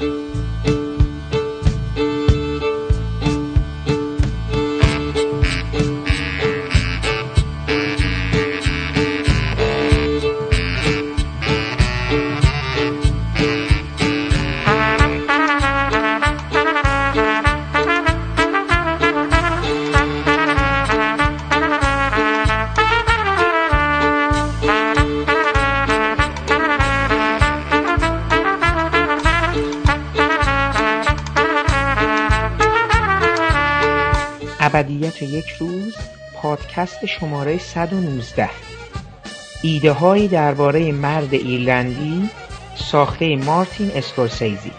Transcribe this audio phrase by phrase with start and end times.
[0.00, 0.35] ابدیت
[36.76, 38.50] پادکست شماره 119
[39.62, 42.30] ایده هایی درباره مرد ایرلندی
[42.74, 44.72] ساخته مارتین اسکورسیزی.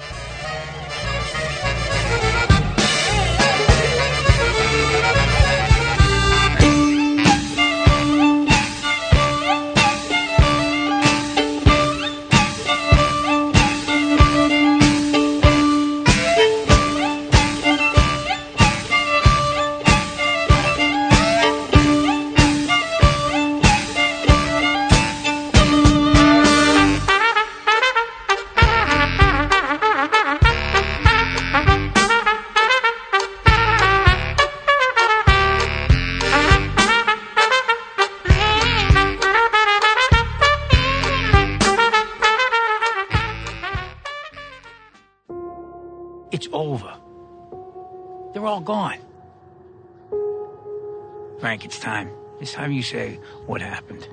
[52.78, 54.08] You say what happened.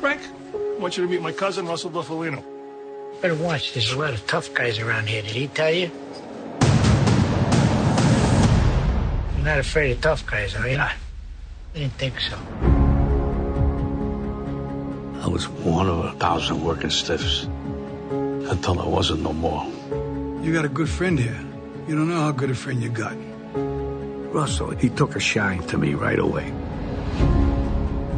[0.00, 0.20] Frank,
[0.52, 2.42] I want you to meet my cousin, Russell Buffalino.
[3.20, 3.72] Better watch.
[3.72, 5.22] There's a lot of tough guys around here.
[5.22, 5.90] Did he tell you?
[9.36, 10.78] You're not afraid of tough guys, are you?
[10.78, 10.92] I
[11.72, 12.36] didn't think so.
[15.22, 17.44] I was one of a thousand working stiffs
[18.10, 19.64] until I wasn't no more.
[20.42, 21.38] You got a good friend here.
[21.86, 23.16] You don't know how good a friend you got.
[24.34, 26.52] Russell, he took a shine to me right away.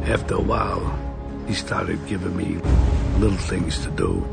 [0.07, 0.99] After a while,
[1.47, 2.57] he started giving me
[3.19, 4.25] little things to do.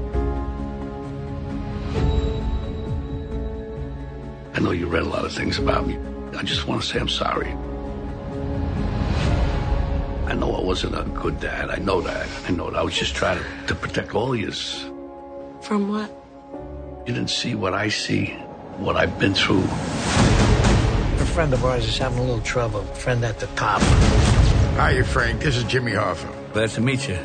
[4.54, 5.98] I know you read a lot of things about me.
[6.38, 7.52] I just want to say I'm sorry.
[10.32, 11.70] I know I wasn't a good dad.
[11.70, 12.30] I know that.
[12.48, 12.80] I know that.
[12.80, 14.54] I was just trying to, to protect all of you.
[15.62, 16.21] From what?
[17.12, 18.28] You didn't see what I see,
[18.78, 19.64] what I've been through.
[19.64, 22.84] A friend of ours is having a little trouble.
[23.04, 23.82] Friend at the top.
[24.80, 25.42] Hi, Frank.
[25.42, 26.32] This is Jimmy Hoffa.
[26.54, 27.16] Glad to meet you.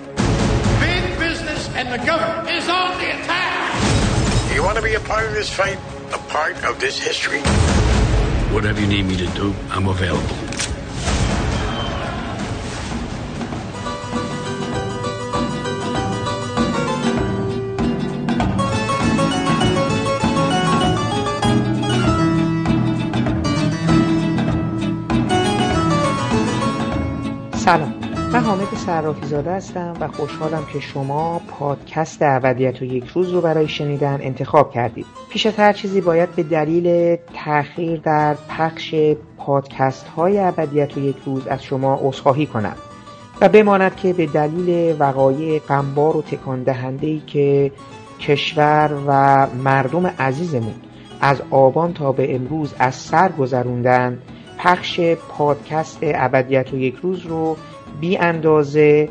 [0.80, 4.52] Big business and the government is on the attack.
[4.56, 5.78] You want to be a part of this fight?
[6.12, 7.42] A part of this history?
[8.53, 10.75] Whatever you need me to do, I'm available.
[27.66, 27.94] سلام.
[28.32, 33.41] من حامد صرافی زاده هستم و خوشحالم که شما پادکست ابدیت و یک روز رو
[33.41, 35.06] برای شنیدن انتخاب کردید.
[35.31, 38.94] پیش از هر چیزی باید به دلیل تأخیر در پخش
[39.38, 42.77] پادکست های ابدیت و یک روز از شما عذرخواهی کنم
[43.41, 47.72] و بماند که به دلیل وقایع غمبار و تکان دهنده که
[48.21, 50.75] کشور و مردم عزیزمون
[51.21, 54.19] از آبان تا به امروز از سر گذروندن
[54.66, 57.56] پخش پادکست ابدیت و یک روز رو
[58.00, 59.09] بی اندازه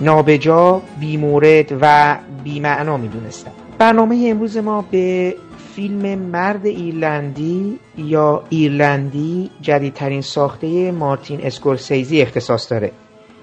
[0.00, 5.34] نابجا بی مورد و بی معنا می دونستم برنامه امروز ما به
[5.74, 12.92] فیلم مرد ایرلندی یا ایرلندی جدیدترین ساخته مارتین اسکورسیزی اختصاص داره.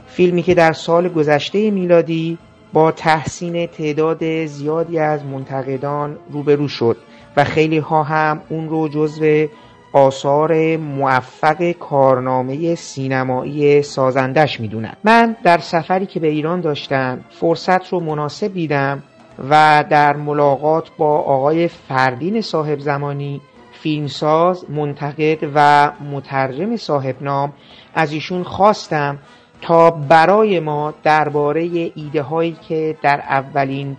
[0.07, 2.37] فیلمی که در سال گذشته میلادی
[2.73, 6.97] با تحسین تعداد زیادی از منتقدان روبرو شد
[7.37, 9.47] و خیلی ها هم اون رو جزو
[9.95, 17.99] آثار موفق کارنامه سینمایی سازندش می‌دونن من در سفری که به ایران داشتم فرصت رو
[17.99, 19.03] مناسب دیدم
[19.49, 23.41] و در ملاقات با آقای فردین صاحب زمانی
[23.71, 27.53] فیلمساز منتقد و مترجم صاحب نام
[27.93, 29.17] از ایشون خواستم
[29.61, 31.61] تا برای ما درباره
[31.95, 33.97] ایده هایی که در اولین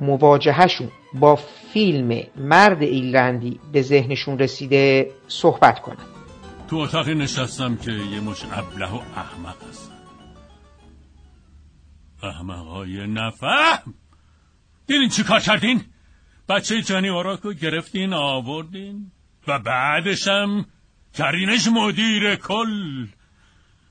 [0.00, 0.88] مواجهشون
[1.20, 1.36] با
[1.72, 6.16] فیلم مرد ایرلندی به ذهنشون رسیده صحبت کنن
[6.68, 9.96] تو اتاقی نشستم که یه مش ابله و احمق هستن.
[12.22, 13.94] احمقای نفهم!
[14.86, 15.84] دیدین چی کار کردین؟
[16.48, 19.12] بچه جانی آراکو گرفتین آوردین
[19.48, 20.66] و بعدشم
[21.14, 23.06] کرینش مدیر کل.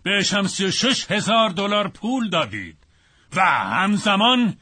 [0.04, 2.78] بهش هم سی و شش هزار دلار پول دادید
[3.36, 4.57] و همزمان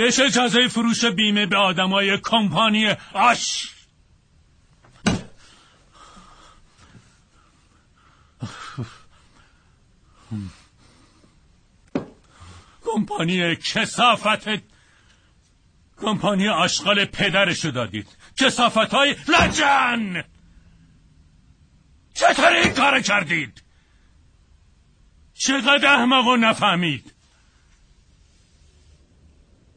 [0.00, 3.70] بهش اجازه فروش بیمه به آدمای کمپانی آش.
[12.84, 14.48] کمپانی کسافت
[15.96, 18.08] کمپانی آشغال پدرشو دادید.
[18.36, 20.24] کسافت های لجن!
[22.14, 23.62] چطور این کار کردید؟
[25.34, 27.19] چقدر احمق و نفهمید؟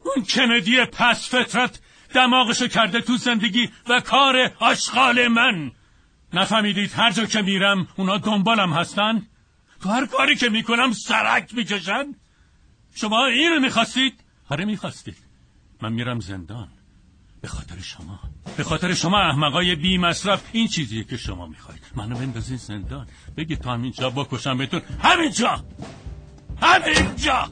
[0.04, 1.80] اون کندی پس فطرت
[2.14, 5.72] دماغشو کرده تو زندگی و کار آشغال من.
[6.32, 9.26] نفهمیدید هر جا که میرم اونا دنبالم هستن؟
[9.82, 12.14] تو هر کاری که می‌کنم سرک می‌کشن؟
[12.94, 15.16] شما این رو می‌خواستید؟ آره می‌خواستید.
[15.82, 16.68] من میرم زندان.
[17.40, 18.20] به خاطر شما.
[18.56, 21.82] به خاطر شما احمقای بی مصرف این چیزیه که شما می‌خواید.
[21.94, 23.06] منو بندازین زندان.
[23.36, 24.82] بگید تو همینجا بکشم بهتون.
[25.02, 25.64] همینجا
[26.62, 27.50] همینجا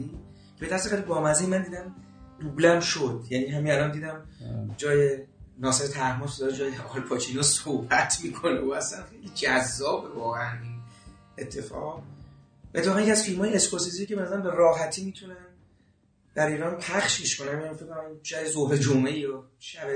[0.00, 0.18] ایرلندی
[0.58, 1.94] به دست خیلی بامزه من دیدم
[2.40, 3.24] دوبلم شد.
[3.30, 4.26] یعنی همین الان دیدم
[4.76, 5.18] جای
[5.58, 10.80] ناصر تحماس داره جای آلپاچینو صحبت می‌کنه و اصلا خیلی جذاب واقعا این
[11.38, 12.02] اتفاق.
[12.74, 15.46] اتفاقا یکی از فیلم های اسکورسیزی که مثلا به راحتی می‌تونن
[16.34, 17.60] در ایران پخشش کنن.
[17.60, 19.88] یعنی فکر کنم شب ظهر جمعه یا شب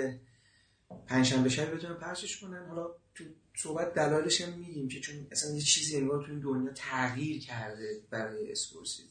[1.07, 2.67] پنجشنبه شب بتونن پخشش کنن.
[2.69, 3.25] حالا تو
[3.57, 8.53] صحبت دلایلش هم میگیم که چون اصلا یه چیزی انگار تو دنیا تغییر کرده برای
[8.53, 9.09] اسکورسیزی.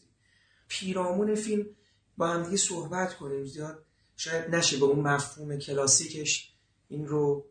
[0.68, 1.66] پیرامون فیلم
[2.18, 3.46] با هم دیگه صحبت کنیم.
[3.46, 3.86] زیاد
[4.18, 6.54] شاید نشه به اون مفهوم کلاسیکش
[6.90, 7.46] این رو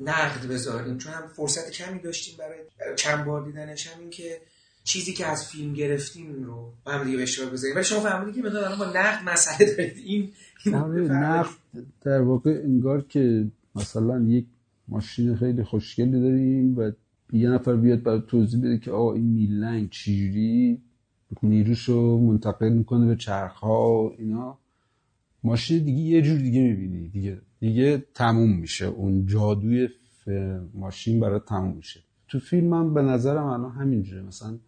[0.00, 0.98] نقد بذاریم.
[0.98, 2.58] چون هم فرصت کمی داشتیم برای
[2.96, 3.86] چند بار دیدنش.
[3.86, 4.40] هم این که
[4.84, 7.76] چیزی که از فیلم گرفتیم رو با هم دیگه به اشتراک بذاریم.
[7.76, 9.98] ولی شما فهمیدید که الان با نقد مسئله دارید.
[9.98, 10.32] این
[10.66, 11.50] نقد
[12.02, 14.46] در واقع انگار که مثلا یک
[14.88, 16.90] ماشین خیلی خوشگلی داریم و
[17.32, 20.82] یه نفر بیاد برای توضیح بده که آقا این میلنگ چجوری؟
[21.42, 24.58] نیروشو منتقل می‌کنه به چرخها و اینا.
[25.44, 27.08] ماشین دیگه یه جور دیگه می‌بینی.
[27.08, 28.86] دیگه دیگه تموم میشه.
[28.86, 29.88] اون جادوی
[30.74, 32.00] ماشین برای تموم میشه.
[32.28, 34.22] تو فیلم هم به نظرم الان همینجوره.
[34.22, 34.58] مثلا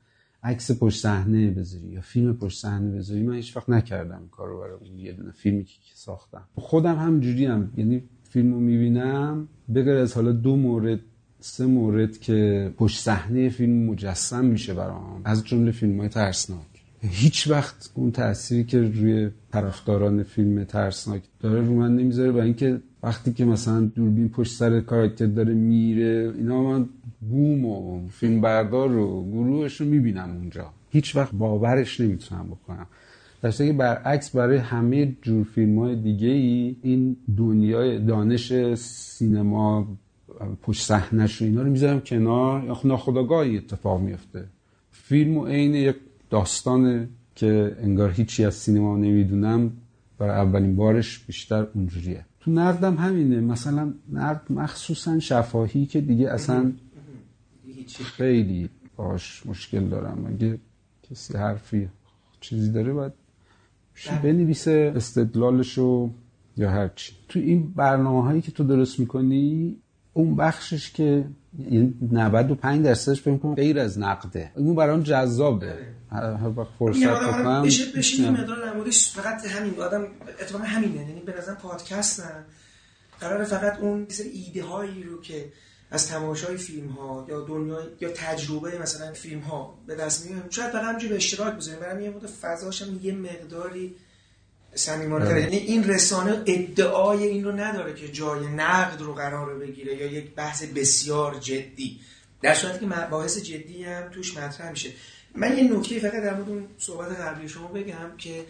[0.42, 3.22] عکس پشت صحنه بذاری یا فیلم پشت صحنه بذاری.
[3.22, 6.44] من هیچ وقت نکردم کارو برای اون یه دونه فیلمی که ساختم.
[6.54, 9.48] خودم همینجوری هم یعنی فیلم رو می‌بینم.
[9.74, 11.00] بغیر از حالا دو مورد
[11.40, 15.20] سه مورد که پشت صحنه فیلم مجسم میشه برام.
[15.24, 16.66] از جمله فیلم های ترسناک.
[17.00, 22.80] هیچ وقت اون تأثیری که روی طرفداران فیلم ترسناک داره رو من نمی‌ذاره و اینکه
[23.02, 26.88] وقتی که مثلا دوربین پشت سر کاراکتر داره میره اینا من
[27.30, 30.70] بوم و فیلم بردار و گروهش رو می‌بینم اونجا.
[30.90, 32.86] هیچ وقت باورش نمی‌تونم بکنم.
[33.42, 39.98] در که برعکس برای همه جور فیلم های دیگه ای این دنیای دانش سینما
[40.62, 42.64] پشت صحنهش و اینا رو می‌ذارم کنار.
[42.64, 44.44] یا ناخداگاهی اتفاق میفته
[44.90, 45.96] فیلم و عین یک
[46.30, 49.72] داستانه که انگار هیچی از سینما نمی‌دونم
[50.18, 52.24] برای اولین بارش بیشتر اونجوریه.
[52.40, 53.40] تو نردم همینه.
[53.40, 56.72] مثلا نرد مخصوصا شفاهی که دیگه اصلا
[58.16, 60.26] خیلی باش مشکل دارم.
[60.26, 60.58] اگه
[61.10, 61.88] کسی حرفی
[62.40, 63.12] چیزی داره باید
[64.22, 66.10] بنویسه استدلالشو
[66.56, 67.12] یا هرچی.
[67.28, 69.76] تو این برنامه هایی که تو درست می‌کنی
[70.18, 71.24] اون بخشش که
[71.70, 74.52] یعنی 95 درصدش فکر کنم غیر از نقده.
[74.56, 75.74] اون برام جذابه.
[76.10, 77.62] هر وقت فرصت بکنم.
[77.62, 80.06] بشه بشه این مقدار نمودش فقط همین آدم
[80.40, 81.08] اتفاقا همینه.
[81.08, 82.44] یعنی به نظر پادکست نه.
[83.20, 85.52] قرار فقط اون ایده هایی رو که
[85.90, 90.70] از تماشای فیلم ها یا دنیا یا تجربه مثلا فیلم ها به دست میاریم شاید
[90.70, 91.80] فقط همینجوری به اشتراک بذاریم.
[91.80, 93.94] برام یه مدت فضاش هم یه مقداری
[94.74, 100.06] صمیمانه یعنی این رسانه ادعای این رو نداره که جای نقد رو قرار بگیره یا
[100.06, 102.00] یک بحث بسیار جدی.
[102.42, 104.90] در صورتی که بحث جدی هم توش مطرح میشه.
[105.34, 108.44] من یه نکته فقط در مورد اون صحبت قبلی شما بگم که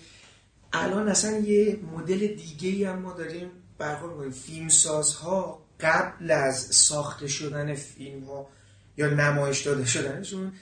[0.73, 4.31] الان اصلا یه مدل دیگه ای هم ما داریم برخورد می‌کنیم.
[4.31, 8.49] فیلمسازها قبل از ساخته شدن فیلم ها
[8.97, 10.53] یا نمایش داده شدنشون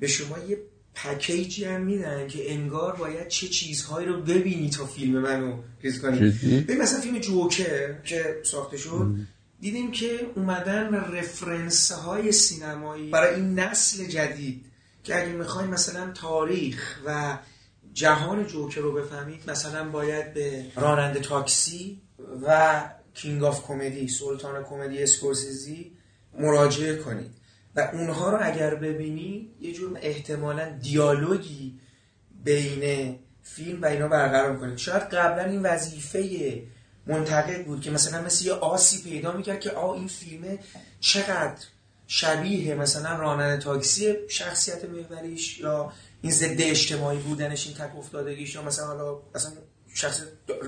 [0.00, 0.58] به شما یه
[1.04, 6.30] پکیجی هم میدن که انگار باید چه چیزهایی رو ببینی تا فیلم منو ریز کنی؟
[6.68, 9.14] ببین مثلا فیلم جوکر که ساخته شد
[9.60, 14.64] دیدیم که اومدن reference های سینمایی برای این نسل جدید
[15.04, 17.38] که اگه می‌خوایم مثلا تاریخ و
[17.92, 22.00] جهان جوکر رو بفهمید مثلا باید به راننده تاکسی
[22.42, 22.80] و
[23.14, 25.92] King of Comedy سلطان کمدی اسکورسیزی
[26.38, 27.37] مراجعه کنید.
[27.78, 31.80] و اونها رو اگر ببینی یه جور احتمالا دیالوگی
[32.44, 36.62] بین فیلم و اینا برقرار کنید شاید قبلا این وظیفه
[37.06, 40.58] منتقد بود که مثلا مثل یه آسی پیدا می‌کرد که آه این فیلمه
[41.00, 41.64] چقدر
[42.06, 45.92] شبیه مثلا راننده تاکسی شخصیت محوریش یا
[46.22, 49.52] این ضد اجتماعی بودنش این تک افتادگیش یا مثلا حالا مثلا
[49.94, 50.22] شخص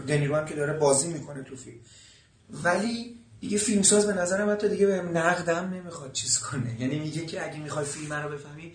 [0.09, 1.81] دنیرو هم که داره بازی می‌کنه تو فیلم.
[2.50, 6.80] ولی دیگه فیلمساز به نظرم حتی دیگه بهم نقدم نمی‌خواد چیز کنه.
[6.80, 8.73] یعنی میگه که اگه می‌خوای فیلم رو بفهمی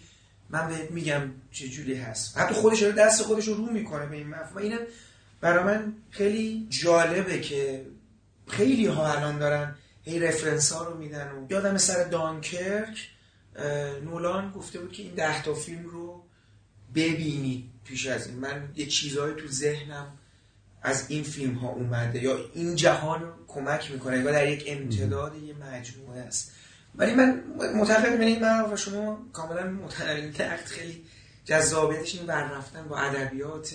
[0.50, 2.38] من بهت میگم چه جوری هست.
[2.38, 4.58] حتی خودش رو دست خودش رو رو می‌کنه به این مفهوم.
[4.58, 4.80] اینم
[5.42, 7.86] برای من خیلی جالبه که
[8.48, 13.10] خیلی ها الان دارن هی رفرنس ها رو میدن و یادم سر دانکرک
[14.04, 16.24] نولان گفته بود که این ده تا فیلم رو
[16.96, 18.40] ببینید پیش از این.
[18.40, 20.18] من یه چیزهایی تو ذهنم
[20.86, 25.54] از این فیلم ها اومده یا این جهان کمک می‌کنه یا در یک امتداد یه
[25.54, 26.52] مجموعه است.
[26.96, 27.44] ولی من
[27.76, 31.02] معتقد این من و شما کاملا متنوع نقد خیلی
[31.46, 33.74] جذابیتش این رفتن با ادبیات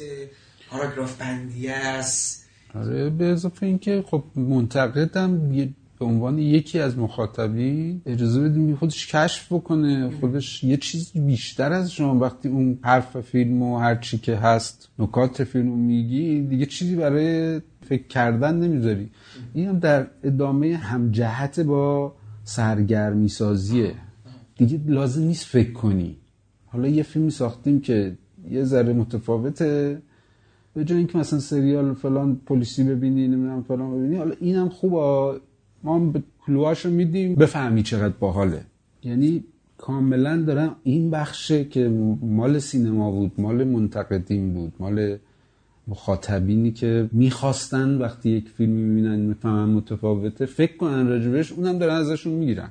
[0.71, 2.47] پاراگراف بندی است.
[2.75, 5.53] آره به اضافه اینکه خب منتقدم
[6.01, 10.11] به عنوان یکی از مخاطبین اجازه بدیم خودش کشف بکنه.
[10.21, 12.19] خودش یه چیز بیشتر از شما.
[12.19, 17.61] وقتی اون حرف فیلم و هر چی که هست نکات فیلم میگی دیگه چیزی برای
[17.83, 19.11] فکر کردن نمی‌ذاری.
[19.55, 22.13] این هم در ادامه همجهت با
[22.45, 23.95] سرگرمی سازیه
[24.57, 26.17] دیگه لازم نیست فکر کنی.
[26.67, 28.17] حالا یه فیلمی ساختیم که
[28.51, 30.03] یه ذره متفاوته.
[30.75, 35.41] به جای اینکه مثلا سریال فلان پلیسی ببینی نمی‌دونم فلان ببینی حالا اینم خوبه.
[35.83, 37.35] ما هم به کلوهاش رو میدیم.
[37.35, 38.65] بفهمی چقدر باحاله.
[39.03, 39.45] یعنی
[39.79, 41.89] کاملا دارم این بخشه که
[42.23, 45.19] مال سینما بود مال منتقدین بود مال
[45.89, 52.33] مخاطبینی که می‌خواستن وقتی یک فیلم می‌بینن می‌فهمن متفاوته فکر کنن راجبش اونم دارن ازشون
[52.33, 52.71] می‌گیرن.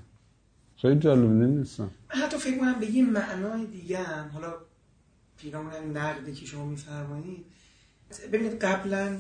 [0.78, 4.54] خیلی جالب نمیستم من حتی فکر کنم به یه معنای دیگه هم حالا
[5.38, 7.46] پیرامون این نقدی که شما میفرمایید.
[8.34, 9.18] ببینید قبلا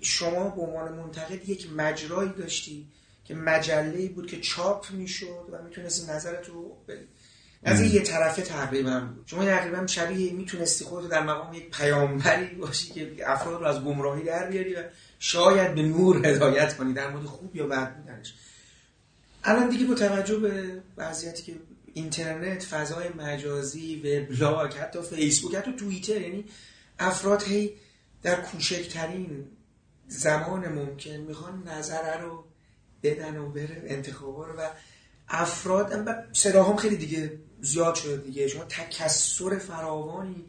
[0.00, 2.86] شما به عنوان منتقد یک مجرایی داشتی
[3.24, 7.08] که مجله بود که چاپ می‌شد و می‌تونستی نظرت رو بدی
[7.62, 9.24] از یه طرفه تقریبا بود.
[9.26, 14.24] شما تقریبا شبیه می‌تونستی خودت در مقام یک پیامبری باشی که افراد رو از گمراهی
[14.24, 14.82] در بیاری و
[15.18, 18.34] شاید به نور هدایت کنی در مورد خوب یا بد بودنش.
[19.44, 21.54] الان دیگه با توجه به وضعیتی که
[21.94, 26.44] اینترنت فضای مجازی وبلاگ حتی فیسبوک حتی توییتر یعنی
[26.98, 27.74] افراد هی
[28.22, 29.46] در کوچکترین
[30.08, 32.44] زمان ممکن می‌خوان نظره رو
[33.04, 34.68] بدن و بره انتخابا رو و
[35.28, 38.48] افراد و صداهام خیلی دیگه زیاد شده دیگه.
[38.48, 40.44] شما تکسر فراوانی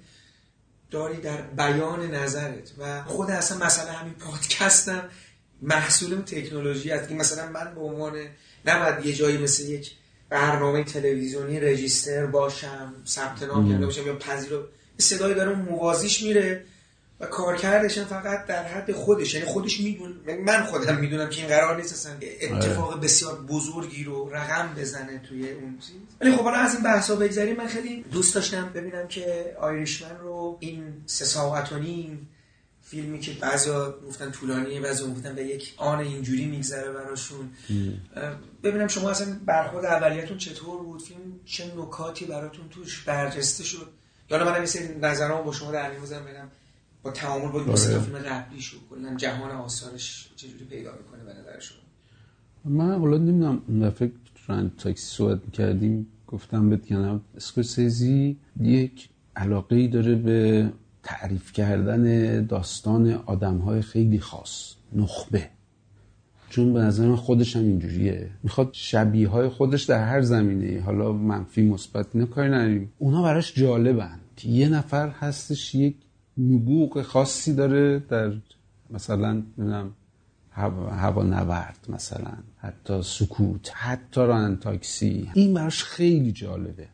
[0.91, 5.09] داری در بیان نظرت و خود اصلا مثلا همین پادکستم
[5.62, 7.09] محصول اون تکنولوژی است.
[7.09, 8.13] که مثلا من به عنوان
[8.65, 9.91] نباید یه جایی مثل یک
[10.29, 16.65] برنامه تلویزیونی رجیستر باشم ثبت نام کرده باشم یا پذیرا صدایی داره موازیش میره.
[17.19, 19.34] و کارکردش هم فقط در حد خودش.
[19.34, 24.29] یعنی خودش میدون من خودم می‌دونم که این قرار نیست اصلا اتفاق بسیار بزرگی رو
[24.29, 25.95] رقم بزنه توی اون چیز.
[26.22, 27.55] ولی خب حالا از این بحثا بگذریم.
[27.55, 32.29] من خیلی دوست داشتم ببینم که آیریشمن رو این سه ساعت و نیم
[32.84, 37.50] فیلمی که بعضیا گفتن طولانیه بعضیا گفتن به یک آن اینجوری میگذره براشون.
[38.63, 43.89] ببینم شما اصلا برخورد اولیتون چطور بود؟ فیلم چه نکاتی براتون توش برجسته شد؟
[44.29, 46.51] یا من مثل نظرام با شما در میون ببینم
[47.05, 51.59] با تعامل با تا فیلم قبلیش و کلا جهان آثارش چجوری پیدا می‌کنه به نظر
[51.59, 51.77] شما؟
[52.65, 54.12] من حالا نمی‌دونم اون دفعه
[54.47, 60.69] رند تاکسی صحبت می‌کردیم گفتم بهت کنم اسکورسیزی یک علاقه ای داره به
[61.03, 65.50] تعریف کردن داستان آدم های خیلی خاص نخبه.
[66.50, 68.29] چون به نظر من خودش هم اینجوریه.
[68.43, 72.91] می‌خواد شبیه های خودش در هر زمینه حالا منفی مثبت اینا کاری نداریم.
[72.97, 75.95] اونا براش جالبن یه نفر هستش یک
[76.38, 78.34] نبوغ خاصی داره در
[78.89, 79.92] مثلا نمی‌دونم
[80.51, 85.30] هوا نورد مثلا حتی سکوت حتی رانن تاکسی.
[85.34, 86.88] این براش خیلی جالبه.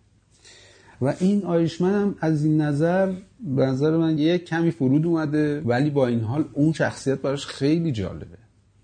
[1.02, 5.90] و این آیشمن هم از این نظر به نظر من یه کمی فرود اومده ولی
[5.90, 8.38] با این حال اون شخصیت براش خیلی جالبه.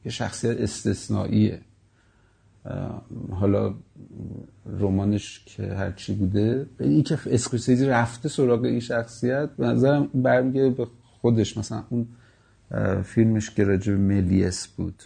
[0.06, 1.62] یه شخصیت استثنائیه.
[3.32, 3.74] حالا
[4.66, 10.88] رمانش که هرچی بوده این که اسکورسیزی رفته سراغ این شخصیت به نظرم برمیگه به
[11.22, 11.58] خودش.
[11.58, 12.08] مثلا اون
[13.04, 15.04] فیلمش که راجب ملیس بود.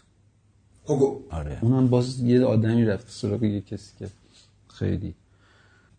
[0.87, 1.59] هوگو آره.
[1.61, 4.07] اونم باز یه آدمی رفته سراغ یه کسی که
[4.67, 5.13] خیلی.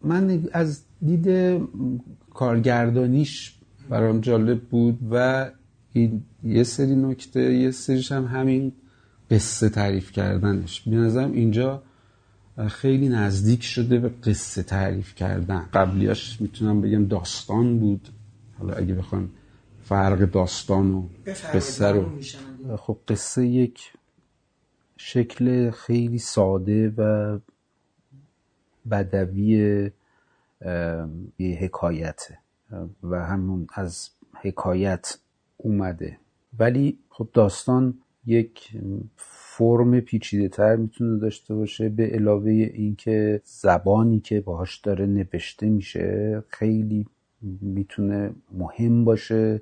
[0.05, 1.59] من از دید
[2.35, 3.55] کارگردانیش
[3.89, 5.51] برام جالب بود و
[5.93, 8.73] این یه سری نکته یه سریش هم همین
[9.33, 10.81] قصه تعریف کردنش.
[10.81, 11.83] به نظرم اینجا
[12.69, 15.69] خیلی نزدیک شده به قصه تعریف کردن.
[15.73, 18.09] قبلیاش می‌تونم بگم داستان بود.
[18.59, 19.31] حالا اگه بخوام
[19.85, 21.09] فرق داستان و
[21.55, 22.21] قصه رو.
[22.77, 23.93] خب قصه یک
[24.97, 27.39] شکل خیلی ساده و
[28.91, 29.91] بدوی
[31.39, 32.39] یه حکایته.
[33.03, 34.11] و همون از
[34.43, 35.19] حکایت
[35.57, 36.19] اومده.
[36.59, 38.71] ولی خب داستان یک
[39.17, 46.43] فرم پیچیده تر می‌تونه داشته باشه به علاوه اینکه زبانی که باهاش داره نوشته میشه
[46.49, 47.07] خیلی
[47.61, 49.61] می‌تونه مهم باشه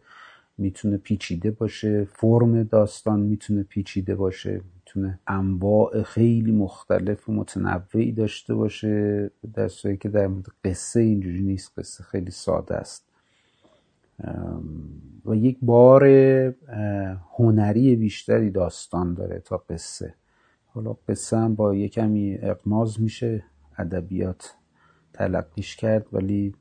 [0.59, 8.55] می‌تونه پیچیده باشه فرم داستان می‌تونه پیچیده باشه می‌تونه انواع خیلی مختلف و متنوعی داشته
[8.55, 9.31] باشه.
[9.55, 9.69] در
[10.01, 13.10] که در مورد قصه اینجوری نیست قصه خیلی ساده است.
[15.25, 16.05] و یک بار
[17.39, 20.15] هنری بیشتری داستان داره تا قصه.
[20.67, 23.45] حالا قصه هم با یه کمی اقماز میشه
[23.79, 24.55] ادبیات
[25.13, 26.55] تلقیش کرد ولی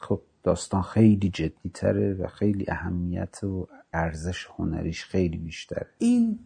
[0.00, 5.86] خب داستان خیلی جدی تره و خیلی اهمیت و ارزش هنریش خیلی بیشتره.
[5.98, 6.38] این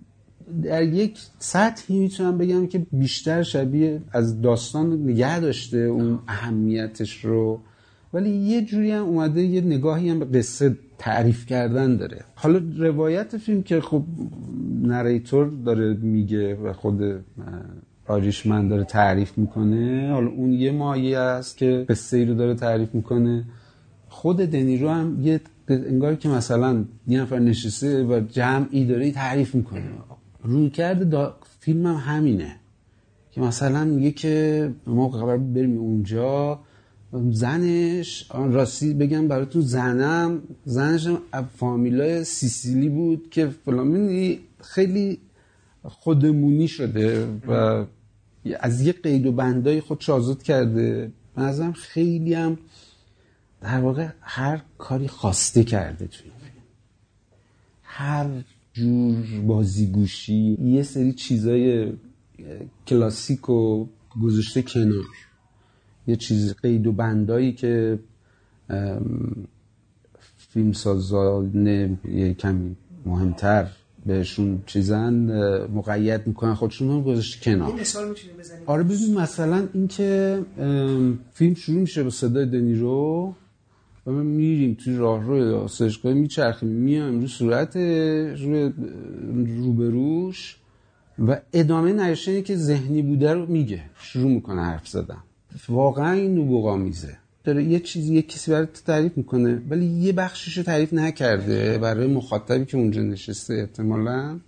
[0.63, 7.61] در یک سطحی می‌تونم بگم که بیشتر شبیه از داستان نگه داشته اون اهمیتش رو
[8.13, 12.25] ولی یه جوری هم اومده یه نگاهی هم به قصه تعریف کردن داره.
[12.35, 14.03] حالا روایت فیلم که خب
[14.83, 17.01] نریتور داره میگه و خود
[18.07, 20.11] آریشمن داره تعریف می‌کنه.
[20.13, 23.45] حالا اون یه مایه است که قصه رو داره تعریف می‌کنه.
[24.09, 29.83] خود دنیرو هم یه انگار که مثلا یه نفر نشسته و جمعی داره تعریف می‌کنه.
[30.43, 31.29] روی کرده
[31.61, 32.57] فیلم هم همینه.
[33.31, 36.61] که مثلا میگه که ما قرار بریم اونجا
[37.13, 41.09] زنش راستی بگم براتون زنم زنش
[41.57, 44.37] فامیلای سیسیلی بود که فلان.
[44.61, 45.19] خیلی
[45.83, 47.85] خودمونی شده و
[48.61, 51.13] از یه قید و بندای خود آزاد کرده.
[51.37, 52.59] به خیلی هم
[53.61, 56.65] در واقع هر کاری خواسته کرده توی این فیلم.
[57.83, 58.27] هر
[58.73, 61.93] جور بازیگوشی یه سری چیزای
[62.87, 63.87] کلاسیک و
[64.23, 65.05] گذاشته کنار.
[66.11, 67.99] یه چیز قید و بندایی که
[70.53, 71.67] فیلم سازان
[72.05, 73.67] یه کمی مهمتر
[74.07, 75.15] بهشون چیزن
[75.67, 77.73] مقید می‌کنن خودشون رو گذاشته کنار.
[77.73, 80.43] مثال می‌تونی بزنی آره ببین مثلا اینکه
[81.33, 83.35] فیلم شروع میشه با صدای دنیرو
[84.07, 87.77] و ما میریم توی راه روی آسایشگاه میچرخیم میایم رو صورت
[88.43, 88.73] روی
[89.59, 90.57] روبروش
[91.19, 95.23] و ادامه نریشنی که ذهنی بوده رو میگه شروع می‌کنه حرف زدن.
[95.69, 100.57] واقعا این نبوغا میزه داره یه چیزی یه کسی برای تعریف می‌کنه ولی یه بخشش
[100.59, 104.39] رو تعریف نکرده برای مخاطبی که اونجا نشسته احتمالا.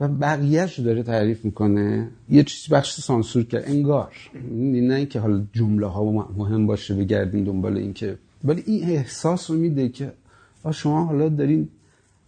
[0.00, 2.08] و بقیهش رو داره تعریف می‌کنه.
[2.30, 3.64] یه چیزی بخش سانسور کرد.
[3.66, 4.12] انگار.
[4.52, 9.56] نه اینکه حالا جمله ها مهم باشه بگردین دنبال این که ولی این احساس رو
[9.56, 10.12] میده که
[10.72, 11.68] شما حالا دارین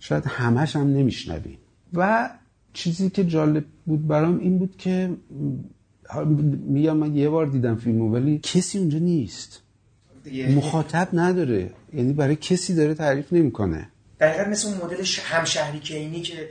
[0.00, 1.56] شاید همش هم نمیشنوین.
[1.94, 2.30] و
[2.72, 5.10] چیزی که جالب بود برام این بود که
[6.66, 9.62] میگم من یه بار دیدم فیلمو ولی کسی اونجا نیست.
[10.56, 11.70] مخاطب نداره.
[11.94, 13.88] یعنی برای کسی داره تعریف نمی‌کنه.
[14.20, 16.48] دقیقا مثل اون مدل همشهری که اینی که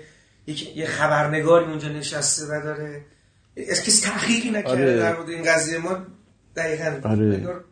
[0.75, 3.01] یه خبرنگاری اونجا نشسته و داره.
[3.71, 4.97] از کسی تحقیقی نکرده آره.
[4.97, 5.77] در مورد این قضیه.
[5.77, 5.97] ما
[6.55, 7.35] دقیقا آره.
[7.35, 7.63] انگار...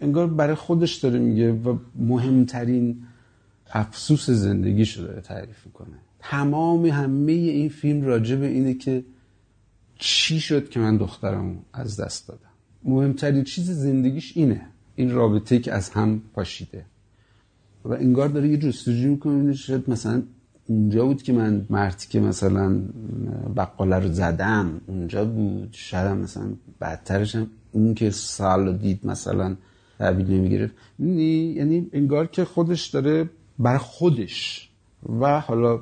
[0.00, 3.02] انگار برای خودش داره میگه و مهمترین
[3.72, 5.96] افسوس زندگیش رو داره تعریف می‌کنه.
[6.18, 9.04] تمام همه این فیلم راجع اینه که
[10.00, 12.40] چی شد که من دخترم از دست دادم؟
[12.84, 14.66] مهمترین چیز زندگیش اینه.
[14.96, 16.84] این رابطه که از هم پاشیده.
[17.84, 19.52] و انگار داره یه جستجو می‌کنه.
[19.52, 20.22] شد مثلا
[20.66, 22.82] اونجا بود که من مرتی که مثلا
[23.56, 25.68] بقاله رو زدم اونجا بود.
[25.72, 29.56] شاید مثلا بدترش هم اون که سال دید مثلا
[29.98, 30.74] تحویل نمی‌گرفت.
[30.98, 34.69] یعنی انگار که خودش داره بر خودش
[35.08, 35.80] و حالا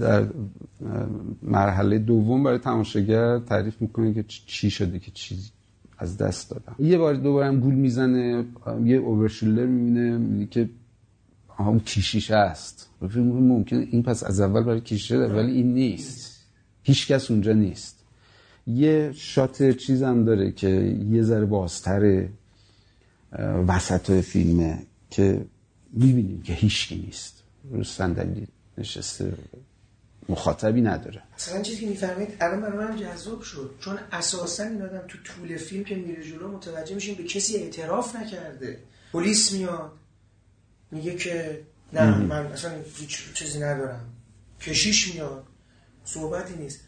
[0.00, 0.26] در
[1.42, 5.50] مرحله دوم برای تماشاگر تعریف می‌کنه که چی شده که چیزی
[5.98, 6.74] از دست دادم.
[6.78, 8.44] یه بار دوباره هم گول می‌زنه
[8.84, 10.70] یه اوورشولر می‌بینه میگه که
[11.58, 16.44] اون کیشیش هست ممکنه این پس از اول برای کیشه ده ولی این نیست.
[16.82, 18.04] هیچ کس اونجا نیست.
[18.66, 20.68] یه شات چیزم داره که
[21.10, 22.24] یه ذره بازتر
[23.68, 24.78] وسط فیلمه
[25.10, 25.40] که
[25.92, 27.42] می‌بینیم که هیچکی نیست.
[27.72, 28.46] رو صندلی؟
[28.78, 29.32] نشسته.
[30.28, 31.22] مخاطبی نداره.
[31.36, 33.74] مثلا چیزی که می‌فهمید الان برای من جذاب شد.
[33.80, 38.16] چون اساسا این آدم تو طول فیلم که میره جلو متوجه میشیم به کسی اعتراف
[38.16, 38.82] نکرده.
[39.12, 39.92] پلیس میاد
[40.90, 41.62] میگه که
[41.92, 44.14] نه من اصلا هیچ چیزی ندارم.
[44.60, 45.44] کشیش میاد.
[46.04, 46.80] صحبتی نیست.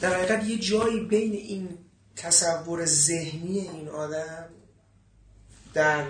[0.00, 1.68] در حقیقت یه جایی بین این
[2.16, 4.44] تصور ذهنی این آدم
[5.74, 6.06] در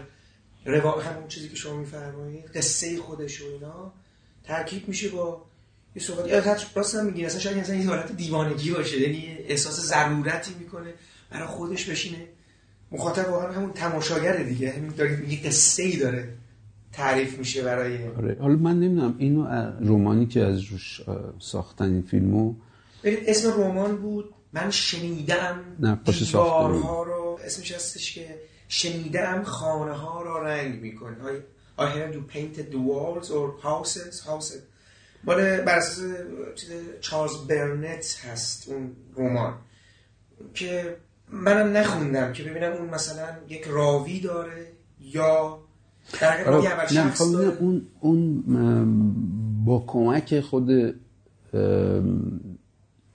[0.64, 1.00] روا...
[1.00, 3.92] همون چیزی که شما میفرمایید قصه خودش و اینا
[4.46, 5.42] ترکیب میشه با
[5.96, 6.26] یه صحبت.
[6.28, 9.00] یا راست هم میگین اصلا شاید اصلا یه حالت دیوانگی باشه.
[9.00, 10.94] یعنی احساس ضرورتی می‌کنه
[11.30, 12.18] برای خودش بشینه.
[12.92, 14.70] مخاطب واقعا همون تماشاگره دیگه.
[14.70, 16.28] همین داره میگه قصه ای داره
[16.92, 18.36] تعریف میشه برای آره.
[18.40, 19.46] حالا من نمی‌دونم اینو
[19.80, 21.00] رومانی که از روش
[21.38, 22.54] ساختن این فیلمو
[23.04, 24.34] ببین اسم رمان بود.
[24.52, 27.38] من شنیدم نه پاش دیوارها رو.
[27.44, 31.16] اسمش هستش که شنیدم خانه ها را رنگ می‌کنه.
[31.78, 34.62] I, heard you painted the walls or houses houses.
[35.24, 36.04] مال بر اساس
[36.54, 39.54] چیز چارلز برنت هست اون رمان
[40.54, 40.96] که
[41.32, 45.58] منم نخوندم که ببینم اون مثلا یک راوی داره یا
[46.20, 47.56] در آره اول نه شخص خب داره.
[47.56, 48.42] اون اون
[49.64, 50.94] با کمک خود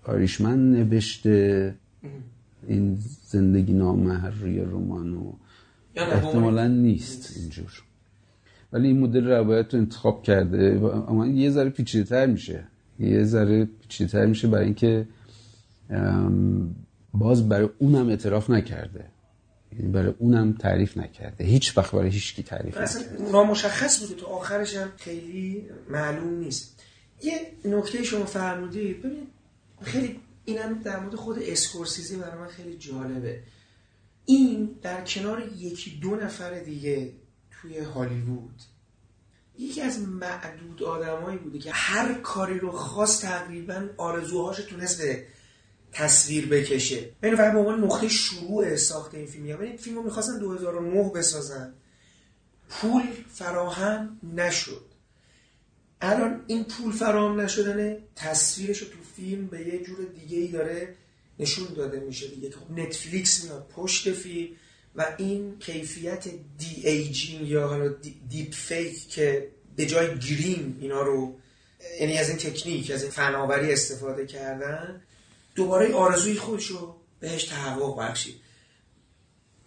[0.04, 1.76] آریشمن نوشته
[2.68, 5.34] این زندگی نامه روی رمانو
[5.96, 7.84] احتمالا نیست اینجور.
[8.74, 10.82] ولی این مدل روایت رو انتخاب کرده.
[11.08, 12.68] اما یه ذره پیچیده تر میشه.
[13.00, 15.08] یه ذره پیچیده تر میشه برای اینکه
[17.14, 19.06] باز برای اونم اعتراف نکرده.
[19.74, 21.44] یعنی برای اونم تعریف نکرده.
[21.44, 23.32] هیچ وقت برای هیچ کی تعریف اصلا نکرده.
[23.32, 26.82] نامشخص بوده تو آخرش هم خیلی معلوم نیست.
[27.24, 27.34] یه
[27.66, 29.28] نکته شما فرمودی ببین
[29.82, 33.40] خیلی اینم در مورد خود اسکورسیزی برای من خیلی جالبه.
[34.26, 37.12] این در کنار یکی دو نفر دیگه
[37.62, 38.62] توی هالیوود.
[39.58, 45.26] یکی از معدود آدمایی بوده که هر کاری رو خواست تقریبا آرزوهاش تونست به
[45.92, 47.10] تصویر بکشه.
[47.24, 49.46] من فقط به عنوان نقطه شروع ساخت این فیلم.
[49.46, 51.74] یعنی فیلم رو می‌خواستن 2009 بسازن.
[52.70, 54.86] پول فراهم نشد.
[56.02, 60.96] الان این پول فراهم نشدن تصویرش رو تو فیلم به یه جور دیگه ای داره
[61.40, 62.52] نشون داده میشه دیگه.
[62.52, 64.56] خب نتفلیکس میاد پشت فیلم.
[64.96, 66.28] و این کیفیت
[66.58, 71.36] de-aging یا حالا de- deepfake که به جای گریم اینا رو
[72.00, 75.02] یعنی از این تکنیک از این فناوری استفاده کردن
[75.56, 78.36] دوباره آرزوی خودش رو بهش تحقق بخشید.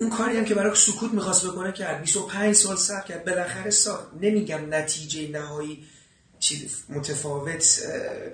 [0.00, 2.00] اون کاری هم که برای سکوت می‌خواست بکنه کرد.
[2.00, 3.24] 25 سال صبر کرد.
[3.24, 4.06] بالاخره ساخت.
[4.20, 5.84] نمیگم نتیجه نهایی
[6.38, 7.80] چیز متفاوت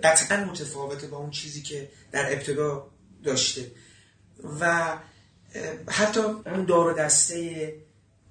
[0.03, 2.91] قطعا متفاوته با اون چیزی که در ابتدا
[3.25, 3.71] داشته.
[4.61, 4.97] و
[5.89, 7.75] حتی اون دار و دسته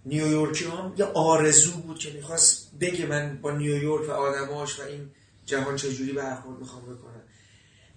[0.06, 5.10] نیویورکی هم یه آرزو بود که می‌خواست بگه من با نیویورک و آدماش و این
[5.46, 7.22] جهان چجوری برخورد می‌خوام بکنم.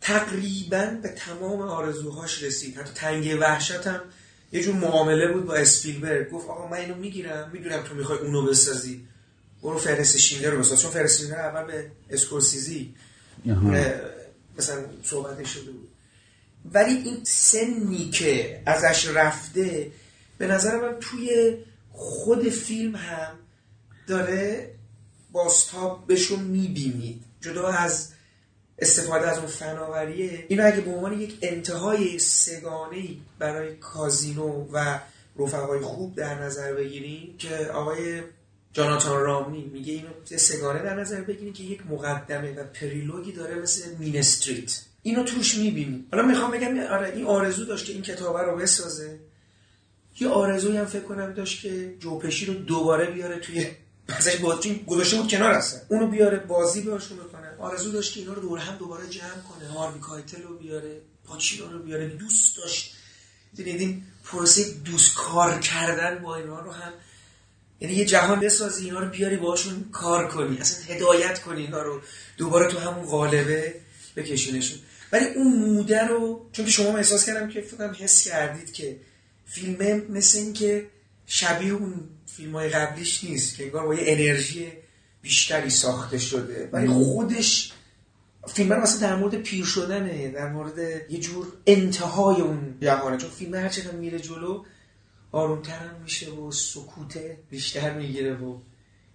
[0.01, 2.77] تقریبا به تمام آرزوهاش رسید.
[2.77, 4.01] حتی تنگه وحشت هم
[4.53, 6.31] یه جور معامله بود با اسپیلبرگ.
[6.31, 9.07] گفت آقا من اینو می‌گیرم می‌دونم تو می‌خوای اونو بسازی.
[9.63, 10.83] برو فرس شینلر رو بساز.
[10.83, 12.95] چون فرس شینلر اول به اسکورسیزی
[14.59, 15.82] مثلا صحبت شده بود.
[16.65, 19.93] ولی این سنی که ازش رفته
[20.39, 21.57] به نظر من توی
[21.93, 23.35] خود فیلم هم
[24.07, 24.75] داره
[25.33, 27.23] بازتابش رو می‌بینید.
[27.41, 28.09] جدا از
[28.79, 30.47] استفاده از اون فناوریه.
[30.49, 34.99] اینو اگه به عنوان یک انتهای سگانه برای کازینو و
[35.39, 38.23] رفقای خوب در نظر بگیریم که آقای
[38.73, 43.97] جاناتان رامنی میگه اینو سگانه در نظر بگیریم که یک مقدمه و پریلوگی داره مثل
[43.99, 44.81] مین استریت.
[45.03, 49.19] اینو توش می‌بینیم حالا می‌خوام بگم آره این آرزو داشت که این کتابه رو بسازه.
[50.21, 53.67] یه آرزویی هم فکر کنم داشت که جوپشی رو دوباره بیاره توی
[54.09, 57.57] ازش بازی گذاشته بود کنار هستن اونو بیاره بازی باشون بکنه.
[57.59, 59.69] آرزو داشت که اینا رو دور هم دوباره جمع کنه.
[59.69, 62.09] هاروی کایتل رو بیاره پاچینو رو بیاره.
[62.09, 62.95] دوست داشت.
[63.55, 66.93] دیدید این پروسه دوست کار کردن با اینا رو هم
[67.81, 70.59] یعنی یه جهان بسازی اینا رو بیاری باشون کار کنی.
[70.59, 72.01] اصلا هدایت کنی اینا رو.
[72.37, 73.75] دوباره تو همون قالبه
[74.17, 74.79] بکشونشون.
[75.13, 78.97] ولی اون موده رو چون که شما هم احساس کردم که فکر حس کردید که
[79.45, 80.87] فیلمه مثل این که
[81.27, 84.73] شبیه اون فیلم های قبلیش نیست که انگار با یه انرژی
[85.23, 86.69] بیشتری ساخته شده.
[86.73, 87.73] ولی خودش
[88.47, 90.79] فیلم رو مثلا در مورد پیر شدنه در مورد
[91.11, 93.17] یه جور انتهای اون جهانه.
[93.17, 94.65] چون فیلم هر چقدر میره جلو
[95.33, 98.59] آرومتر هم میشه و سکوته بیشتر می‌گیره و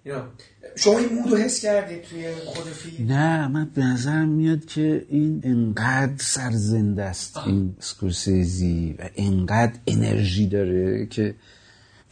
[0.08, 0.28] اینا
[0.76, 5.06] شما این مود رو حس کردید توی خود فیلم؟ نه من به نظرم میاد که
[5.10, 11.36] این انقدر سرزنده است این سکورسیزی و انقدر انرژی داره که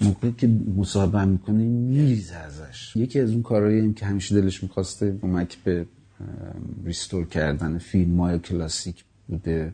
[0.02, 2.96] موقعی که مصاحبه می‌کنه میریزه ازش.
[2.96, 5.86] یکی از اون کارهایی که همیشه دلش می‌خواسته کمک به
[6.86, 9.74] ریستور کردن فیلم های کلاسیک بوده.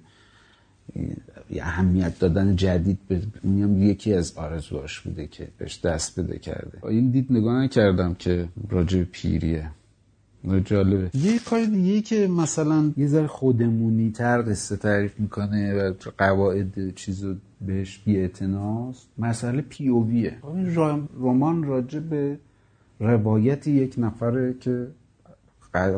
[1.59, 6.87] اهمیت دادن جدید به میگم یکی از آرزوهاش بوده که بهش دست بده کرده.
[6.87, 9.71] این دید نگاه نکردم که راجع پیریه.
[10.63, 11.09] جالبه.
[11.13, 17.35] یه کار دیگه که مثلا یه ذره خودمونی تر قصه تعریف می‌کنه و قواعد چیزو
[17.61, 18.29] بهش بی
[19.17, 20.37] مسئله پی او ویه.
[21.19, 22.39] رمان راجع به
[22.99, 24.87] روایت یک نفره که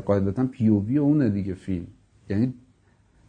[0.06, 1.88] قاعدتا پی او وی اونه دیگه فیلم.
[2.30, 2.54] یعنی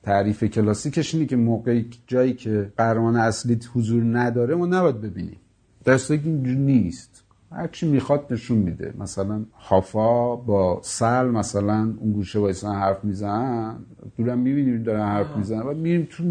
[0.05, 5.37] تعریف کلاسیکش اینه که موقعی جایی که قهرمان اصلی حضور نداره ما نباید ببینیم.
[5.85, 7.25] درسته که اینجور نیست.
[7.53, 8.95] هر چی می‌خواد نشون میده.
[8.99, 13.77] مثلا حافا با سل مثلا اون گوشه وایسن حرف می‌زنن
[14.17, 15.63] دورم می‌بینیم دارن حرف می‌زنن.
[15.63, 16.25] و میریم تو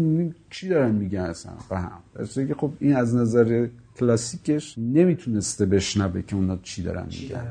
[0.50, 1.98] چی دارن میگن اصلا؟ به هم.
[2.14, 7.46] درسته که خب این از نظر کلاسیکش نمی‌تونسته بشنوه که اونا چی دارن میگن.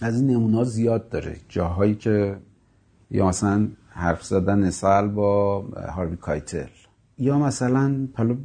[0.00, 1.36] از این نمونه زیاد داره.
[1.48, 2.36] جاهایی که
[3.10, 5.60] یا مثلا حرف زدن سال با
[5.94, 6.66] هاروی کایتل.
[7.18, 8.36] یا مثلا حالا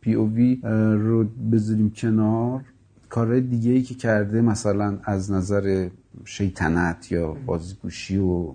[0.00, 0.60] پی او وی
[1.06, 2.60] رو بذاریم کنار.
[3.08, 5.88] کارهای دیگه ای که کرده مثلا از نظر
[6.24, 8.54] شیطنت یا بازیگوشی و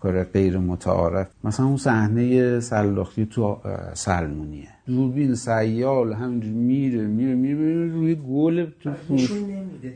[0.00, 1.28] کار غیر متعارف.
[1.44, 3.58] مثلا اون صحنه سلاخی تو
[3.94, 4.68] سلمونیه.
[4.86, 8.90] دوربین سیال همینجور میره میره میره, میره روی گل تو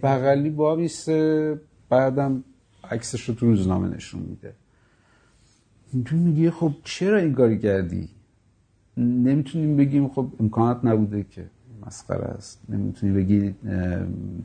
[0.02, 2.44] بغلی با میسته بعدم
[2.90, 4.54] عکسش رو تو روزنامه نشون میده.
[6.02, 8.08] تو میگه خب چرا این کاری کردی؟
[8.96, 11.44] نمی‌تونیم بگیم خب امکانات نبوده که
[11.86, 12.60] مسخره است.
[12.68, 13.54] نمی‌تونی بگی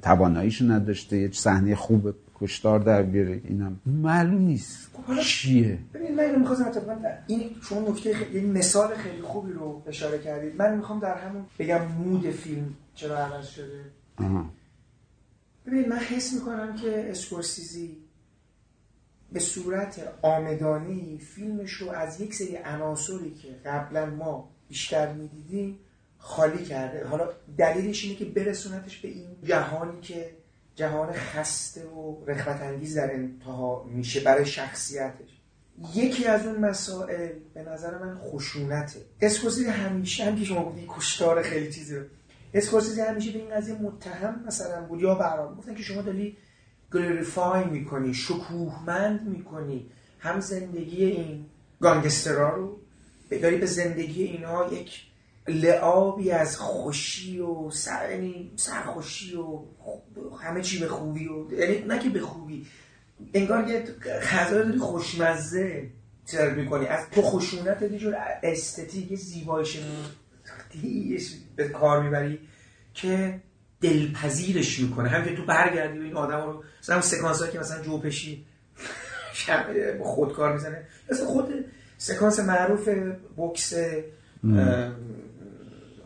[0.02, 3.42] تواناییشو نداشته یه صحنه خوب کشتار در بیاره.
[3.48, 4.90] اینم معلوم نیست.
[5.08, 6.66] حالا- چیه؟ ببین من اینو می‌خواستم
[7.28, 10.56] این شما نکته خیلی یه مثال خیلی خوبی رو اشاره کردید.
[10.56, 13.82] من می‌خوام در همون بگم مود فیلم چرا عوض شده.
[14.18, 14.46] آها.
[15.66, 17.98] ببین من حس می‌کنم که اسکورسیزی
[19.32, 25.80] به صورت آمدانه فیلمش رو از یک سری عناصری که قبلا ما بیشتر می‌دیدیم
[26.18, 27.08] خالی کرده.
[27.08, 30.30] حالا دلیلش اینه که برسونتش به این جهانی که
[30.76, 35.40] جهان خسته و رخوت انگیز در انتها میشه برای شخصیتش.
[35.96, 39.00] یکی از اون مسائل به نظر من خشونته.
[39.22, 42.04] اسکورسیزی همیشه هم که شما گفتید کشتار خیلی چیزی رو
[42.54, 45.56] اسکورسیزی همیشه به این قضیه متهم مثلا بود یا برام.
[45.56, 46.38] گفتن که شما داری
[46.94, 49.86] glorify می‌کنی شکوهمند می‌کنی.
[50.20, 51.46] هم زندگی این
[51.82, 52.80] گانگسترا رو
[53.42, 55.02] داری به زندگی اینها یک
[55.48, 59.60] لعابی از خوشی و سر یعنی سرخوشی و
[60.42, 62.66] همه چی به خوبی و یعنی نه که به خوبی
[63.34, 63.82] انگار یه
[64.32, 65.90] غذا داری خوشمزه
[66.26, 66.86] سرو می‌کنی.
[66.86, 69.20] از تو خشونت یه جور استتیک
[69.64, 71.20] شناختی
[71.56, 72.40] به کار می‌بری
[72.94, 73.42] که
[73.82, 75.10] دلپذیرش می‌کنه.
[75.10, 78.46] هم که تو برگردی و این آدم رو مثلا اون سکانس که مثلا جوپشی
[80.04, 80.88] خودکار می‌زنه.
[81.12, 81.54] مثلا خود
[81.98, 82.90] سکانس معروف
[83.38, 84.92] بکس اه،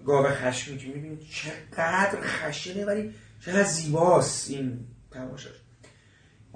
[0.05, 3.13] گاو خشمی که می‌بینی چقدر خشنه ولی
[3.45, 4.79] چقدر زیباست این
[5.11, 5.53] تماشاش.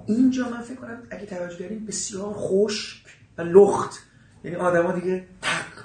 [0.06, 3.06] اینجا من فکر کنم اگه توجه داریم بسیار خشک
[3.38, 3.98] و لخت.
[4.44, 5.77] یعنی آدما دیگه تق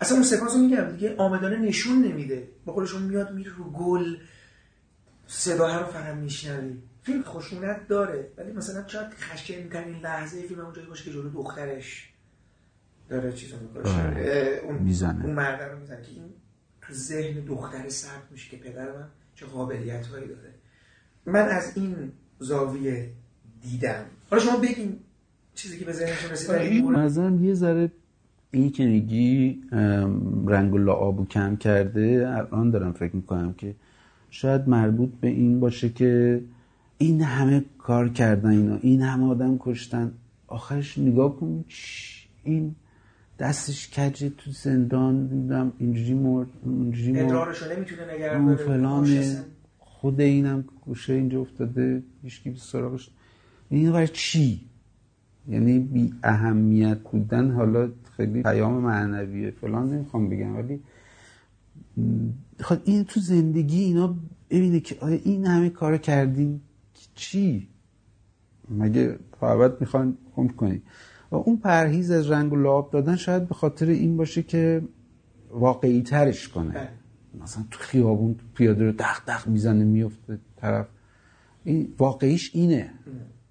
[0.00, 4.16] اصلا اون سکانس رو میگم دیگه آمدانه نشون نمیده با خودشون میاد میره رو گل
[5.26, 10.86] صداه رو فقط میشنوی فیلم خشونت داره ولی مثلا شاید خشن ترین لحظه فیلم اونجایی
[10.88, 12.12] باشه که جلو دخترش
[13.08, 14.60] داره چیزو می‌کشه آره.
[14.64, 15.24] اون می‌زنه.
[15.24, 16.32] اون مرد رو می‌زنه که این
[16.82, 20.54] تو ذهن دختر ثبت میشه که پدر من چه قابلیت هایی داره
[21.26, 23.10] من از این زاویه
[23.62, 25.00] دیدم حالا شما بگین
[25.54, 26.98] چیزی که به ذهنتون رسید در این این مورد.
[26.98, 27.92] نظرم یه ذره
[28.50, 29.60] این که میگی
[30.46, 33.74] رنگ و لعابو کم کرده الان دارم فکر می‌کنم که
[34.30, 36.42] شاید مربوط به این باشه که
[36.98, 40.12] این همه کار کردن اینا این همه آدم کشتن.
[40.46, 41.64] آخرش نگاه کن
[42.44, 42.74] این
[43.38, 47.24] دستش کجه تو زندان؟ نمی‌دونم اینجوری مرد اونجوری مرد.
[47.24, 49.36] ادرارشو نمی‌تونه نگرد فلانه
[49.78, 53.10] خود اینم گوشه اینجا افتاده هیچکی به سراغش.
[53.68, 54.60] این برای چی؟
[55.48, 60.80] یعنی بی اهمیت بودن حالا خیلی پیام معنویه فلان نمی‌خوام بگم ولی
[61.96, 62.28] م،
[62.60, 64.16] خب این تو زندگی اینا
[64.50, 66.60] ببینه که آیا این همه کار کردین
[66.94, 67.68] که چی؟
[68.70, 70.82] مگه فقط می‌خوان عمر کنی
[71.30, 74.82] و اون پرهیز از رنگ و لعاب دادن شاید به خاطر این باشه که
[75.50, 76.70] واقعی ترش کنه.
[76.70, 76.88] بله.
[77.42, 80.86] مثلا تو خیابون پیاده رو دق دق می‌زنه میفته طرف.
[81.64, 82.90] این واقعیش اینه.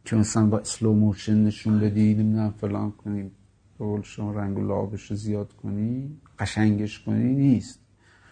[0.10, 3.32] که مثلا با slow motion نشون بدی نمی‌دونم فلان کنی
[3.80, 7.80] قول شما رنگ و لعابش رو زیاد کنی قشنگش کنی نیست.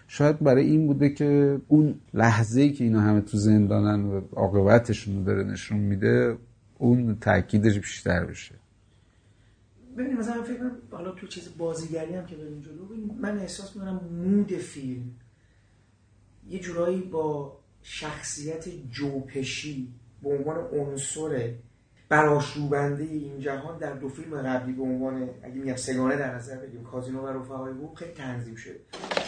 [0.08, 5.16] شاید برای این بوده که اون لحظه ای که اینا همه تو زندانن و عاقبتشون
[5.16, 6.38] رو داره نشون میده
[6.78, 8.56] اون تاکیدش بیشتر بشه.
[9.98, 13.76] ببینید مثلا فکر کنم حالا تو چیز بازیگری هم که بریم جلو ببین، من احساس
[13.76, 15.12] می‌کنم مود فیلم
[16.50, 21.54] یه جورایی با شخصیت جوپشی به عنوان عنصر
[22.10, 26.84] براشوبنده این جهان در دو فیلم قبلی به عنوان اگه میگم سگانه در نظر بگیم
[26.84, 28.80] کازینو و رفقای او خیلی تنظیم شده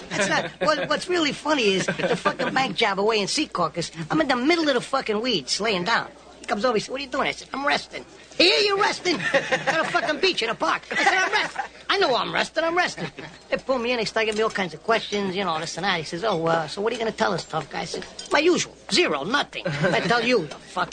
[0.10, 0.46] That's not.
[0.68, 3.92] What, what's really funny is the fucking bank job away in Sea Caucus.
[4.10, 6.08] I'm in the middle of the fucking weeds, laying down.
[6.50, 6.78] He comes over.
[6.78, 8.04] He said, "What are you doing?" I said, "I'm resting."
[8.36, 10.82] Here you're resting at a fucking beach in a park.
[10.90, 12.64] I said, "I'm resting." I know I'm resting.
[12.64, 13.06] I'm resting.
[13.52, 13.98] They pull me in.
[13.98, 16.00] They start giving me all kinds of questions, you know, this and that.
[16.00, 17.86] He says, "Oh, uh, so what are you going to tell us, tough guy?" I
[17.86, 18.76] said, "My usual.
[18.92, 19.24] Zero.
[19.24, 19.68] Nothing.
[19.68, 20.92] I tell you, the fuck."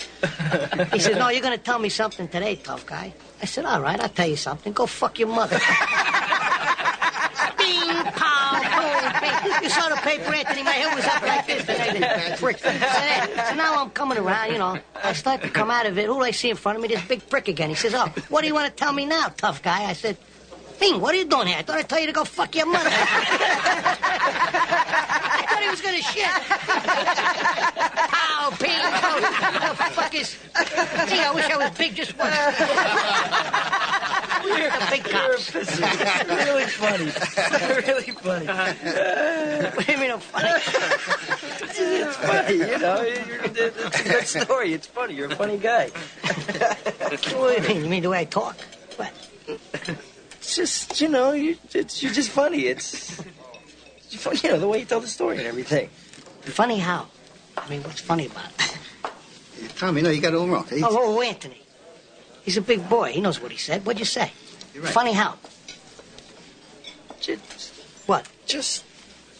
[0.92, 3.80] He says, "No, you're going to tell me something today, tough guy." I said, "All
[3.80, 3.98] right.
[3.98, 4.74] I'll tell you something.
[4.74, 5.58] Go fuck your mother."
[7.56, 8.12] Bing, boom,
[9.60, 9.64] bing.
[9.64, 10.62] You saw the paper, Anthony.
[10.62, 12.40] My head was up like this.
[12.40, 12.58] Prick.
[12.58, 14.78] So, so now I'm coming around, you know.
[15.02, 16.06] I start to come out of it.
[16.06, 16.88] Who do I see in front of me?
[16.88, 17.68] This big prick again.
[17.68, 19.84] He says, Oh, what do you want to tell me now, tough guy?
[19.84, 20.16] I said,
[20.78, 21.56] Bing, what are you doing here?
[21.58, 22.90] I thought I'd tell you to go fuck your mother.
[25.38, 26.28] I thought he was going to shit.
[28.12, 29.20] Pow, ping, pow.
[29.20, 30.36] What the fuck is.
[31.08, 32.34] Gee, I wish I was big just once.
[34.46, 35.54] the big cops.
[35.54, 37.04] really funny.
[37.86, 38.46] really funny.
[38.46, 40.48] What do you mean I'm funny?
[41.78, 43.02] It's funny, you know.
[43.02, 44.72] You're, it's a good story.
[44.72, 45.14] It's funny.
[45.14, 45.88] You're a funny guy.
[45.88, 47.84] What do you mean?
[47.84, 48.56] You mean the way I talk?
[48.96, 49.12] What?
[50.46, 52.66] It's just, you know, you, it's, you're just funny.
[52.66, 53.18] It's,
[54.12, 55.88] it's you know, the way you tell the story and everything.
[56.42, 57.08] Funny how?
[57.58, 58.78] I mean, what's funny about it?
[59.76, 60.64] Tommy, no, you got it all wrong.
[60.70, 61.60] Oh, oh, Anthony.
[62.44, 63.10] He's a big boy.
[63.10, 63.84] He knows what he said.
[63.84, 64.30] What'd you say?
[64.72, 64.92] You're right.
[64.92, 65.34] Funny how?
[67.20, 67.74] Just,
[68.06, 68.28] What?
[68.46, 68.84] just,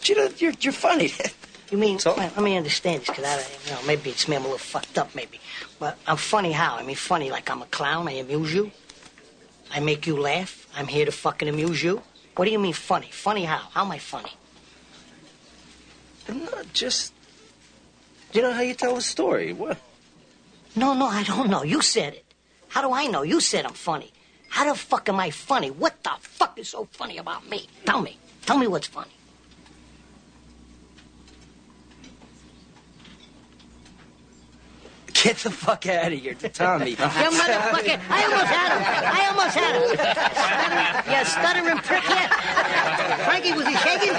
[0.03, 1.13] you know, you're, you're funny.
[1.69, 2.15] You mean, So?
[2.15, 4.57] well, let me understand this, because I, you know, maybe it's me, I'm a little
[4.57, 5.41] fucked up, maybe.
[5.79, 6.77] But I'm funny how?
[6.77, 8.71] I mean, funny like I'm a clown, I amuse you.
[9.73, 10.67] I make you laugh.
[10.75, 12.01] I'm here to fucking amuse you.
[12.35, 13.09] What do you mean funny?
[13.11, 13.57] Funny how?
[13.73, 14.31] How am I funny?
[16.29, 17.13] no, just,
[18.33, 19.53] you know how you tell a story.
[19.53, 19.77] What?
[20.75, 21.63] No, no, I don't know.
[21.63, 22.25] You said it.
[22.67, 23.23] How do I know?
[23.23, 24.11] You said I'm funny.
[24.49, 25.71] How the fuck am I funny?
[25.71, 27.67] What the fuck is so funny about me?
[27.85, 28.17] Tell me.
[28.45, 29.16] Tell me what's funny.
[35.23, 36.91] Get the fuck out of here, Tommy.
[36.91, 36.97] You
[37.41, 37.97] motherfucker.
[38.17, 38.81] I almost had him.
[39.19, 39.85] I almost had him.
[40.45, 42.29] Stuttering, you stuttering prick here.
[43.25, 44.15] Frankie, was he shaking?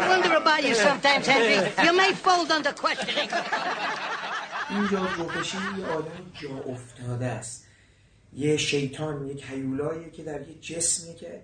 [0.00, 1.56] I wonder about you sometimes, Henry.
[1.84, 3.30] You may fold under questioning.
[4.70, 7.66] اینجا جو پشی یه آدم جا افتاده است
[8.32, 11.40] یه شیطان یک هیولاییه که در یه جسمی که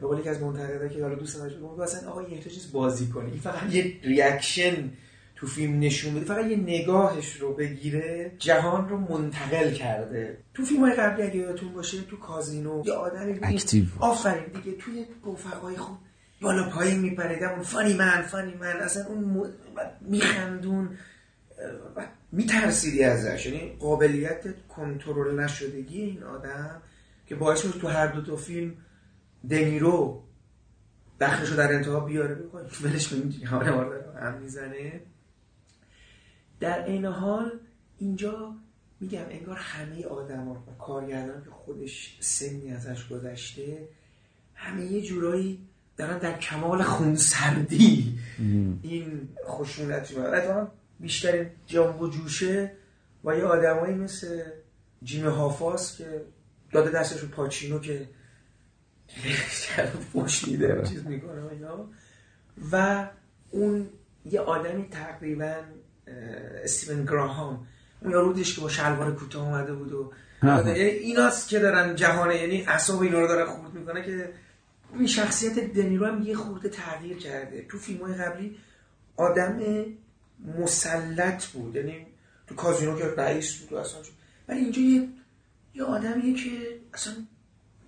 [0.00, 3.06] به قول یکی از منتقدا که حالا دوست نداشت بگم اصلا آقا یه چیز بازی
[3.06, 4.90] کنه این فقط یه reaction
[5.40, 10.38] تو فیلم نشون بده فقط یه نگاهش رو بگیره جهان رو منتقل کرده.
[10.54, 13.84] تو فیلم های قبلی اگه یادتون باشه تو کازینو یه این- active.
[14.00, 15.96] آفرین دیگه توی رفقای خوب
[16.40, 18.76] بالا پایین میپرید اون فانی من فانی من.
[18.76, 19.50] اصلا اون م...
[20.00, 20.88] میخندون
[22.32, 23.46] میترسیدی ازش.
[23.46, 26.82] یعنی قابلیت کنترل نشدگی این آدم
[27.26, 28.74] که باعث شد تو هر دو تا فیلم
[29.50, 30.22] دنیرو
[31.20, 32.34] دخلشو در انتها بیاره.
[32.34, 35.00] بکنه ولش کنیم رو هم می‌زنه.
[36.60, 37.52] در این حال
[37.98, 38.54] اینجا
[39.00, 43.88] میگم انگار همه آدما و کارگردان که خودش سنی ازش گذشته
[44.54, 48.18] همه یه جورایی دارن در کمال خونسردی
[48.82, 50.22] این خشونت رو.
[50.22, 50.68] اتفاقا
[51.00, 52.72] بیشترین جنب و جوشه
[53.24, 54.42] و یه آدمایی مثل
[55.02, 56.24] جیم هافاس که
[56.72, 58.08] داده دستش رو پاچینو که
[60.12, 61.42] فوش میده و چیز می‌کنه
[62.72, 63.06] و
[63.50, 63.88] اون
[64.24, 65.54] یه آدمی تقریبا
[66.64, 67.66] استیون گراهام.
[68.02, 72.36] اون یارو بودش که با شلوار کوتاه اومده بود و یعنی ایناست که دارن جهانه
[72.36, 74.32] یعنی اعصاب اینا رو دارن خورد می‌کنه که
[74.94, 77.66] این شخصیت دنیرو هم یه خورده تغییر کرده.
[77.68, 78.58] تو فیلم های قبلی
[79.16, 79.60] آدم
[80.58, 82.06] مسلط بود یعنی
[82.46, 84.12] تو کازینو که رئیس بود و اصلا شد.
[84.48, 85.08] ولی اینجا یه
[85.74, 86.50] یه آدمیه که
[86.94, 87.12] اصلا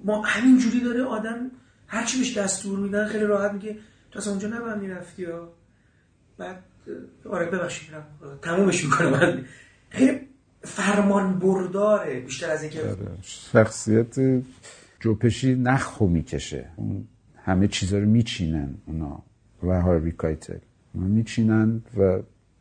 [0.04, 1.50] ما همین جوری داره آدم
[1.86, 3.78] هر چی بهش دستور میدن خیلی راحت میگه
[4.10, 5.26] تو اصلا اونجا نباید می‌رفتی
[6.38, 6.64] بعد
[7.30, 8.04] آره ببخشید میرم.
[8.42, 9.44] تمومش می‌کنه من
[9.90, 10.20] خیلی
[10.62, 12.96] فرمان برداره بیشتر از اینکه آره.
[13.22, 14.42] شخصیت
[15.00, 16.64] جوپشی نخو می‌کشه.
[16.76, 17.08] اون
[17.44, 19.22] همه چیزا رو میچینن اونا
[19.62, 20.58] و هاروی کایتل.
[20.94, 22.18] اونا میچینن و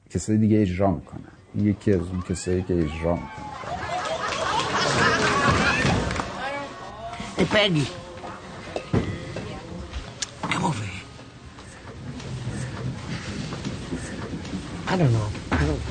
[0.10, 1.32] کسای دیگه اجرا می‌کنن.
[1.56, 3.50] یکی از اون کسایی که اجرا می‌کنه
[7.38, 8.09] Hey, Peggy.
[14.90, 15.30] I don't know.
[15.52, 15.82] I don't.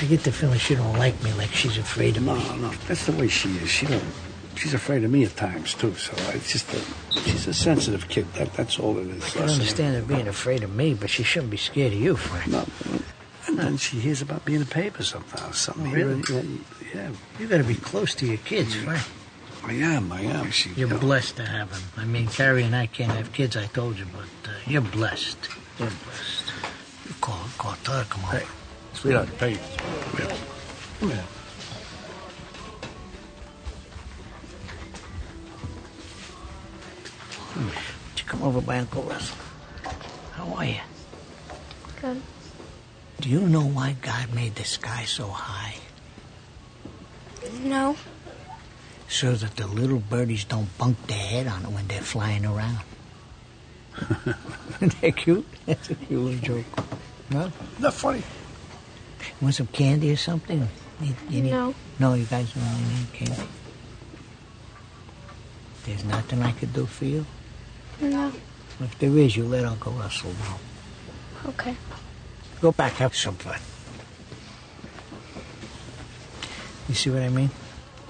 [0.00, 2.42] I get the feeling she don't like me, like she's afraid of No, me.
[2.60, 3.68] no, that's the way she is.
[3.70, 4.02] She don't.
[4.56, 5.94] She's afraid of me at times too.
[5.94, 6.80] So it's just a.
[7.20, 8.32] She's a sensitive kid.
[8.34, 9.24] That that's all it is.
[9.24, 12.16] I can understand her being afraid of me, but she shouldn't be scared of you,
[12.16, 12.48] Frank.
[12.48, 12.66] No.
[13.46, 15.58] And then she hears about me in the paper sometimes.
[15.58, 15.86] Something.
[15.86, 16.06] Oh, here.
[16.06, 16.60] really?
[16.94, 19.02] Yeah, You got to be close to your kids, Frank.
[19.64, 20.12] I am.
[20.12, 20.50] I am.
[20.50, 20.70] She.
[20.70, 21.82] You're blessed to have them.
[21.96, 25.38] I mean, Carrie and I can't have kids, I told you, but uh, you're blessed.
[25.78, 26.47] You're blessed.
[27.28, 28.40] You call, call, tell her, come on.
[28.94, 29.52] Sweetheart, hey.
[30.18, 30.36] Yeah.
[30.98, 31.24] Come here.
[38.14, 39.36] Did you come over by Uncle Russell?
[40.32, 40.80] How are you?
[42.00, 42.22] Good.
[43.20, 45.76] Do you know why God made the sky so high?
[47.62, 47.96] No.
[49.08, 52.78] So that the little birdies don't bunk their head on it when they're flying around.
[54.76, 55.46] Isn't that cute?
[55.66, 56.64] That's a cute little joke.
[57.30, 57.52] No?
[57.78, 58.22] Not funny.
[59.40, 60.68] Want some candy or something?
[61.00, 61.74] Need- you need- No.
[61.98, 63.48] No, you guys don't really need candy.
[65.84, 67.26] There's nothing I could do for you?
[68.00, 68.32] No.
[68.80, 71.50] If there is, you let Uncle Russell know.
[71.50, 71.76] Okay.
[72.60, 73.58] Go back, have some fun.
[76.88, 77.50] You see what I mean?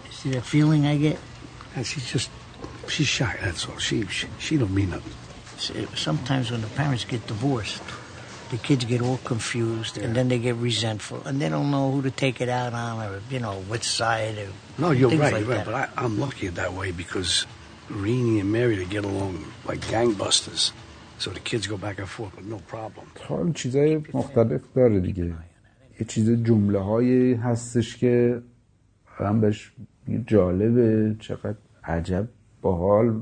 [0.07, 1.19] You see that feeling I get?
[1.75, 2.31] And she's just.
[2.89, 3.37] She's shy.
[3.43, 3.77] That's all.
[3.79, 4.07] She.
[4.07, 5.12] She, she don't mean nothing.
[5.97, 7.83] Sometimes when the parents get divorced,
[8.50, 12.00] the kids get all confused and then they get resentful and they don't know who
[12.10, 14.50] to take it out on or, you know, which side or
[14.84, 15.34] No, you're things right.
[15.34, 15.66] like you're right.
[15.66, 15.89] that.
[15.96, 17.32] But I, I'm lucky that way because
[17.89, 19.34] Renee and Mary they get along
[19.70, 20.64] like gangbusters.
[21.24, 23.06] So the kids go back and forth with no problem.
[23.28, 25.26] حال چیزای مختلف داره دیگه
[26.00, 28.41] یه چیز جمله هایی هستش که
[29.18, 29.72] هم بهش
[30.08, 32.28] میگه جالبه چقدر عجب
[32.62, 33.22] باحال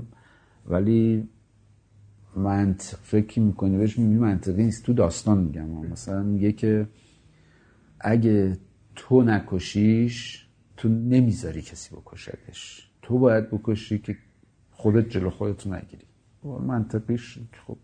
[0.69, 1.28] ولی
[2.37, 4.84] منطق فکر می‌کنی بهش می‌بینی منطقی نیست.
[4.84, 5.68] تو داستان میگم.
[5.68, 6.89] مثلا میگه که
[8.01, 8.59] اگه
[8.97, 12.91] تو نکشیش تو نمی‌ذاری کسی بکشدش.
[13.03, 14.16] تو باید بکشی که
[14.70, 16.05] خودت جلو خودتو نگیری.
[16.45, 17.76] منطقیش خب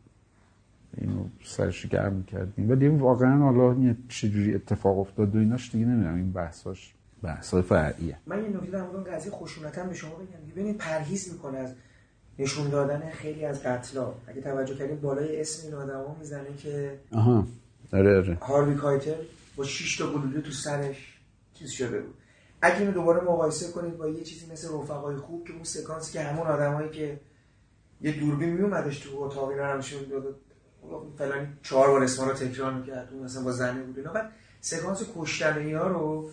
[0.97, 2.71] اینو سرش گرم کردیم.
[2.71, 6.15] ولی واقعا حالا چجوری اتفاق افتاد و ایناش دیگه نمی‌دونم.
[6.15, 8.19] این بحثاش بحثای فرعیه.
[8.27, 10.51] من یه نکته در مورد قضیه خشونتم به شما بگم.
[10.51, 11.75] ببینید پرهیز می‌کنه از
[12.39, 14.13] نشون دادن خیلی از قتلا.
[14.27, 17.47] اگه توجه کردیم بالای اسم این آدما می‌زنه که آها.
[17.93, 18.35] آره آره.
[18.35, 19.17] هاروی کایتر
[19.57, 21.19] با 6 تا گلوله تو سرش
[21.55, 22.15] چیز شده بود.
[22.63, 26.21] اگه اینو دوباره مقایسه کنید با یه چیزی مثل رفقای خوب که اون سکانسی که
[26.21, 27.21] همون آدمایی که
[28.01, 30.37] یه دوربین میومدش تو اتاق اینا رو نشون داد.
[31.19, 33.99] فلان چهار بار اسما رو تکرار می‌کرد اون مثلا با زنه بود.
[33.99, 36.31] اینا بعد سکانس کشتن اینا رو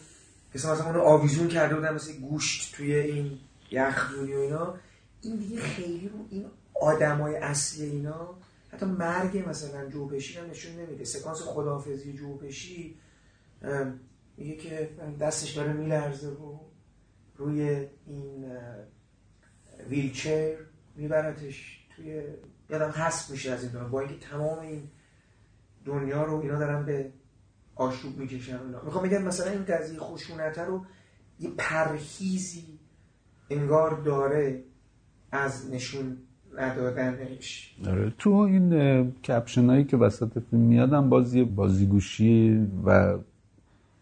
[0.54, 3.40] که مثلا اونو آویزون کرده بودن مثل گوشت توی این
[3.72, 4.76] یخدونی و اینا.
[5.22, 6.46] این دیگه خیلی این
[6.82, 8.36] آدمای اصلی اینا
[8.70, 11.04] حتی مرگ مثلا جوبشی هم نشون نمیده.
[11.04, 13.00] سکانس خداحافظی جوبشی
[14.38, 14.90] میگه که
[15.20, 16.60] دستش داره میلرزه و
[17.36, 18.58] روی این
[19.90, 20.56] ویلچر
[20.96, 22.24] میبرتش توی
[22.70, 24.90] یادم حس میشه از این دنیا با اینکه تمام این
[25.86, 27.12] دنیا رو اینا دارن به
[27.76, 28.82] آشوب می‌کشن اینا.
[28.82, 30.86] می‌خوام بگم مثلا این قضیه خشونت رو
[31.40, 32.80] یه پرهیزی
[33.50, 34.64] انگار داره.
[35.32, 36.18] از نشون
[36.58, 38.14] ندادنش آره.
[38.18, 43.18] تو این کپشن هایی که وسط فیلم میادم باز یه بازیگوشی و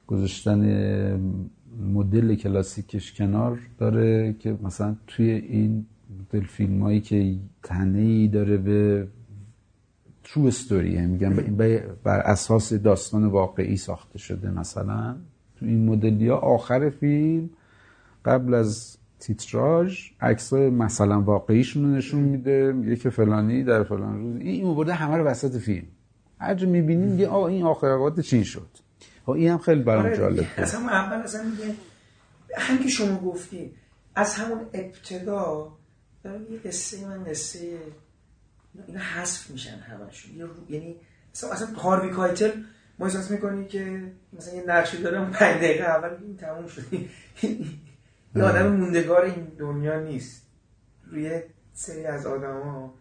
[0.08, 0.62] گذاشتن
[1.94, 5.86] مدل کلاسیکش کنار داره که مثلا توی این
[6.20, 9.08] مدل فیلم هایی که تنه ای داره به
[10.24, 11.34] ترو استوری میگم
[12.04, 15.16] بر اساس داستان واقعی ساخته شده مثلا.
[15.60, 17.50] تو این مدلی ها آخر فیلم
[18.26, 24.36] قبل از تیتراژ عکسای مثلا واقعیشون رو نشون میده میگه که فلانی در فلان روز
[24.36, 25.88] این این برده همه رو وسط فیلم.
[26.40, 28.68] هر جا می‌بینی میگه آه این آخر اوقات چین شد.
[29.26, 30.36] آه این هم خیلی برام آره جالب.
[30.58, 30.66] بود.
[30.66, 31.74] همون اول اصلا میگه
[32.58, 33.72] هم که شما گفتی
[34.16, 35.68] از همون ابتدا
[36.52, 37.78] یه قصه من قصه
[38.88, 40.36] اینا حذف میشن همشون.
[40.38, 40.96] یه رو- یعنی
[41.36, 42.50] مثلا اصلا هاروی کایتل
[43.00, 44.02] ما احساس می‌کنی که
[44.38, 46.82] مثلا یه نقشی داره اون پنج دقیقه اول این تموم شد.
[48.38, 50.48] یه آدم موندگار این دنیا نیست.
[51.12, 51.40] روی
[51.74, 52.94] سری از آدم ها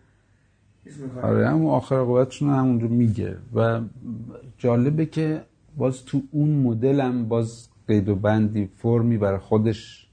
[0.85, 1.23] چیز می‌کنه.
[1.23, 3.37] آره هم آخر عاقبتشون رو همونجا میگه.
[3.55, 3.81] و
[4.59, 5.43] جالبه که
[5.77, 10.09] باز تو اون مدل هم باز قید و بندی فرمی برای خودش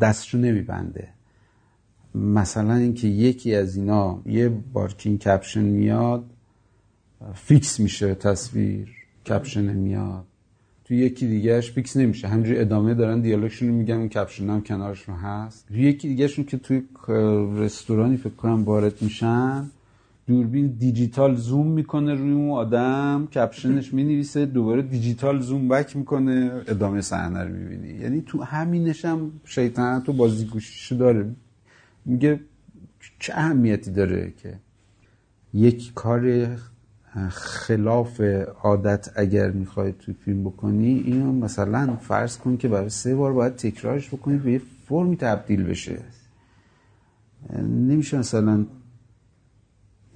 [0.00, 1.08] دستشو نمیبنده.
[2.14, 6.24] مثلا اینکه یکی از اینا یه بار که این caption میاد
[7.34, 8.88] fix میشه تصویر
[9.26, 10.24] caption میاد.
[10.90, 12.28] تو یکی دیگه‌ش fix نمیشه.
[12.28, 15.68] همین‌جوری ادامه دارن دیالوگشون رو میگن اون caption هم کنارشون هست.
[15.68, 16.82] تو یکی دیگهشون که توی
[17.56, 19.70] رستورانی فکر کنم وارد میشن
[20.26, 26.62] دوربین digital zoom می‌کنه روی اون آدم caption ش می‌نویسه دوباره digital zoom back می‌کنه
[26.68, 27.88] ادامه صحنه رو می‌بینی.
[27.88, 31.30] یعنی تو همینش هم شیطنت و بازیگوشیشو داره.
[32.04, 32.40] میگه
[33.18, 34.54] چه اهمیتی داره که
[35.54, 36.48] یک کار
[37.30, 38.20] خلاف
[38.62, 43.56] عادت اگر می‌خوای توی فیلم بکنی اینو مثلا فرض کن که برای سه بار باید
[43.56, 45.98] تکرارش بکنی به یه فرمی تبدیل بشه.
[47.62, 48.66] نمیشه مثلا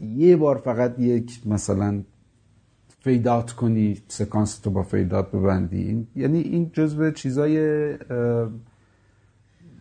[0.01, 2.03] یه بار فقط یک مثلا
[3.01, 6.07] fade out کنی سکانس تو با fade out ببندی.
[6.17, 7.97] یعنی این جزو چیزای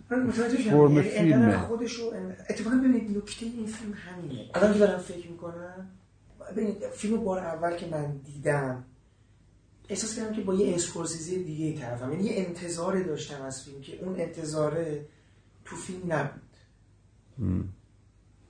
[0.10, 1.58] فرم فیلمه.
[1.58, 2.04] خودشو
[2.50, 4.46] اتفاقا ببینید نکته این فیلم همینه.
[4.54, 5.88] الان که دارم فکر می‌کنم
[6.94, 8.84] فیلم بار اول که من دیدم
[9.90, 12.12] احساس کردم که با یه اسکورسیزی دیگه طرفم.
[12.12, 15.06] یعنی یه انتظاری داشتم از فیلم که اون انتظاره
[15.66, 16.42] تو فیلم نبود.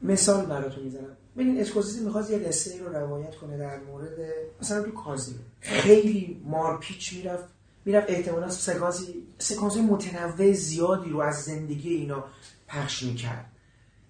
[0.01, 1.17] مثال براتون می‌زنم.
[1.37, 4.17] ببین اسکورسیزی می‌خواست یه قصه رو روایت کنه در مورد
[4.61, 5.39] مثلا تو کازینو.
[5.59, 7.43] خیلی مارپیچ می‌رفت.
[7.85, 12.23] می‌رفت احتمالا سکانسی سکانس متنوع زیادی رو از زندگی اینا
[12.67, 13.45] پخش می‌کرد.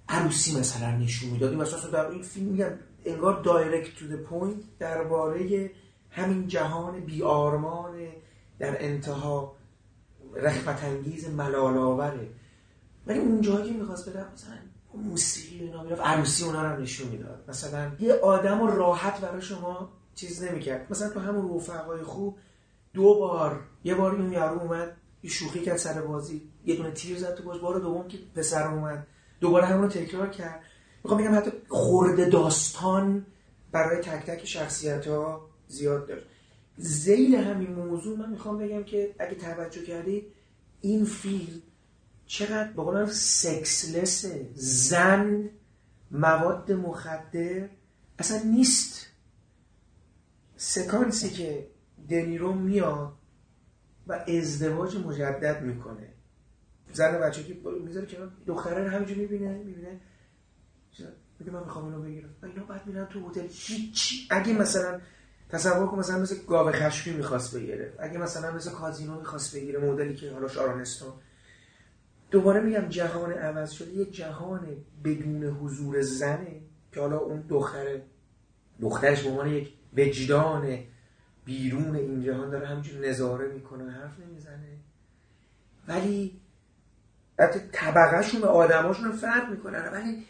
[0.09, 1.49] عروسی مثلا نشون می‌داد.
[1.49, 2.71] این مثلا در این فیلم میگم
[3.05, 5.71] انگار direct to point درباره
[6.09, 7.93] همین جهان بی آرمان
[8.59, 9.55] در انتها
[10.35, 12.29] رخوت انگیز ملال آوره
[13.07, 14.53] ولی اون جایی که می‌خواست بره مثلا
[14.95, 17.43] موسیقی اینا می‌رفت عروسی اونا رو نشون می‌داد.
[17.47, 20.87] مثلا یه آدم رو راحت برای شما چیز نمی‌کرد.
[20.89, 22.37] مثلا تو همون رفقای خوب
[22.93, 27.17] دو بار یه بار اون یارو اومد یه شوخی کرد سر بازی یه دونه تیر
[27.17, 29.07] زد تو باش بار دوم که پسر اومد.
[29.39, 30.61] دوباره همون تکرار کرد.
[31.03, 33.25] می‌خوام بگم حتی خورده داستان
[33.71, 36.25] برای تک تک شخصیت ها زیاد داشت
[36.77, 40.27] زیل همین موضوع من می‌خوام بگم که اگه توجه کردی
[40.81, 41.61] این فیلم
[42.25, 44.25] چقدر به قول سکسلس
[44.55, 45.49] زن
[46.11, 47.69] مواد مخدر
[48.19, 49.07] اصلا نیست.
[50.57, 51.67] سکانسی که
[52.09, 53.13] دنیرو میاد
[54.07, 56.13] و ازدواج مجدد می‌کنه.
[56.93, 59.99] زن بچه که می‌ذاره کنار دختره رو همینجور می‌بینه می‌بینه
[61.39, 62.29] میگه من می‌خوام اینو بگیرم.
[62.41, 63.47] و اینا بعد میرن تو هتل.
[63.49, 65.01] هیچ اگه مثلا
[65.49, 67.93] تصور کن مثلا مثل گاوه خشکی می‌خواست بگیره.
[67.99, 71.13] اگه مثلا مثل کازینو می‌خواست بگیره مدلی که حالا شارانستون
[72.31, 73.91] دوباره میگم جهان عوض شده.
[73.91, 74.67] یک جهان
[75.03, 78.03] بدون حضور زنه که حالا اون دختره
[78.81, 80.79] دخترش به عنوان یک وجدان
[81.45, 84.77] بیرون این جهان داره همینجور نظاره می‌کنه حرف نمی‌زنه.
[85.87, 86.41] ولی
[87.39, 90.25] حتی طبقهشون به آدماشون فرق می‌کنن ولی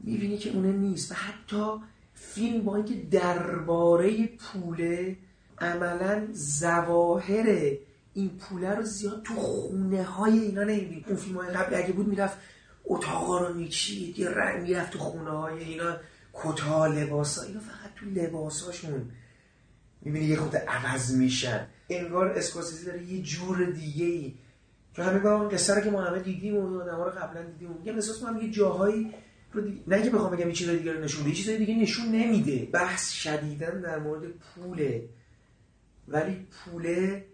[0.00, 1.12] می‌بینی که اونه نیست.
[1.12, 1.66] و حتی
[2.14, 5.16] فیلم با اینکه درباره پوله
[5.58, 7.72] عملا زواهر
[8.14, 11.04] این پوله رو زیاد تو خونه های اینا نمی‌بینی.
[11.08, 12.38] اون فیلم های قبل اگه بود می‌رفت
[12.84, 15.96] اتاقا رو میچید یه رنگ می‌رفت تو خونه های اینا
[16.32, 17.44] کتا لباس ها.
[17.44, 19.10] اینا فقط تو لباس هاشون
[20.02, 21.66] می‌بینی یه خود عوض میشن.
[21.88, 24.34] انگار اسکورسیزی داره یه جور دیگه ای
[24.96, 27.94] چون همه با قصه رو که ما همه دیدیم و آدم رو قبلا دیدیم میگم
[27.94, 29.10] احساس کنم یه جاهایی
[29.52, 29.80] رو دیگه...
[29.86, 32.68] نه که بخوام بگم یه چیزای دیگه رو نشون بده چیزای دیگه نشون نمیده.
[32.72, 35.08] بحث شدیدن در مورد پوله.
[36.08, 37.24] ولی پوله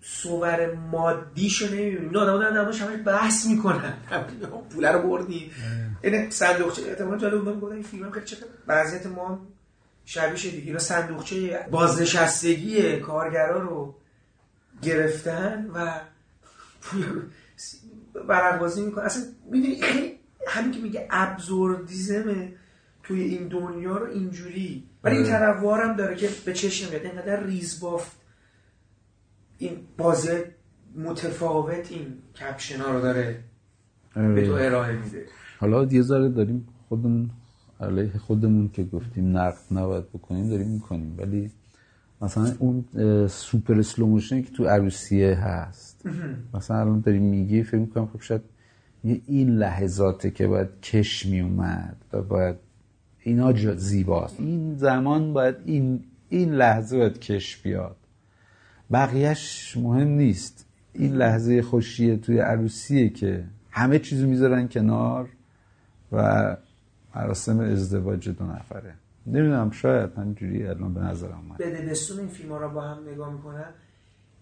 [0.00, 2.10] صور مادیشو نمی‌بینیم.
[2.10, 3.94] نه آدم دارن همش همش بحث می‌کنن.
[4.70, 5.50] پوله رو بردی.
[6.02, 7.60] این صندوقچه احتمالاً جالب بود.
[7.60, 9.46] گفتم این فیلم خیلی چقدر وضعیت ما
[10.04, 13.94] شبیه شده اینا صندوقچه بازنشستگی کارگرا رو
[14.82, 16.00] گرفتن و
[18.28, 19.04] برقبازی می‌کنن.
[19.04, 20.15] اصلا می‌دونی خیلی
[20.46, 22.24] همین که میگه ابزوردیزم
[23.02, 24.84] توی این دنیا رو اینجوری.
[25.04, 27.04] ولی این تنوع هم داره که به چشم میاد.
[27.04, 28.16] اینقدر ریز بافت
[29.58, 30.54] این بازه
[30.96, 33.44] متفاوت این caption ها رو داره
[34.14, 35.26] به تو ارائه میده.
[35.58, 37.30] حالا یه ذره داریم خودمون
[37.80, 41.14] علیه خودمون که گفتیم نقد نباید بکنیم داریم می‌کنیم.
[41.18, 41.50] ولی
[42.22, 42.84] مثلا اون
[43.28, 46.06] super slow motion که تو عروسیه هست.
[46.54, 48.42] مثلا الان داریم میگی فکر می‌کنم خب شاید
[49.26, 52.56] این لحظاته که باید کش میومد و باید
[53.22, 54.40] اینا زیباست.
[54.40, 57.96] این زمان باید این این لحظه باید کش بیاد.
[58.92, 60.66] بقیهش مهم نیست.
[60.92, 65.28] این لحظه خوشیه توی عروسیه که همه چیزو می‌ذارن کنار
[66.12, 66.56] و
[67.16, 68.94] مراسم ازدواج دو نفره.
[69.26, 71.58] نمی‌دونم شاید همجوری الان به نظرم اومد.
[71.58, 73.68] بده بستون این فیلم ها رو با هم نگاه می‌کنن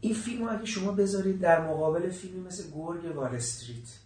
[0.01, 4.04] این فیلم ها اگه شما بذارید در مقابل فیلمی مثل گرگ وال استریت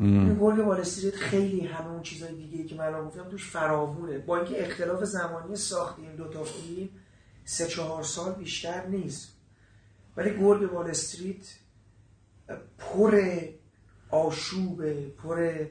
[0.00, 4.18] این گرگ وال استریت خیلی همه اون چیزای دیگه که من گفتم توش فراوونه.
[4.18, 6.88] با اینکه اختلاف زمانی ساخت این دوتا فیلم
[7.44, 9.36] سه چهار سال بیشتر نیست.
[10.16, 11.46] ولی گرگ وال استریت
[12.78, 13.20] پر
[14.10, 15.66] آشوب پر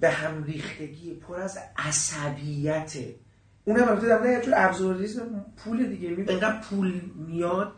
[0.00, 3.14] به هم ریختگی پر از عصبیته.
[3.64, 6.08] اونم البته در مورد ابزوردیسم پول دیگه.
[6.08, 6.24] می
[6.70, 7.72] پول میاد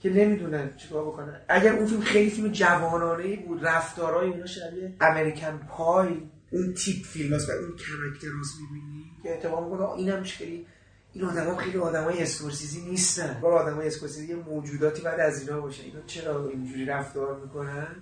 [0.00, 1.40] که نمی‌دونن چیکار بکنن.
[1.48, 7.04] اگر اون فیلم خیلی فیلم جوانانه ای بود رفتارای اونا شبیه امریکن پای اون تیپ
[7.04, 10.66] فیلم هست و اون character اس می‌بینی که اعتماد می‌کنه اینم خیلی
[11.12, 13.40] این آدم خیلی آدم های اسکورسیزی نیستن.
[13.40, 15.84] بار آدم های اسکورسیزی یه موجوداتی بعد از اینا باشه.
[15.84, 17.96] اینا چرا اینجوری رفتار می‌کنن؟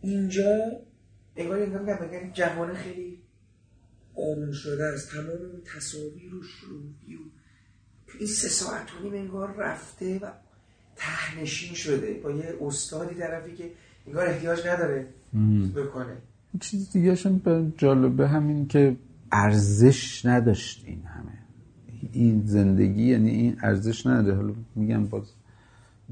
[0.00, 0.72] اینجا
[1.36, 3.22] انگار انگار میگم بگن جهان خیلی
[4.16, 5.10] آروم شده است.
[5.10, 7.20] تمام اون تصاویر و شروعی و
[8.18, 10.32] این سه ساعت و نیم انگار رفته و
[11.00, 13.64] ته‌نشین شده با یه استادی طرفی که
[14.06, 15.06] انگار احتیاج نداره
[15.76, 16.16] بکنه.
[16.60, 18.96] چیز دیگه به جالبه همین که
[19.32, 21.32] ارزش نداشت این همه.
[22.12, 24.36] این زندگی یعنی این ارزش نداره.
[24.36, 25.22] حالا میگم باز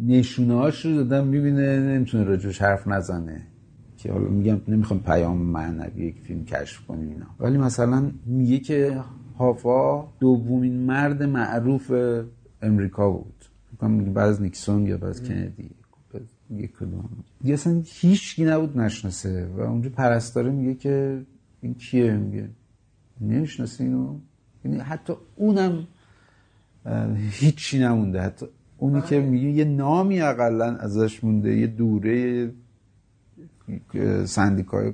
[0.06, 3.46] نشونه هاش رو دادم می‌بینه نمی‌تونه راجوش حرف نزنه.
[3.98, 7.26] که حالا میگم نمی‌خوام پیام معنوی یک فیلم کشف کنیم اینا.
[7.40, 9.00] ولی مثلا میگه که
[9.38, 11.92] هافا دومین مرد معروف
[12.62, 13.44] امریکا بود.
[13.86, 15.70] میگه بعد از نیکسون یا بعد از کندی.
[16.50, 17.08] یک کدوم.
[17.40, 21.22] دیگه اصلا هیچ نبود نشناسه و اونجا پرستاره میگه که
[21.60, 22.48] این کیه؟ میگه
[23.20, 24.18] نمی‌شناسه اینو.
[24.64, 25.86] یعنی حتی اونم
[27.30, 28.20] هیچی نمونده.
[28.20, 28.46] حتی
[28.78, 32.52] اونی که میگه یه نامی اقلا ازش مونده یه دوره
[34.24, 34.92] سندیکای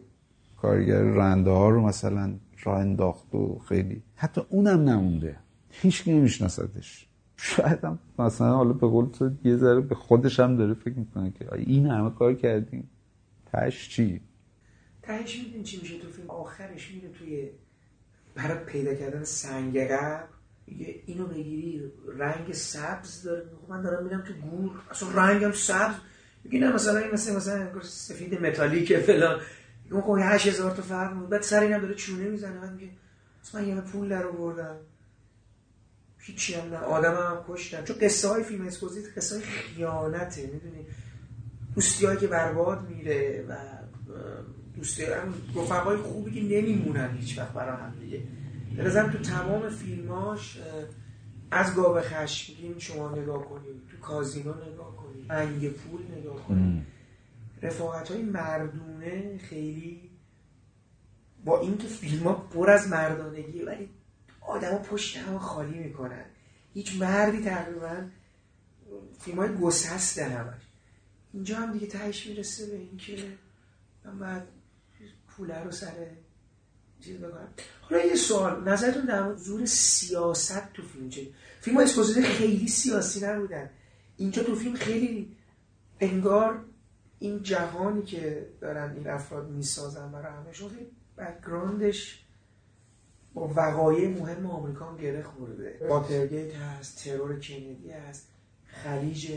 [0.56, 4.02] کارگر رنده ها رو مثلا راه انداخت و خیلی.
[4.16, 5.36] حتی اونم نمونده.
[5.70, 7.06] هیچ نمیشناستش
[7.46, 11.30] شاید هم مثلا حالا به قول تو یه ذره به خودش هم داره فکر می‌کنه
[11.30, 12.90] که این همه کار کردیم.
[13.52, 14.20] تش چی؟
[15.02, 17.50] تهش می‌دونی چی میشه تو فیلم؟ آخرش میره توی
[18.34, 20.24] برای پیدا کردن سنگ قبر
[20.66, 23.44] میگه اینو بگیری رنگ سبز داره.
[23.68, 25.94] من دارم میرم تو گور اصلا رنگم سبز.
[26.44, 29.40] میگه نه مثلا این مثلا مثلا سفید متالیکه فلان.
[29.84, 32.60] میگه خب 8000 تا فرق بود بعد سر اینم داره چونه می‌زنه.
[32.60, 32.90] بعد میگه
[33.54, 34.76] من یه پول در آوردم.
[36.26, 36.76] هیچی هم نه.
[36.76, 37.84] آدم هم کشتن.
[37.84, 40.42] چون قصه های فیلم اسپوزیت قصه های خیانته.
[40.42, 40.86] می‌دونی؟
[41.74, 43.56] دوستی که برباد میره و
[44.76, 48.22] دوستی هم رفقای خوبی که نمیمونن هیچ وقت برای هم دیگه.
[48.76, 50.58] به تو تمام فیلماش
[51.50, 56.86] از گاوه خشمگین شما نگاه کنید تو کازینو نگاه کنید انگ پول نگاه کنید
[57.62, 60.10] رفاقت های مردونه خیلی
[61.44, 63.88] با اینکه فیلم ها پر از مردانگی ولی
[64.46, 66.24] آدم پشت هم خالی می‌کنن.
[66.74, 68.04] هیچ مردی تقریبا
[69.20, 70.62] فیلم های گسسته همش.
[71.32, 73.38] اینجا هم دیگه تهش می‌رسه به اینکه
[74.04, 74.42] من باید
[75.28, 75.92] پوله رو سر
[77.00, 77.48] چیز بکنم.
[77.80, 81.26] حالا یه سوال نظرتون در مورد زور سیاست تو فیلم چه؟
[81.60, 83.70] فیلم های خیلی سیاسی نبودن.
[84.16, 85.36] اینجا تو فیلم خیلی
[86.00, 86.64] انگار
[87.18, 92.23] این جهانی که دارن این افراد می‌سازن برای همشون خیلی background ش
[93.34, 95.78] با وقایع مهم آمریکا هم گره خورده.
[95.88, 98.28] واترگیت هست ترور کندی هست
[98.66, 99.32] خلیج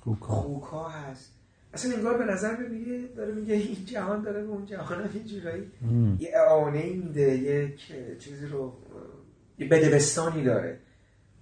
[0.00, 0.88] خوکا.
[0.88, 1.32] هست.
[1.74, 5.70] اصلا انگار به نظر میگه داره میگه این جهان داره به اون جهان هم جورایی
[6.18, 8.72] یه اعانه میده یک چیزی رو
[9.58, 10.78] یه بدبستانی داره.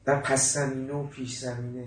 [0.04, 1.86] در پس زمینه و پیش زمینه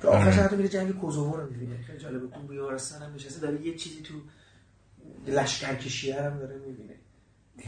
[0.00, 1.82] که آخرش حتی میره جنگ کوزوو رو می‌بینه.
[1.82, 4.14] خیلی جالبه تو بیارستان هم نشسته داره یه چیزی تو
[5.26, 6.94] لشکرکشیه هم داره می‌بینه.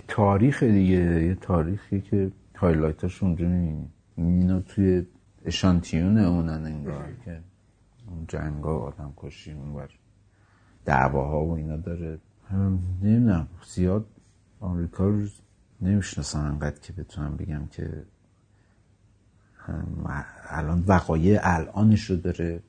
[0.08, 3.88] تاریخ دیگه یه تاریخی که هایلایتاش اونجا می‌بینی.
[4.16, 5.06] اینا توی
[5.44, 7.40] اشانتیون اونن انگار که
[8.06, 9.88] اون جنگ ها آدم کشی اون بر
[10.84, 12.18] دعواها و اینا داره.
[13.02, 13.48] نمی‌دونم.
[13.66, 14.06] زیاد
[14.60, 15.26] آمریکا رو
[15.80, 18.04] نمی‌شناسم انقدر که بتونم بگم که
[20.48, 22.62] الان وقایع الانش رو داره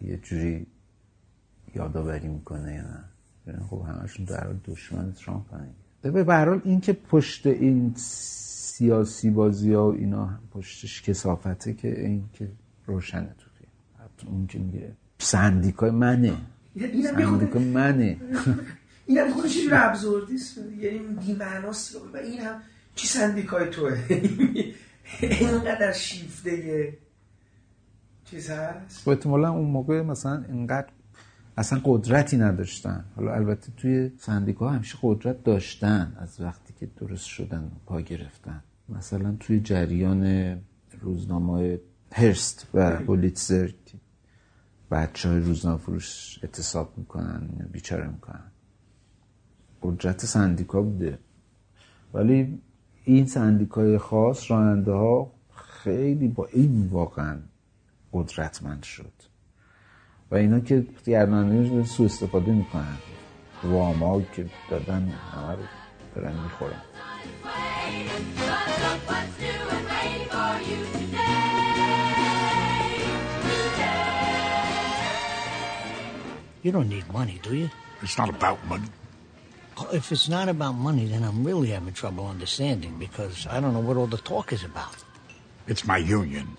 [0.00, 0.66] یه جوری
[1.74, 3.04] یادآوری می‌کنه یا نه.
[3.70, 5.54] خب همشون در دشمن ترامپ
[6.10, 12.24] به حال این که پشت این سیاسی بازی ها و اینا پشتش کسافته که این
[12.32, 12.48] که
[12.86, 14.32] روشنه تو فیلم.
[14.32, 16.36] اون که میگه سندیکای منه.
[17.14, 18.16] سندیکای منه.
[19.06, 22.60] این هم خودش یه ابزوردیست یعنی بیمعناست و این هم
[22.94, 23.98] چی سندیکای توه؟
[25.20, 26.92] اینقدر شیفته
[28.24, 30.88] چیز هست؟ و احتمالا اون موقع مثلا اینقدر
[31.56, 33.04] اصلا قدرتی نداشتن.
[33.16, 38.62] حالا البته توی سندیکا همیشه قدرت داشتن از وقتی که درست شدن پا گرفتن.
[38.88, 40.56] مثلا توی جریان
[41.00, 41.80] روزنامه
[42.12, 43.70] هرست و بولیتزر
[44.90, 48.50] بچه های روزنامه فروش اعتصاب می‌کنن بیچاره می‌کنن.
[49.82, 51.18] قدرت سندیکا بوده.
[52.14, 52.60] ولی
[53.04, 57.38] این سندیکای خاص راننده ها خیلی با این واقعا
[58.12, 59.12] قدرتمند شد.
[60.31, 62.97] و اینا که گرداننده سو استفاده میکنن
[63.63, 65.63] واما که دادن همه رو
[66.15, 66.81] دارن میخورن
[76.61, 77.69] You don't need money, do you?
[78.01, 78.89] It's not about money.
[79.77, 83.73] Oh, If it's not about money, then I'm really having trouble understanding because I don't
[83.73, 84.97] know what all the talk is about.
[85.67, 86.57] It's my union.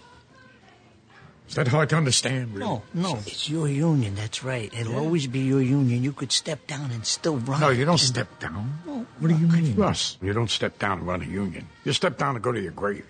[1.48, 2.54] Is that hard to understand?
[2.56, 2.66] Really?
[2.66, 4.16] No, no, it's your union.
[4.16, 4.74] That's right.
[4.74, 6.04] It'll always be your union.
[6.04, 7.62] You could step down and still run.
[7.62, 8.80] No, you don't And- step down.
[9.20, 9.76] What do you mean?
[9.76, 11.68] Russ, you don't step down to run a union.
[11.86, 13.06] You step down to go to your grave.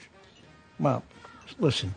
[0.80, 1.04] Well,
[1.60, 1.96] listen,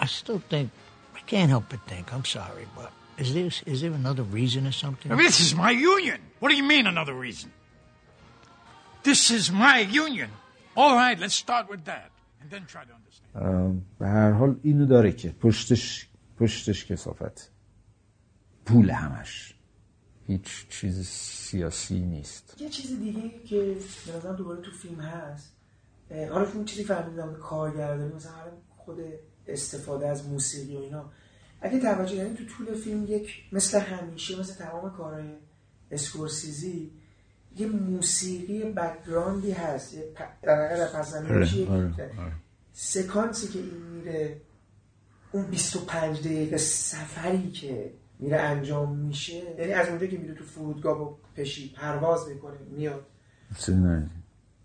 [0.00, 0.70] I still think
[1.14, 2.12] I can't help but think.
[2.12, 5.10] I'm sorry, but is there is there another reason or something?
[5.10, 6.20] I mean, this is my union.
[6.40, 7.52] What do you mean another reason?
[9.04, 10.30] This is my union.
[10.76, 12.10] All right, let's start with that.
[12.46, 13.44] And then try to understand.
[13.44, 17.50] ام، به هر حال اینو داره که پشتش پشتش کسافت.
[18.66, 19.54] پول همش.
[20.26, 22.56] هیچ چیز سیاسی نیست.
[22.60, 23.76] یه چیز دیگه که
[24.06, 25.56] به نظرم دوباره تو فیلم هست.
[26.10, 28.98] حالا فیلم چیزی فهمیدم به کارگردانی مثلا حالا خود
[29.46, 31.10] استفاده از موسیقی و اینا.
[31.60, 35.32] اگه توجه یعنی تو طول فیلم یک مثل همیشه مثل تمام کارهای
[35.90, 36.92] اسکورسیزی
[37.56, 41.92] یه موسیقی background ی هست یه پ- در در پس زمینه چیه؟ آره،
[42.72, 44.40] سکانسی که این میره
[45.32, 50.98] اون 25 دقیقه سفری که میره انجام میشه یعنی از اونجا که میره تو فرودگاه
[50.98, 53.06] با پشی پرواز می‌کنه میاد.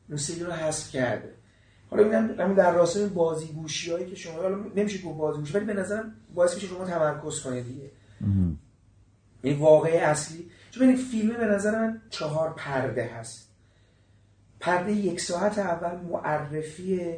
[0.09, 1.33] موسیقی رو حذف کرده
[1.89, 5.53] حالا میگم همین در راستای بازی گوشی هایی که شما حالا نمیشه گفت بازی گوشی
[5.53, 7.91] ولی به نظرم باعث میشه شما تمرکز کنید دیگه.
[9.41, 13.51] این واقعه اصلی چون این فیلم به نظر من چهار پرده هست.
[14.59, 17.17] پرده یک ساعت اول معرفی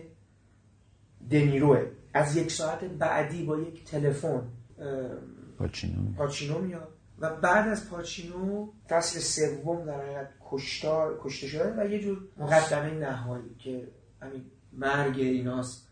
[1.32, 1.86] دنیروه.
[2.14, 4.42] از یک ساعت بعدی با یک تلفن
[5.60, 6.88] پاچینو پاچینو میاد.
[7.20, 12.94] و بعد از پاچینو فصل سوم در حقیقت کشتار کشته شدن و یه جور مقدمه
[12.94, 13.88] نهایی که
[14.22, 15.88] همین مرگ ایناست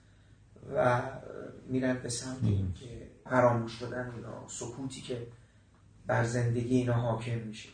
[0.76, 1.02] و
[1.68, 5.28] میرن به سمت این که فراموش شدن اینا سکوتی که
[6.08, 7.70] بر زندگی اینا حاکم میشه.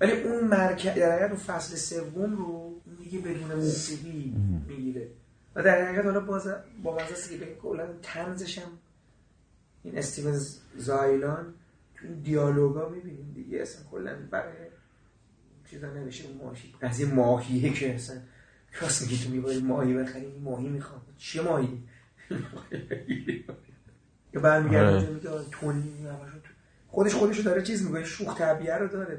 [0.00, 4.36] ولی اون مرکز در حقیقت اون فصل سوم رو دیگه بدون موسیقی
[4.68, 5.08] می‌گیره.
[5.54, 6.48] و در حقیقت حالا باز
[6.82, 8.70] با مزه است که بگم کلا تنزش هم
[9.82, 10.40] این استیون
[10.76, 11.54] زایلان
[11.94, 13.62] تو این دیالوگا می‌بینیم دیگه.
[13.62, 14.54] اصلا کلا برای
[15.70, 18.16] چیزا نمیشه اون ماهی از یه ماهیه که اصلا
[18.80, 21.02] راست میگی تو میباید ماهی بخری این ماهی می‌خوام.
[21.18, 21.82] چیه ماهی؟
[24.34, 25.08] یا برمیگرده آره.
[25.10, 25.82] میگه تونی
[26.88, 29.18] خودش خودشو داره چیز میگه شوخ طبیعه رو داره.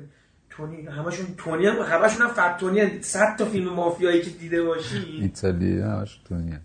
[0.49, 3.01] تونی همشون تونی هم همشون هم فقط تونی هم.
[3.01, 5.19] 100 تا فیلم مافیایی که دیده باشی.
[5.21, 6.57] ایتالی همش دنیا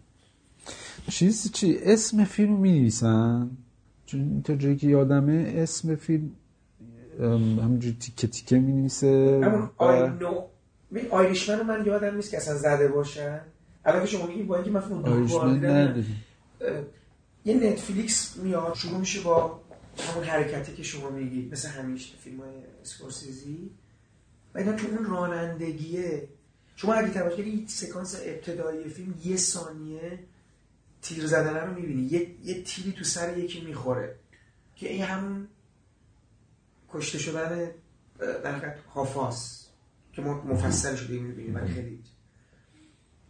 [1.10, 3.50] چیز چی اسم فیلم می نویسن
[4.06, 6.30] چون تا جایی که یادمه اسم فیلم
[7.20, 9.40] ام، همینجوری تیکه تیکه می نویسه
[11.10, 13.40] آیریشمن رو من یادم نیست که اصلا زده باشن.
[13.84, 15.02] الان که شما میگی با اینکه من فیلم
[17.48, 19.60] یه نتفلیکس میاد شروع میشه با
[19.98, 23.70] همون حرکتی که شما میگید مثل همیشه فیلم های اسکورسیزی.
[24.54, 26.28] و اینا تو اون رانندگیه.
[26.76, 30.18] شما اگه توجه کنید سکانس ابتدایی فیلم یه ثانیه
[31.02, 32.02] تیر زدن رو می‌بینی.
[32.02, 34.14] یه, یه تیری تو سر یکی می‌خوره.
[34.76, 35.48] که این همون
[36.92, 37.70] کشته شدن
[38.18, 38.78] در حقیقت
[40.12, 42.02] که ما مفصل شده می‌بینیم ولی خیلی.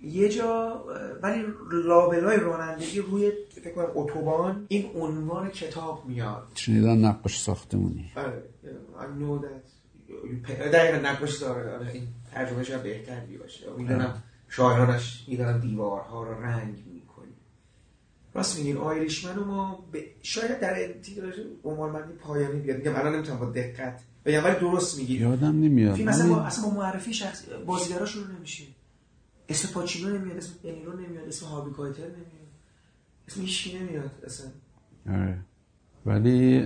[0.02, 0.84] یه جا
[1.22, 6.48] ولی لابلای رانندگی روی فکر کنم اتوبان این عنوان کتاب میاد.
[6.54, 8.12] شنیدن نقاش ساختمونی.
[8.16, 8.42] آره
[10.72, 11.74] دقیقا نقاش داره.
[11.74, 13.66] آره این ترجمه شاید بهتری باشه.
[13.76, 17.32] می‌دونم شاعرانش می‌دونم دیوارها رو رنگ می‌کنی
[18.34, 20.76] راست میگین آیریشمن ما به شاید در
[21.64, 22.76] عنوان بندی پایانی بیاد.
[22.76, 25.94] میگم الان نمی‌تونم با دقت بگم ولی درست میگی یادم نمیاد.
[25.94, 28.64] فیلم اصلا با, اصلا با معرفی شخص بازیگراش رو نمیشه
[29.48, 32.48] اسم پاچینو نمیاد اسم دنیرو نمیاد اسم هاربی کایتر نمیاد.
[33.28, 34.46] اسم هیچکی نمیاد اصلا.
[35.08, 35.38] آره.
[36.06, 36.58] ولی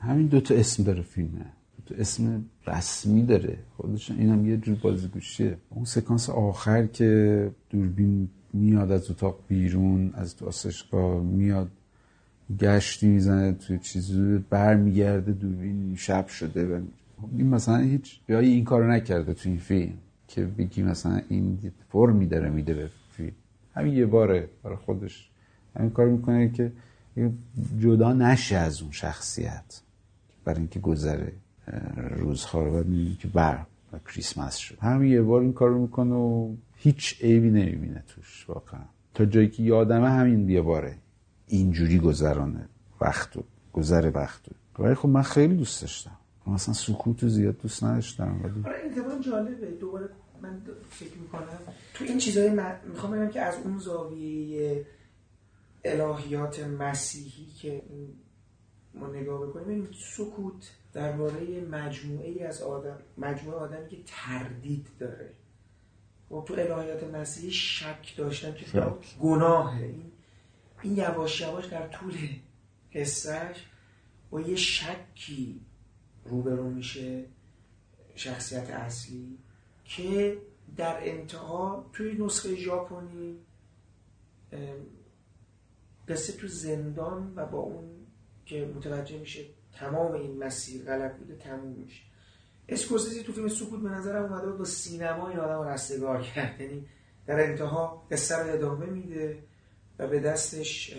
[0.00, 1.46] همین دوتا اسم داره فیلمه.
[1.86, 3.58] تو اسم رسمی داره.
[3.76, 5.58] خودش اینم یه جور بازیگوشیه.
[5.70, 11.70] اون سکانس آخر که دوربین میاد از اتاق بیرون از تو آسشگاه میاد
[12.58, 16.80] گشتی می‌زنه توی چیزی برمیگرده دوربین شب شده و
[17.36, 19.98] این مثلا هیچ جایی این کارو نکرده تو این فیلم.
[20.36, 23.32] که بگی مثلا این فرمی داره میده به فیلم.
[23.74, 25.30] همین یه باره برای خودش.
[25.76, 26.72] همین کار می‌کنه که
[27.78, 29.80] جدا نشه از اون شخصیت.
[30.44, 31.32] برای اینکه گذره
[32.10, 34.78] روزها رو بعد که بر و کریسمس شد.
[34.80, 38.80] همین یه بار این کارو می‌کنه و هیچ عیبی نمی‌بینه توش واقعا.
[39.14, 40.94] تا جایی که یادمه همین یه باره
[41.46, 42.68] اینجوری گذرانه
[43.00, 46.16] وقتو گذر وقتو ولی خب من خیلی دوست داشتم.
[46.46, 49.70] من اصلا سکوت رو زیاد دوست نداشتم ولی آره اتفاقا جالبه.
[49.80, 50.08] دوباره
[50.42, 51.58] من فکر می‌کنم.
[51.94, 54.86] تو این چیزای من می‌خوام بگم که از اون زاویه
[55.84, 57.82] الهیات مسیحی که
[58.94, 65.32] ما نگاه بکنیم ببینیم سکوت درباره مجموعه ای از آدم مجموعه آدمی که تردید داره.
[66.30, 69.18] و تو الهیات مسیحی شک داشتن که شک.
[69.20, 69.84] گناهه.
[69.84, 70.12] این
[70.82, 72.14] این یواش یواش در طول
[72.94, 73.66] قصهش
[74.30, 75.60] با یه شکی
[76.24, 77.24] روبرو میشه
[78.14, 79.38] شخصیت اصلی.
[79.88, 80.38] که
[80.76, 83.36] در انتها توی نسخه ژاپنی
[86.08, 87.90] قصه تو زندان و با اون
[88.46, 92.02] که متوجه میشه تمام این مسیر غلط بوده تموم میشه.
[92.68, 96.60] اسکورسیزی تو فیلم سکوت به نظرم اومده با سینما این آدم رستگار کرد.
[96.60, 96.86] یعنی
[97.26, 99.42] در انتها قصه رو ادامه میده
[99.98, 100.96] و به دستش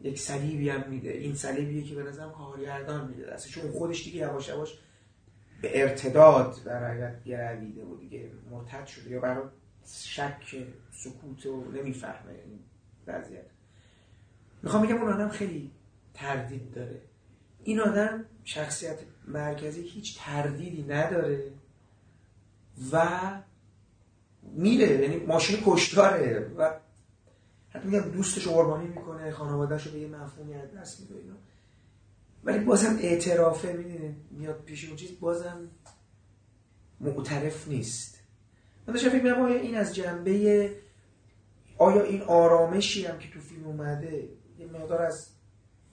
[0.00, 1.10] یک صلیبی هم میده.
[1.10, 3.52] این صلیبیه که به نظرم کارگردان میده دستش.
[3.52, 4.78] چون خودش دیگه یواش یواش
[5.60, 9.44] به ارتداد در حقیقت گرویده و دیگه مرتد شده یا برای
[9.86, 12.58] شک سکوت رو نمی‌فهمه این
[13.06, 13.44] وضعیت.
[14.62, 15.70] می‌خوام بگم اون آدم خیلی
[16.14, 17.00] تردید داره.
[17.64, 21.52] این آدم شخصیت مرکزی هیچ تردیدی نداره
[22.92, 23.08] و
[24.42, 26.70] میره یعنی ماشین کشتاره و
[27.70, 31.34] حتی میگم دوستش قربانی می‌کنه خانوادهش رو به یه مفهومی از دست میده اینا.
[32.44, 35.70] ولی بازم اعترافه می‌دونه میاد پیش اون چیز بازم
[37.00, 38.18] معترف نیست.
[38.86, 40.70] من داشتم فکر می‌کردم آیا این از جنبه
[41.78, 44.28] آیا این آرامشی هم که تو فیلم اومده
[44.58, 45.28] یه مقدار از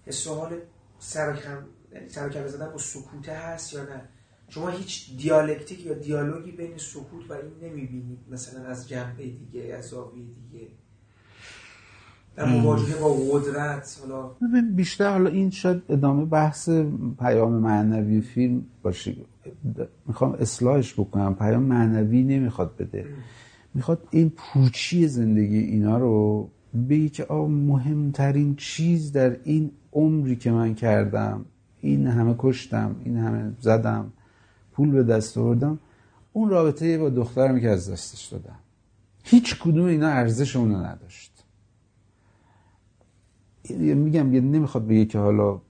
[0.05, 0.59] حس و حال
[0.99, 2.09] سرکم یعنی
[2.47, 4.09] زدن با سکوته هست یا نه؟
[4.49, 9.85] شما هیچ دیالکتیک یا دیالوگی بین سکوت و این نمی‌بینید مثلا از جنبه دیگه از
[9.85, 10.67] زاویه دیگه؟
[12.35, 14.31] در مواجهه با قدرت حالا
[14.75, 16.69] بیشتر حالا این شاید ادامه بحث
[17.19, 19.15] پیام معنوی فیلم باشه.
[20.07, 21.35] می‌خوام اصلاحش بکنم.
[21.35, 23.05] پیام معنوی نمی‌خواد بده.
[23.73, 26.49] می‌خواد این پوچی زندگی اینا رو
[26.89, 31.45] بگی که آه مهمترین چیز در این عمری که من کردم
[31.81, 34.11] این همه کشتم این همه زدم
[34.73, 35.79] پول به دست آوردم
[36.33, 38.59] اون رابطه با دخترمی که از دستش دادم.
[39.23, 41.34] هیچ کدوم اینا ارزش اونو نداشت.
[43.73, 45.61] میگم یه نمی‌خواد بگه که حالا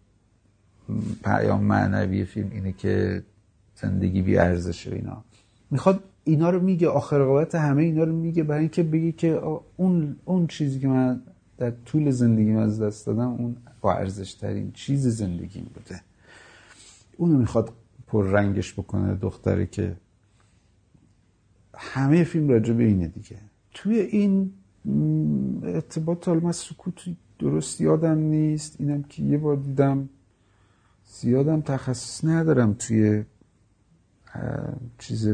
[1.24, 3.24] پیام معنوی فیلم اینه که
[3.76, 5.24] زندگی بی ارزش و اینا.
[5.72, 9.42] می‌خواد اینا رو میگه آخر قوت همه اینا رو میگه برای اینکه بگه که
[9.78, 11.22] اون اون چیزی که من
[11.58, 16.02] در طول زندگیم از دست دادم اون با ارزش ترین چیز زندگیم بوده.
[17.18, 17.74] اونو می‌خواد
[18.08, 19.96] پر رنگش بکنه دختری که
[21.76, 23.38] همه فیلم راجع به اینه دیگه.
[23.74, 24.54] توی این
[25.64, 27.10] ارتباط حالا من سکوت
[27.40, 28.76] درست یادم نیست.
[28.80, 30.10] اینم که یه بار دیدم
[31.06, 33.24] زیادم تخصص ندارم توی
[34.98, 35.28] چیز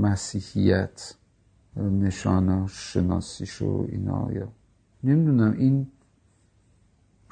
[0.00, 1.14] مسیحیت
[1.76, 4.32] نشانه شناسیش و اینا.
[4.32, 4.48] یا
[5.04, 5.86] نمی‌دونم این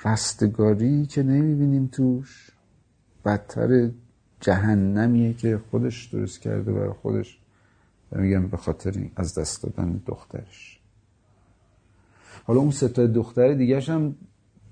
[0.04, 2.50] رستگاری که نمی‌بینیم توش
[3.24, 3.90] بدتر
[4.40, 7.38] جهنمیه که خودش درست کرده برای خودش
[8.12, 10.79] و میگم به خاطر از دست دادن دخترش.
[12.50, 14.14] حالا اون ستای دختر دیگرش هم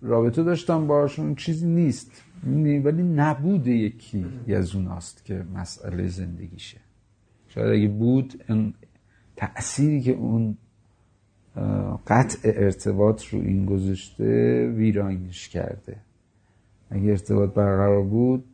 [0.03, 2.23] رابطه داشتم باشون چیزی نیست.
[2.85, 6.81] ولی نبود یکی از اوناست که مسئله زندگیشه.
[7.49, 8.75] شاید اگه بود این
[9.37, 10.57] تأثیری که اون
[12.07, 15.97] قطع ارتباط رو این گذاشته ویرانش کرده.
[16.91, 18.45] اگه ارتباط برقرار بود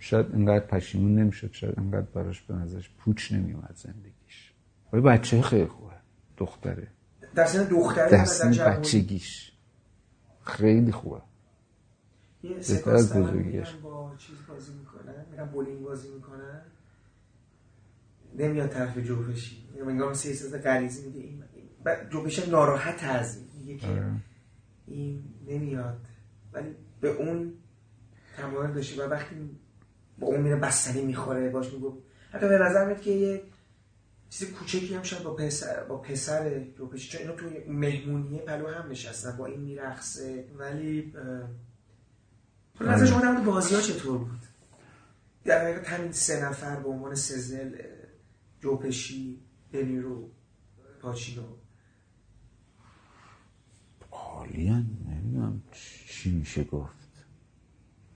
[0.00, 4.52] شاید اینقدر پشیمون نمی‌شد شاید اینقدر براش به نظرش پوچ نمیومد زندگیش.
[4.92, 5.92] ولی بچه خیلی خوبه
[6.36, 6.86] دختره.
[7.34, 9.52] در سن دختره در سن بچگیش.
[10.44, 11.20] خیلی خوبه.
[12.42, 16.62] بهتر از بزرگیش با چیز بازی می‌کنن میرن بولینگ بازی می‌کنن
[18.38, 21.44] نمیاد طرف جوفشی انگار مثل یه چیز غریزی میگه این
[22.10, 24.12] جوفش ناراحت از میگه که آره.
[24.86, 26.00] این نمیاد.
[26.52, 27.52] ولی به اون
[28.36, 29.34] تمایل داشته و وقتی
[30.18, 31.98] با اون میره بستنی می‌خوره باش میگو
[32.32, 33.42] حتی به نظر میاد که یه
[34.38, 38.90] چیز کوچکی هم شاید با پسر با پسر جوپشی چون اینا توی مهمونیه پلو هم
[38.90, 40.44] نشستن با این میرقصه.
[40.58, 41.14] ولی
[42.80, 42.88] اه...
[42.88, 44.40] نظر شما مورد بازی ها چطور بود؟
[45.44, 47.76] در حقیقت همین سه نفر به عنوان سزل
[48.60, 49.40] جوپشی
[49.72, 50.30] دنیرو
[51.02, 51.42] پاچینو.
[54.10, 55.62] عالیان نمی‌دونم
[56.08, 56.96] چی میشه گفت.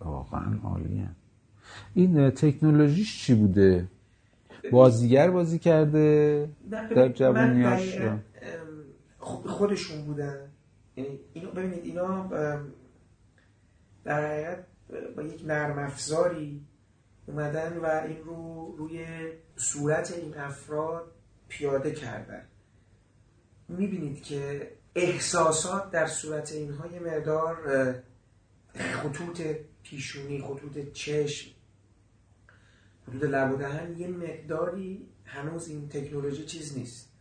[0.01, 1.17] واقعا عالیان
[1.95, 3.89] این تکنولوژیش چی بوده؟
[4.73, 7.99] بازیگر بازی کرده در جوانیاش
[9.19, 10.51] خودشون بودن.
[10.97, 12.27] یعنی اینو ببینید اینا
[14.05, 14.67] در حقیقت
[15.17, 16.67] با یک نرم افزاری
[17.27, 19.07] اومدن و این رو روی
[19.57, 21.13] صورت این افراد
[21.49, 22.43] پیاده کردن.
[23.69, 27.57] می‌بینید که احساسات در صورت اینها یه مقدار
[28.75, 29.43] خطوط
[29.83, 31.51] پیشونی خطوط چشم
[33.11, 37.13] خطوط لب و دهن یه مقداری هنوز این تکنولوژی چیز نیست.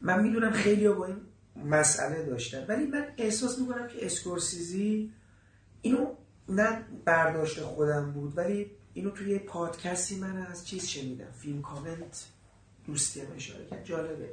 [0.00, 1.20] من می‌دونم خیلی با این
[1.56, 2.66] مسئله داشتن.
[2.68, 5.12] ولی من احساس می‌کنم که اسکورسیزی
[5.82, 6.14] اینو
[6.48, 11.30] نه برداشت خودم بود ولی اینو توی پادکستی من از چیز شنیدم.
[11.30, 12.26] فیلم کامنت
[12.86, 13.84] دوستی هم اشاره کرد.
[13.84, 14.30] جالبه.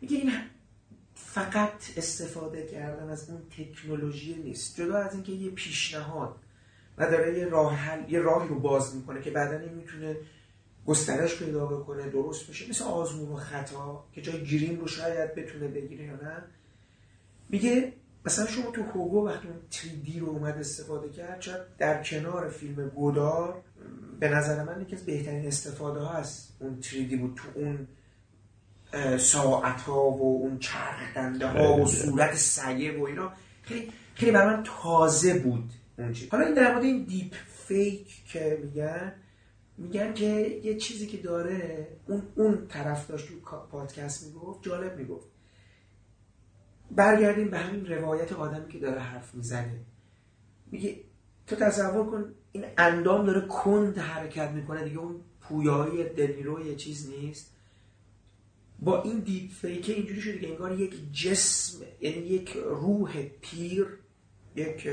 [0.00, 0.32] میگه این
[1.14, 4.76] فقط استفاده کردن از اون تکنولوژی نیست.
[4.80, 6.36] جدا از اینکه یه پیشنهاد
[6.98, 10.16] و داره یه راه حل یه راهی رو باز می‌کنه که بعدا این می‌تونه
[10.86, 12.68] گسترش پیدا بکنه درست بشه.
[12.68, 16.42] مثل آزمون و خطا که جای گرین رو شاید بتونه بگیره یا نه.
[17.48, 17.92] میگه
[18.24, 22.88] مثلا شما تو هوگو وقتی اون 3D رو اومد استفاده کرد شاید در کنار فیلم
[22.88, 23.62] گودار
[24.20, 27.36] به نظر من یکی از بهترین استفاده ها هست اون 3D بود.
[27.36, 27.88] تو اون
[29.18, 33.32] ساعت ها و اون چرخنده ها و صورت سیه و اینا.
[33.62, 35.70] خیلی خیلی برای من تازه بود.
[36.30, 39.12] حالا این در مورد این دیپ فیک که میگن
[39.78, 43.34] میگن که یه چیزی که داره اون اون طرف داشت تو
[43.70, 45.26] پادکست می‌گفت جالب می‌گفت.
[46.90, 49.80] برگردیم به همین روایت آدمی که داره حرف می‌زنه.
[50.70, 51.00] میگه
[51.46, 57.10] تو تصور کن این اندام داره کند حرکت می‌کنه دیگه اون پویایی دنیرو یه چیز
[57.10, 57.52] نیست.
[58.78, 63.86] با این دیپ فیکه اینجوری شده که انگار یک جسم یعنی یک روح پیر
[64.56, 64.88] یک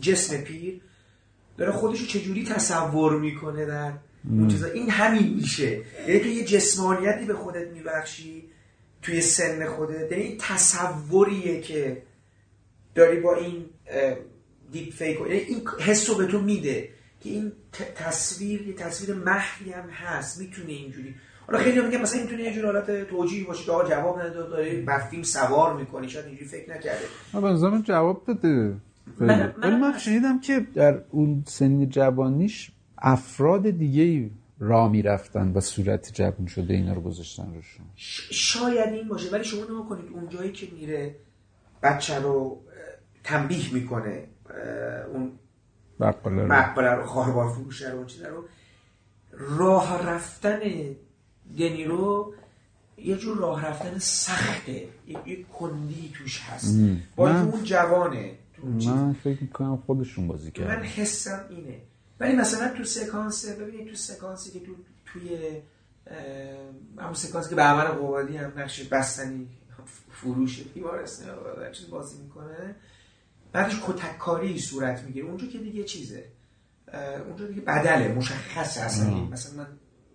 [0.00, 0.80] جسم, پیر
[1.58, 3.92] داره خودشو چجوری تصور می‌کنه در
[4.30, 5.80] اون چیزا؟ این همین میشه.
[6.08, 8.44] یعنی تو یه جسمانیتی به خودت میبخشی
[9.02, 10.12] توی سن خودت.
[10.12, 12.02] یعنی تصوریه که
[12.94, 13.64] داری با این
[14.72, 16.88] دیپ فیک یعنی این حس رو به تو میده
[17.20, 17.52] که این
[17.96, 20.40] تصویر یه تصویر محوی هم هست.
[20.40, 21.14] می‌تونه اینجوری.
[21.46, 25.22] حالا خیلی میگن مثلا می‌تونه یه جور حالت توجیه باشه که جواب نده داری بر
[25.22, 26.08] سوار می‌کنی.
[26.08, 27.04] شاید اینجوری فکر نکرده.
[27.32, 28.76] من به جواب داده
[29.20, 36.46] ولی من شنیدم که در اون سن جوانیش افراد دیگه را می‌رفتن و صورت جوان
[36.46, 37.86] شده اینا رو گذاشتن روشون
[38.30, 41.14] شاید این باشه ولی شما نما کنید اون جایی که میره
[41.82, 42.60] بچه رو
[43.24, 44.24] تنبیه می‌کنه
[45.12, 45.32] اون
[46.00, 48.44] بقاله رو خواهبار فروشه رو اون چیزا رو
[49.32, 50.60] راه رفتن
[51.58, 52.34] دنیرو
[52.98, 54.88] یه جور راه رفتن سخته یه,
[55.26, 56.78] یه کندی توش هست.
[57.16, 58.43] با اون جوانه چیز.
[58.64, 61.80] من فکر می‌کنم خودشون بازی من کردن حسم اینه.
[62.20, 64.72] ولی مثلا تو سکانس ببینید تو سکانسی که تو
[65.06, 65.38] توی
[66.98, 69.48] همون سکانسی که به عمل قوالی هم نقش بستنی
[70.10, 72.74] فروش بیمارستان چیز بازی می‌کنه
[73.52, 75.26] بعدش کتککاری صورت می‌گیره.
[75.26, 76.24] اونجا که دیگه چیزه.
[77.28, 79.14] اونجا دیگه بدله مشخصه اصلا.
[79.14, 79.66] مثلا من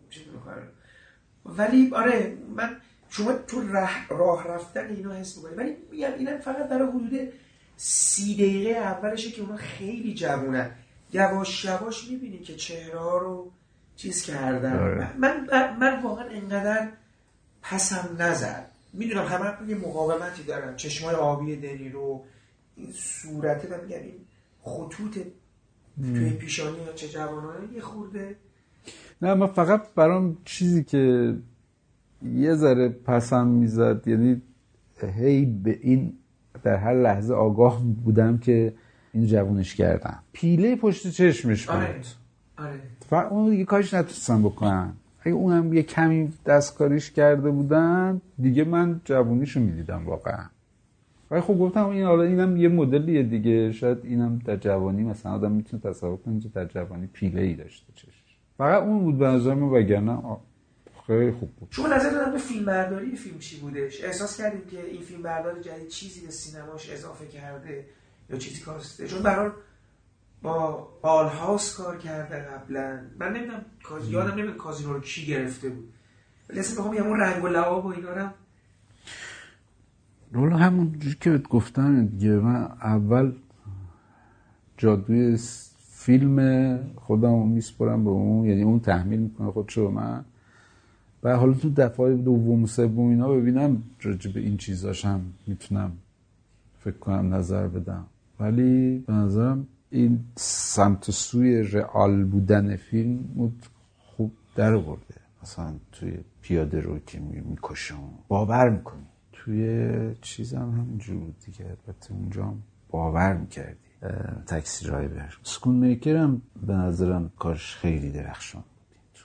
[0.09, 0.67] چی می‌کنم.
[1.45, 2.77] ولی آره من
[3.09, 5.55] شما تو راه, راه رفتن اینا حس می‌کنی.
[5.55, 7.29] ولی میگم اینم فقط برای حدود
[7.81, 10.71] سی دقیقه اولشه که اونا خیلی جوونن.
[11.13, 13.51] یواش یواش می‌بینی که چهره ها رو
[13.95, 14.79] چیز کردن.
[14.79, 15.17] آره.
[15.17, 16.89] من, من, من واقعا انقدر
[17.61, 18.65] پسم نزد.
[18.93, 20.75] می‌دونم همه یه مقاومتی دارن.
[20.75, 22.23] چشمای آبی دنی رو
[22.75, 24.15] این صورته و میگم این
[24.61, 25.19] خطوط
[26.01, 28.35] توی پیشانی یا چه جوانانه یه خورده.
[29.21, 31.35] نه من فقط برام چیزی که
[32.23, 34.41] یه ذره پسم می‌زد یعنی
[35.17, 36.18] هی به این
[36.63, 38.73] در هر لحظه آگاه بودم که
[39.13, 40.19] این جوونش کردم.
[40.33, 41.75] پیله پشت چشمش بود.
[41.75, 41.95] آره
[42.57, 42.79] آره.
[43.11, 44.93] و اون دیگه کارش نتونستم بکنم.
[45.21, 50.45] اگه اونم یه کمی دستکاریش کرده بودن دیگه من جوونیشو می‌دیدم واقعا.
[51.31, 53.71] ولی خب گفتم این حالا اینم یه مدلیه دیگه.
[53.71, 57.93] شاید اینم در جوانی مثلا آدم می‌تونه تصور کنه که در جوانی پیله ای داشته
[57.95, 58.19] چشم
[58.57, 60.11] فقط اون بود به نظر من وگرنه
[61.09, 61.67] خیلی خوب بود.
[61.71, 64.03] شما نظر دادم به فیلم برداری فیلم چی بودش.
[64.03, 67.85] احساس کردیم که این فیلم بردار جدید چیزی به سینماش اضافه کرده
[68.29, 69.51] یا چیزی کاسته چون برحال
[70.41, 72.99] با آل هاوس کار کرده قبلا.
[73.19, 74.09] من نمی‌دونم کاز...
[74.09, 75.93] یادم نمیاد کازینو رو کی گرفته بود.
[76.49, 78.33] ولی اصلا بگم اون رنگ و لعاب و اینا هم
[80.31, 83.33] رولا همون که بهت گفتم دیگه من اول
[84.77, 85.37] جادوی
[85.91, 90.25] فیلم خودم رو میسپرم به اون یعنی اون تحمیل می‌کنه خودشو به من.
[91.23, 95.91] و حالا تو دفعه دوم سوم اینا ببینم راجع به این چیزاش هم می‌تونم
[96.79, 98.05] فکر کنم نظر بدم.
[98.39, 103.65] ولی به نظرم این سمت سوی رئال بودن فیلم بود
[103.99, 108.09] خوب در برده مثلا توی پیاده رو که می‌کشم.
[108.27, 109.05] باور می‌کنی.
[109.31, 111.65] توی چیزم همینجور دیگه.
[111.65, 112.53] البته اونجا
[112.89, 113.77] باور می‌کردی.
[114.47, 119.19] تاکسی رایبر سکون میکر هم به نظرم کارش خیلی درخشان بود.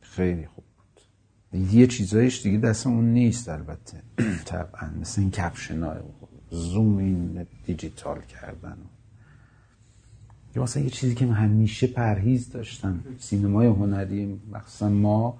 [0.00, 0.64] خیلی خوب.
[1.52, 4.02] یه چیزایش دیگه دست اون نیست البته.
[4.44, 4.90] طبعا.
[5.00, 5.98] مثل این کپشن های
[6.50, 8.76] زوم این دیجیتال کردن.
[10.56, 15.38] یا مثلا یه چیزی که من همیشه پرهیز داشتم سینمای هنری مخصوصا ما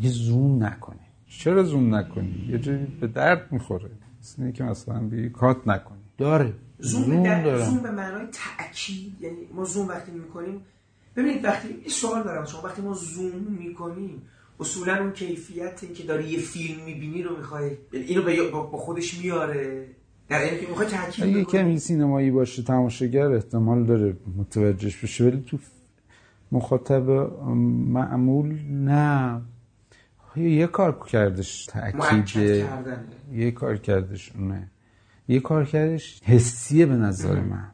[0.00, 3.90] یه زوم نکنی چرا زوم نکنی یه جایی به درد می‌خوره.
[4.20, 6.52] مثل اینه که مثلا بگی کات نکنی داره.
[6.78, 7.64] زوم, زوم دارم.
[7.64, 10.60] زوم به معنای تاکید یعنی ما زوم وقتی می‌کنیم
[11.16, 12.62] ببینید وقتی یه سوال دارم شما.
[12.62, 14.22] وقتی ما زوم می‌کنیم
[14.64, 19.18] اصولا اون کیفیت این که داری یه فیلم می‌بینی رو می‌خوای اینو به با خودش
[19.18, 19.86] میاره.
[20.28, 25.24] در این که می‌خوای تاکید اگه کمی سینمایی باشه تماشاگر احتمال داره متوجهش بشه.
[25.24, 25.58] ولی تو
[26.52, 27.10] مخاطب
[27.96, 29.40] معمول نه.
[30.36, 32.66] یه کار کردش تأکید.
[33.32, 34.70] یه کار کردش اونه
[35.28, 37.70] یه کار کردش حسیه به نظر من.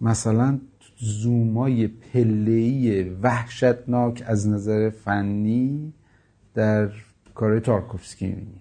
[0.00, 0.60] مثلا
[0.98, 5.92] زومای پله‌ای وحشتناک از نظر فنی
[6.54, 6.90] در
[7.34, 8.60] کارهای تارکوفسکی می‌بینی.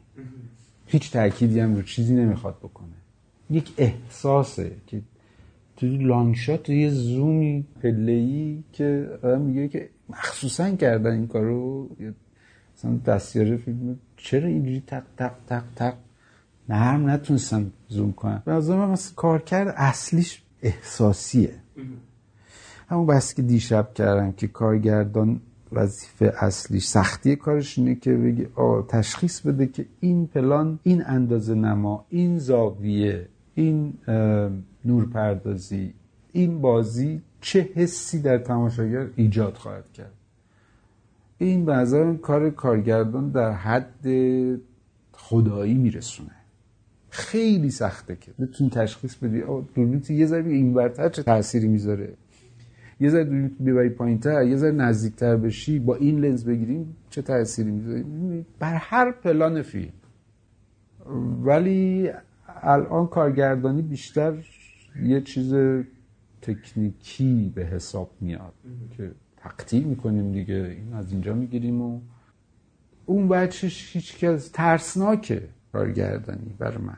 [0.86, 2.88] هیچ تأکیدی هم رو چیزی نمی‌خواد بکنه.
[3.49, 5.01] یک احساسه که
[5.77, 11.89] تو لانگ شات یه زومی پله‌ای که آدم میگه که مخصوصا کردن این کارو
[12.77, 15.93] مثلا دستیاره فیلم چرا اینجوری تق تق تق تق؟
[16.69, 18.43] نرم نتونستم زوم کنم.
[18.45, 21.55] به نظر من مثلا کارکرد اصلیش احساسیه.
[22.88, 28.47] همون بس که دیشب کردم که کارگردان وظیفه اصلیش سختی کارش اینه که بگی
[28.88, 33.93] تشخیص بده که این پلان این اندازه نما این زاویه این
[34.86, 35.93] نورپردازی
[36.31, 40.11] این بازی چه حسی در تماشاگر ایجاد خواهد کرد؟
[41.38, 44.05] این به کار کارگردان در حد
[45.11, 46.31] خدایی میرسونه.
[47.09, 49.41] خیلی سخته که بتونی تشخیص بدی.
[49.75, 52.13] دوربین یه ذره بیا اینورتر چه تأثیری می‌ذاره؟
[52.99, 53.25] یه ذره
[53.65, 58.05] ببری پایینتر یه ذره نزدیکتر بشی با این لنز بگیریم چه تأثیری می‌ذاره؟
[58.59, 59.93] بر هر پلان فیلم.
[61.43, 62.11] ولی
[62.61, 64.33] الان کارگردانی بیشتر
[65.03, 65.53] یه چیز
[66.41, 68.53] تکنیکی به حساب میاد
[68.97, 71.99] که تقطیع می‌کنیم دیگه این از اینجا می‌گیریم و
[73.05, 76.97] اون بچهش هیچ کس ترسناکه کارگردانی برای من.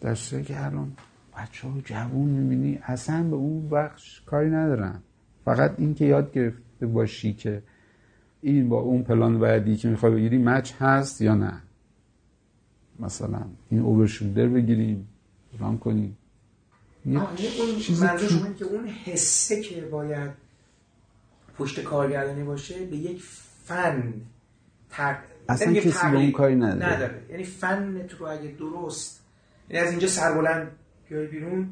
[0.00, 0.92] در که الان
[1.36, 5.02] بچه ها جوون می‌بینی اصلا به اون بخش کاری ندارن
[5.44, 7.62] فقط این که یاد گرفته باشی که
[8.42, 11.62] این با اون پلان بعدی که می‌خوای بگیری مچ هست یا نه
[13.00, 15.08] مثلا این اوورشولدر بگیریم
[15.58, 16.18] رام کنیم
[17.06, 20.30] یه یعنی چیز تو- که اون حسه که باید
[21.58, 23.22] پشت کارگردانی باشه به یک
[23.64, 24.14] فن
[24.90, 25.16] تق...
[25.48, 26.32] اصلا نمیگم کسی به اون.
[26.32, 26.94] کاری نداره.
[26.94, 29.20] نداره یعنی فن تو رو اگه درست
[29.70, 30.70] یعنی از اینجا سربلند
[31.12, 31.68] بیای بیرون.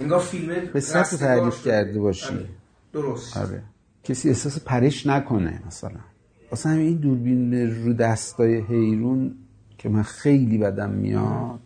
[0.00, 2.34] انگار فیلم به سطح تعریف کرده باشی.
[2.92, 3.36] درست.
[3.36, 3.62] آره.
[4.04, 6.00] کسی احساس پرش نکنه مثلا.
[6.52, 9.34] اصلا این دوربین رو دستای حیرون
[9.78, 11.60] که من خیلی بدم میاد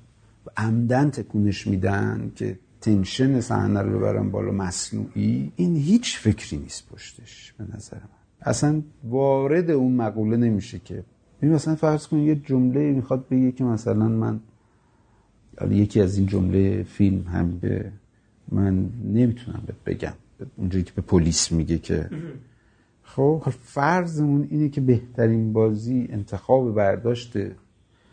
[0.46, 6.88] و عمدن تکونش میدن که تنشن صحنه رو ببرم بالا مصنوعی این هیچ فکری نیست
[6.88, 8.22] پشتش به نظر من.
[8.42, 11.04] اصلا وارد اون مقوله نمیشه که.
[11.42, 14.40] ببین مثلا فرض کن یه جمله می‌خواد بگه که مثلا من
[15.58, 17.92] حالا یکی از این جمله فیلم هم به
[18.48, 20.12] من نمی‌تونم بهت بگم.
[20.56, 22.10] اونجایی که به پلیس میگه که
[23.02, 27.32] خب فرضمون اینه که بهترین بازی انتخاب برداشت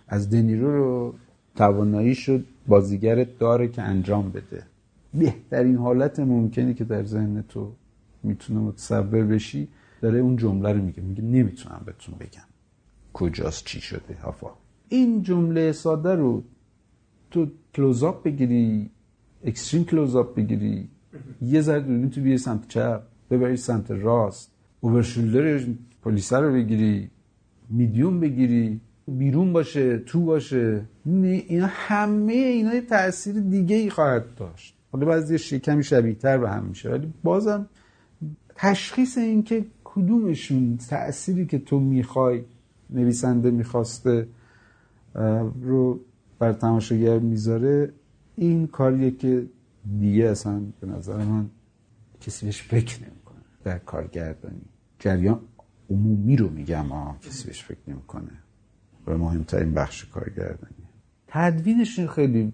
[0.07, 1.13] از دنیرو رو
[1.55, 4.63] توانایی شد بازیگرت داره که انجام بده.
[5.13, 7.71] بهترین حالت ممکنی که در ذهن تو
[8.23, 9.67] می‌تونه متصور بشی
[10.01, 11.01] داره اون جمله رو میگه.
[11.01, 12.41] میگه نمی‌تونم بهتون بگم.
[13.13, 14.47] کجاست چی شده هفا
[14.89, 16.43] این جمله ساده رو
[17.31, 18.89] تو کلوزاپ بگیری
[19.43, 20.89] اکستریم کلوزاپ بگیری
[21.41, 24.51] یه ذره دوربین تو بیاری سمت چپ ببری سمت راست
[24.81, 25.65] اوورشولدر
[26.03, 27.09] پلیسه رو بگیری
[27.69, 34.75] میدیوم بگیری بیرون باشه تو باشه اینا همه اینا یه تاثیر دیگه ای خواهد داشت.
[34.91, 37.69] حالا بعضیش یه کمی شبیه تر به هم میشه ولی بازم
[38.55, 42.43] تشخیص این که کدومشون تأثیری که تو می‌خوای
[42.89, 44.27] نویسنده می‌خواسته
[45.61, 45.99] رو
[46.39, 47.93] بر تماشاگر می‌ذاره
[48.35, 49.45] این کاریه که
[49.99, 51.49] دیگه اصلا به نظر من
[52.21, 54.61] کسی بهش فکر نمی‌کنه در کارگردانی.
[54.99, 55.39] جریان
[55.89, 58.31] عمومی رو میگم آه کسی بهش فکر نمی‌کنه.
[59.07, 60.75] و مهمترین بخش کارگردانی.
[61.27, 62.53] تدوینش خیلی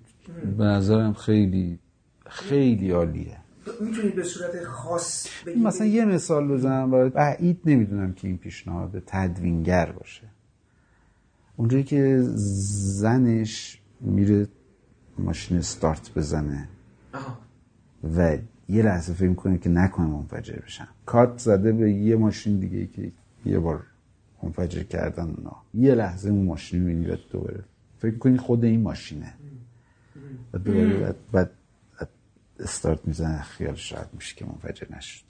[0.58, 1.80] به نظرم خیلی
[2.26, 3.38] خیلی عالیه.
[3.82, 9.04] می‌تونید به صورت خاص بگید مثلا یه مثال بزنم برای بعید نمی‌دونم که این پیشنهاد
[9.06, 10.24] تدوینگر باشه.
[11.58, 14.48] اونجایی که زنش میره
[15.20, 16.70] ماشین استارت بزنه.
[18.16, 18.38] و
[18.70, 23.12] یه لحظه فکر کنه که نکنه منفجر بشن کارت زده به یه ماشین دیگه که
[23.46, 23.84] یه بار
[24.44, 25.56] منفجر کردن اونا.
[25.74, 27.64] یه لحظه اون ماشین می‌بینی و دوباره
[28.00, 29.34] فکر کنی خود این ماشینه.
[30.54, 31.52] و دوباره بعد, بعد
[32.60, 35.26] استارت می‌زنه خیالش راحت میشه که منفجر نشد.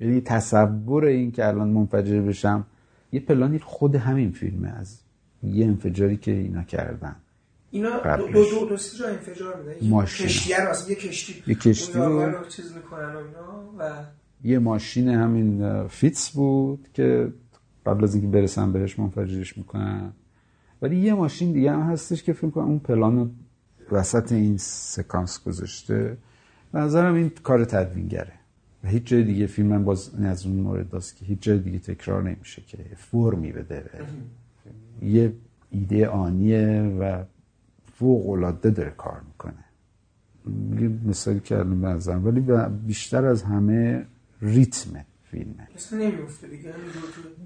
[0.00, 2.66] یعنی تصور این که الان منفجر بشم
[3.12, 5.01] یه پلانی خود همین فیلمه از
[5.42, 7.16] یه انفجاری که اینا کردن.
[7.70, 8.32] اینا قبلش.
[8.32, 9.88] دو, دو, دو سه جا انفجار میدن.
[9.88, 10.26] ماشین.
[10.26, 11.42] کشتیه رو اصلا یه کشتی.
[11.46, 14.04] یه کشتی رو- چیز می‌کنن و اینا و
[14.44, 17.32] یه ماشین همین فیتس بود که
[17.86, 20.12] قبل از اینکه برسن بهش منفجرش می‌کنن.
[20.82, 23.30] ولی یه ماشین دیگه هم هستش که فکر کنم اون پلان
[23.92, 26.16] وسط این سکانس گذاشته.
[26.72, 28.32] به نظرم این کار تدوینگره.
[28.84, 31.78] و هیچ جای دیگه فیلم من باز از اون مورد داست که هیچ جای دیگه
[31.78, 34.04] تکرار نمیشه که فرمی بده به
[35.02, 35.32] یه
[35.70, 37.24] ایده آنیه و
[37.94, 39.64] فوق العاده داره کار می‌کنه.
[40.80, 42.40] یه مثالی کردم نظرم ولی
[42.86, 44.06] بیشتر از همه
[44.42, 45.68] ریتم فیلمه.
[45.92, 46.72] نمیفته دیگه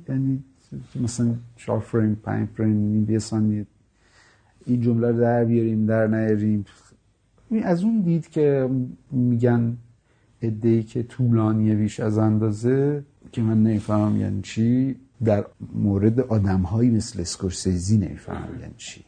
[0.07, 0.45] تو یعنی
[1.01, 3.67] مثلا چهار فریم پنج فریم این یه ثانیه.
[4.67, 6.65] این جمله رو در بیاریم در نیاریم.
[7.51, 8.71] این از اون دید که
[9.11, 9.77] میگن
[10.43, 16.91] ادهی که طولانیه بیش از اندازه که من نمی‌فهمم یعنی چی در مورد آدم هایی
[16.91, 19.05] مثل اسکورسیزی نمی‌فهمم یعنی چی.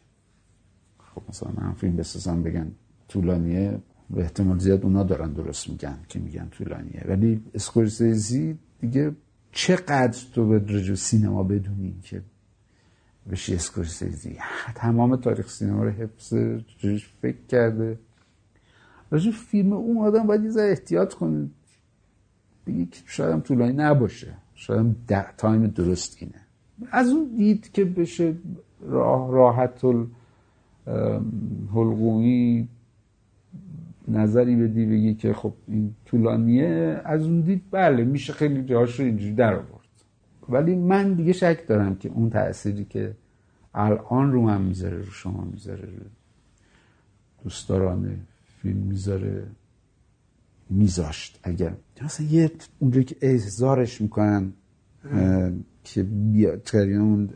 [0.98, 2.72] خب مثلا من فیلم بسازم بگن
[3.08, 3.78] طولانیه
[4.10, 7.04] به احتمال زیاد اونا دارن درست میگن که میگن طولانیه.
[7.08, 9.14] ولی اسکورسیزی دیگه
[9.52, 12.22] چقدر تو به رجوع سینما بدونی که
[13.30, 14.36] بشی اسکورسیزی
[14.74, 16.32] تمام تاریخ سینما رو حفظ
[16.82, 17.98] روش فکر کرده؟
[19.10, 21.50] راجع فیلم اون آدم باید یه احتیاط کنه.
[22.66, 24.34] بگی که شاید هم طولانی نباشه.
[24.58, 26.40] شاید در تایم درست اینه.
[26.90, 28.34] از اون دید که بشه
[28.80, 29.84] راه راحت
[31.74, 32.68] حلقومی
[34.08, 39.06] نظری بدی بگی که خب این طولانیه از اون دید بله میشه خیلی جاهاش رو
[39.06, 39.88] اینجوری در آورد.
[40.48, 43.14] ولی من دیگه شک دارم که اون تأثیری که
[43.74, 45.88] الان رو من می‌ذاره رو شما می‌ذاره
[47.68, 48.04] رو
[48.62, 49.46] فیلم می‌ذاره.
[50.70, 51.40] میذاشت.
[51.42, 51.72] اگر
[52.04, 54.52] مثلا یه اونجایی که احضارش می‌کنن
[55.84, 57.30] که بیا تقریبا اون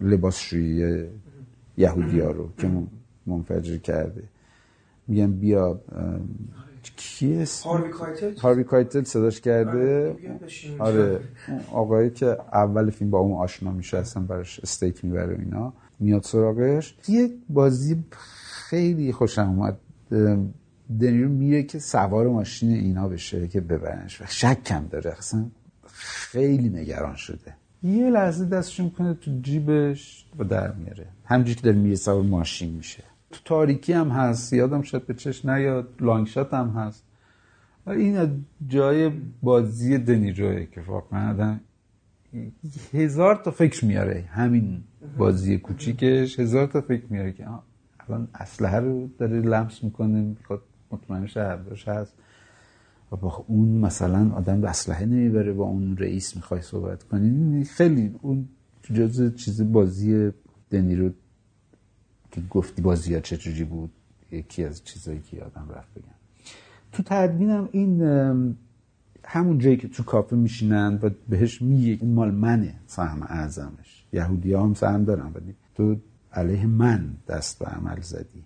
[0.00, 1.04] لباسشویی
[1.76, 2.86] یهودی ها رو که من-
[3.26, 4.22] منفجر کرده.
[5.08, 5.80] میگن بیا
[6.96, 10.80] کیه؟ هاروی کایتل؟ هاروی کایتل صداش کرده؟ بشین.
[10.80, 11.20] آره.
[11.72, 15.72] آقایی که اول فیلم با اون آشنا میشه اصلا براش استیک می‌بره اینا.
[16.00, 16.96] میاد سراغش.
[17.08, 18.04] یه بازی
[18.50, 19.78] خیلی خوشم اومد.
[21.00, 24.20] دنیرو میره که سوار ماشین اینا بشه که ببرنش.
[24.20, 25.12] و شکم داره.
[25.18, 25.46] اصلا
[25.86, 27.54] خیلی نگران شده.
[27.82, 31.06] یه لحظه دستش می‌کنه تو جیبش و در میاره.
[31.24, 33.02] همجوری که داره میره سوار ماشین میشه.
[33.30, 37.04] تو تاریکی هم هست یادم شد به چشم نیاد لانگ شات هم هست.
[37.86, 39.10] این جای
[39.42, 41.60] بازی دنیروه که واقعا آدم
[42.92, 44.24] هزار تا فکر میاره.
[44.32, 44.82] همین
[45.18, 47.46] بازی کوچیکش هزار تا فکر میاره که
[48.08, 50.62] الان اسلحه رو داره لمس می‌کنه می‌خواد
[50.92, 52.14] مطمئن شه هرداش هست.
[53.12, 57.64] و با اون مثلا آدم اسلحه نمی‌بره با اون رئیس می‌خوای صحبت کنی.
[57.64, 58.48] خیلی اون
[58.94, 60.30] جز چیز بازی
[60.70, 61.10] دنیرو
[62.30, 63.90] که گفتی بازی ها چجوری بود
[64.32, 66.14] یکی از چیزایی که یادم رفت بگم.
[66.92, 68.02] تو تدوینم این
[69.24, 74.04] همون جایی که تو کافه میشینن و بهش میگه این مال منه سهم اعظمش.
[74.12, 75.96] یهودی هم سهم دارن ولی تو
[76.32, 78.44] علیه من دست به عمل زدی.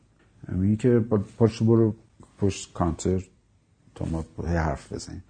[0.48, 0.98] میگه که
[1.38, 1.94] پاشو برو
[2.39, 3.24] پشت کانتر
[3.94, 5.24] تا ما حرف بزنیم.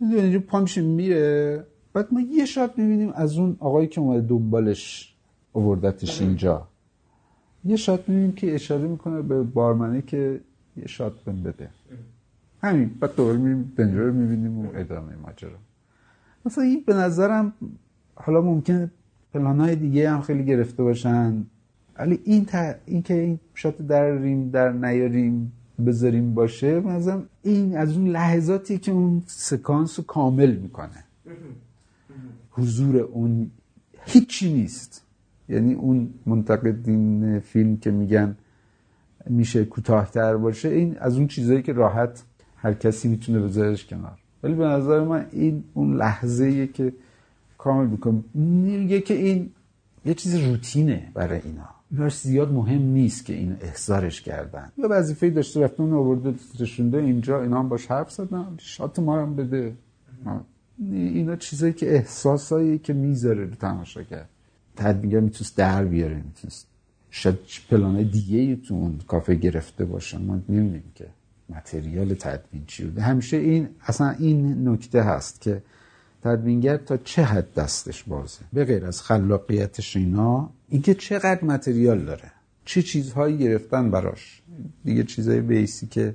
[0.00, 1.64] اینجا پا میشه میره.
[1.92, 5.14] بعد ما یه shot می‌بینیم از اون آقایی که اومده دنبالش
[5.52, 6.68] اووردتش اینجا.
[7.64, 10.40] یه shot می‌بینیم که اشاره می‌کنه به barman ه که
[10.76, 11.70] یه shot بهم بده.
[12.62, 12.90] همین.
[13.00, 15.58] بعد دوباره میریم دنیرو رو می‌بینیم و ادامه ماجرا.
[16.46, 17.52] مثلا این به نظرم
[18.14, 18.90] حالا ممکنه
[19.34, 21.46] پلانهای دیگه هم خیلی گرفته باشن
[21.98, 22.74] ولی این, تا...
[22.86, 25.52] این که این شات دراریم در نیاریم
[25.86, 31.04] بذاریم باشه نظرم این از اون لحظاتی که اون سکانس رو کامل می‌کنه.
[32.50, 33.50] حضور اون
[34.04, 35.02] هیچی نیست.
[35.48, 38.36] یعنی اون منتقدین فیلم که میگن
[39.26, 42.22] میشه کوتاهتر باشه این از اون چیزایی که راحت
[42.56, 44.18] هر کسی می‌تونه بذارش کنار.
[44.42, 46.92] ولی به نظر من این اون لحظه که
[47.58, 48.24] کامل می‌کنه.
[48.34, 49.50] میگه که این
[50.04, 51.75] یه چیز روتینه برای اینا.
[51.96, 54.72] براش زیاد مهم نیست که این احضارش کردن.
[54.78, 58.54] یا وظیفه داشته رفته اون آورده نشونده اینجا اینا هم باش حرف زدن.
[58.58, 59.74] شات ما هم بده.
[60.90, 64.28] اینا چیزایی که احساسایی که می‌ذاره رو تماشا کرد.
[64.76, 66.66] تدبیگر می‌تونست در بیاره می‌تونست
[67.10, 67.38] شاید
[67.70, 71.06] پلانای دیگه تو اون کافه گرفته باشن ما نمی‌دونیم که
[71.48, 73.02] متریال تدوین چی بوده.
[73.02, 75.62] همیشه این اصلا این نکته هست که
[76.26, 82.32] تدوینگر تا چه حد دستش بازه؟ به غیر از خلاقیتش اینا اینکه چقدر متریال داره.
[82.64, 84.42] چه چیزهایی گرفتن براش؟
[84.84, 86.14] دیگه چیزهای بیسی که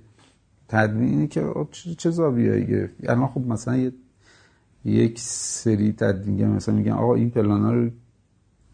[0.68, 1.54] تدوینی که
[1.98, 3.92] چه, زاویه‌ای گرفت؟ الان خب مثلا یه
[4.86, 7.90] یک سری تدوینگر مثلا میگن آقا این پلانا رو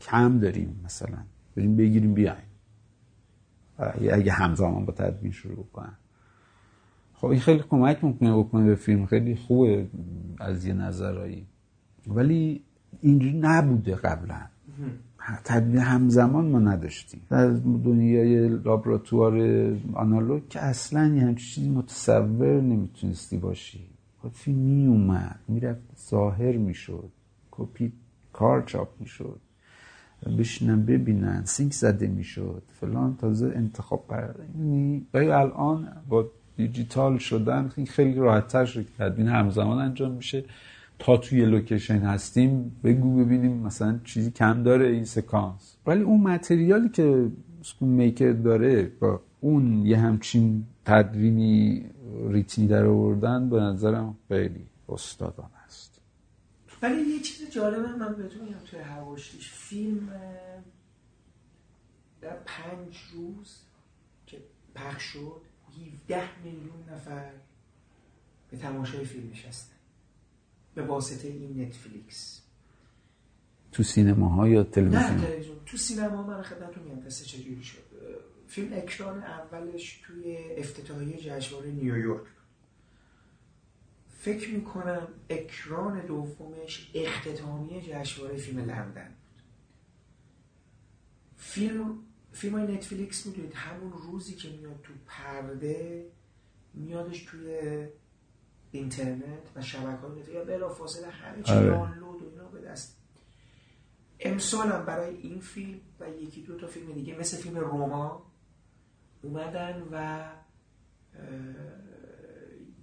[0.01, 1.17] کم داریم مثلا.
[1.55, 2.47] بریم بگیریم بیاین
[4.11, 5.93] اگه همزمان با تدوین شروع کنن.
[7.21, 9.05] خب این خیلی کمک ممکنه بکنه به فیلم.
[9.05, 9.87] خیلی خوبه
[10.39, 11.45] از یه نظرهایی
[12.07, 12.61] ولی
[13.01, 14.39] اینجوری نبوده قبلا.
[15.43, 17.21] تدوین همزمان ما نداشتیم.
[17.29, 19.33] در دنیای لابراتوار
[19.93, 23.89] آنالوگ که اصلا یه همچین چیزی متصور نمی‌تونستی باشی.
[24.21, 27.09] خب فیلم می اومد می‌رفت ظاهر می‌شد
[27.51, 27.93] کپی
[28.33, 29.39] کار چاپ می‌شد
[30.37, 34.35] بشینن ببینن سینک زده می‌شد فلان تازه انتخاب قرار.
[34.57, 40.43] یعنی الان با دیجیتال شدن خیلی راحتتر شد تدوین همزمان انجام میشه.
[40.99, 45.77] تا توی لوکیشن هستیم بگو ببینیم مثلا چیزی کم داره این سکانس.
[45.85, 47.27] ولی اون متریالی که
[47.61, 51.85] سکون میکر داره با اون یه همچین تدوینی
[52.29, 56.01] ریتمی در آوردن به نظرم خیلی استادان است.
[56.81, 60.09] ولی یه چیز جالبه من بهتون میگم توی هواشتیش فیلم
[62.21, 63.57] در پنج روز
[64.27, 64.37] که
[64.75, 65.41] پخش شد
[66.05, 67.31] 17 میلیون نفر
[68.51, 69.75] به تماشای فیلم نشستن
[70.75, 72.41] به واسطه این نتفلیکس.
[73.71, 77.83] تو سینماها یا تلویزیون نه تلویزیون؟ تو سینما من خدمتتون میگم قصه چجوری شد؟
[78.47, 82.27] فیلم اکران اولش توی افتتاحیه جشنواره نیویورک.
[84.19, 89.43] فکر می‌کنم اکران دومش اختتامیه جشنواره فیلم لندن بود.
[91.37, 91.99] فیلم
[92.31, 96.05] فیلم های نتفلیکس می‌دونید همون روزی که میاد تو پرده
[96.73, 97.87] میادش توی
[98.71, 102.97] اینترنت و شبکه های یا بلا فاصله همه چی دانلود و اینا به دست.
[104.19, 108.31] امسال هم برای این فیلم و یکی دو تا فیلم دیگه مثل فیلم روما
[109.21, 110.25] اومدن و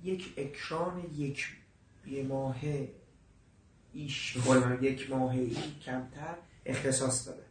[0.03, 1.57] یک اکران یک
[2.07, 2.57] یه ماه
[3.93, 4.37] ایش
[4.81, 7.44] یک ماه ای کمتر اختصاص داره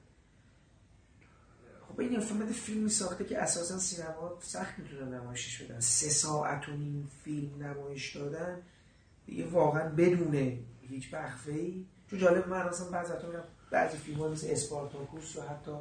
[1.94, 5.80] خب این فرمت فیلمی ساخته که اساسا سینما سخت می‌تونه نمایشش بدن.
[5.80, 8.57] سه ساعت و نیم فیلم نمایش دادن.
[9.26, 10.60] دیگه واقعا بدون
[10.90, 13.14] هیچ بخفه ای چون جالب من اصلا بعضی
[13.72, 15.72] بعضی فیلم ها مثل اسپارتاکوس و حتی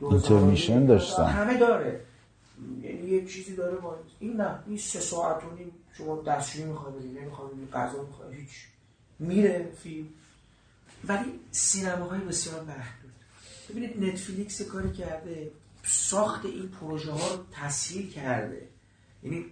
[0.00, 1.24] اینترمیشن داشتن.
[1.24, 2.00] همه داره.
[2.82, 4.58] یعنی یه چیزی داره با این نه.
[4.66, 8.66] این سه ساعت و نیم شما دستشویی می‌خوای بدید نمی‌خوای بدید غذا می‌خوای هیچ.
[9.18, 10.08] میره فیلم.
[11.08, 13.01] ولی سینماهای بسیار محدود
[13.72, 15.50] ببینید نتفلیکس کاری کرده
[15.84, 18.68] ساخت این پروژه ها رو تسهیل کرده.
[19.22, 19.44] یعنی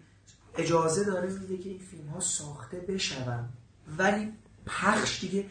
[0.54, 3.48] اجازه داره میده که این فیلم ها ساخته بشون
[3.98, 4.32] ولی
[4.66, 5.46] پخش دیگه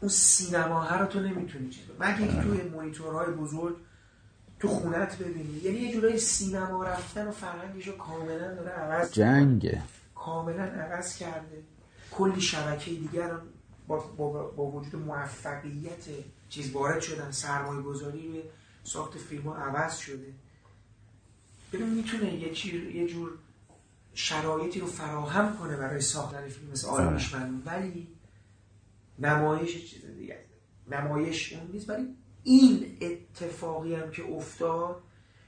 [0.00, 3.76] اون سینما ها رو تو نمی‌تونی چیز مگه که توی مونیتورهای بزرگ
[4.58, 9.82] تو خونت ببینی؟ یعنی یه جورایی سینما رفتن و فرهنگش رو کاملا داره عوض جنگه.
[10.14, 11.62] کاملا عوض کرده.
[12.10, 13.30] کلی شبکه دیگر
[13.86, 16.04] با, با, با وجود موفقیت
[16.48, 18.42] چیز وارد شدن سرمایه گذاری روی
[18.84, 20.34] ساخت فیلم ها عوض شده.
[21.72, 23.30] ببین می‌تونه یه, چیر، یه جور
[24.14, 28.08] شرایطی رو فراهم کنه برای ساختن فیلم مثل آرامشمند ولی
[29.18, 30.44] نمایش چیز دیگه
[30.90, 31.90] نمایش اون نیست.
[31.90, 32.06] ولی
[32.42, 35.02] این اتفاقی هم که افتاد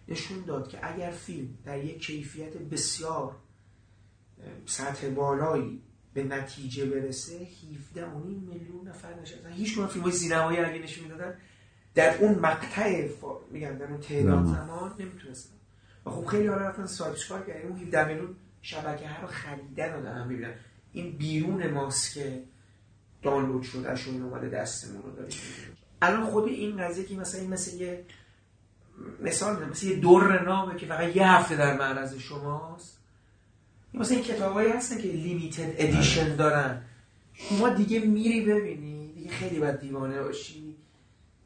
[0.08, 3.36] نشون داد که اگر فیلم در یک کیفیت بسیار
[4.66, 5.82] سطح بالایی
[6.16, 7.48] به نتیجه برسه
[7.94, 9.52] 17 میلیون نفر نشستن.
[9.52, 11.34] هیچ کنون فیلم های سینمایی اگه نشون می‌دادن
[11.94, 13.08] در اون مقطع
[13.50, 14.94] میگن در اون تعداد زمان.
[14.98, 15.54] نمی‌تونستن.
[16.06, 20.02] و خب خیلی حالا رفتن سابسکار کردن؟ اون 17 میلیون شبکه ها رو خریدن و
[20.02, 20.54] دارن می‌بینن.
[20.92, 22.42] این بیرون ماست که
[23.22, 25.38] دانلود شده اشون اومده دستمون رو داریم.
[26.02, 28.04] الان خود این قضیه که مثلا این مثل یه
[29.20, 32.95] مثال مثل یه دور نامه که فقط یه هفته در معرض شماست.
[33.96, 36.82] مثلا این کتابایی هستن که لیمیتد ادیشن دارن.
[37.32, 40.76] شما دیگه میری ببینی دیگه خیلی باید دیوانه باشی.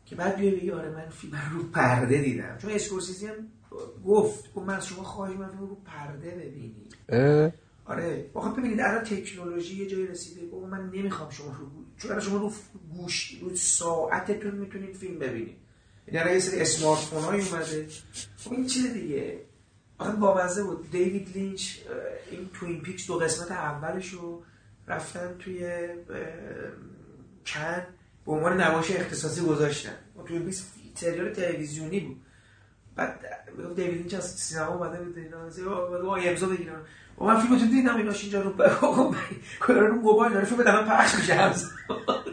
[0.06, 2.59] که بعد بیای بگی آره من فیلم رو پرده دیدم.
[2.62, 3.35] چون اسکورسیزی هم
[4.06, 6.74] گفت من از شما خواهش من رو پرده ببینی.
[7.85, 8.27] آره.
[8.35, 10.47] واقعا ببینید الان تکنولوژی یه جایی رسیده.
[10.47, 11.66] بابا من نمی‌خوام شما رو
[11.98, 12.52] چون شما رو
[12.97, 15.56] گوشی رو ساعتتون می‌تونید فیلم ببینید.
[16.12, 17.86] یعنی یه سری smartphone های اومده.
[18.36, 19.39] خب این چیز دیگه.
[20.01, 20.90] آخه بامزه بود.
[20.90, 21.77] دیوید لینچ
[22.31, 24.43] این Twin Peaks دو قسمت اولش رو
[24.89, 25.89] رفتن توی
[27.47, 27.86] کن
[28.27, 29.94] به عنوان نمایش اختصاصی گذاشتن.
[30.18, 30.64] و Twin Peaks
[30.94, 32.22] سریال تلویزیونی بود.
[32.97, 33.20] بعد
[33.77, 35.18] دیوید لینچ از سینما اومده بود.
[35.18, 36.82] اینا امضا بگیرم.
[37.18, 38.52] و من فیلمتون دیدم ایناش اینجا رو
[39.10, 39.16] من
[39.60, 41.35] کلا رو موبایل داره فیلم دارم پخش میشه.
[41.35, 42.24] همزمان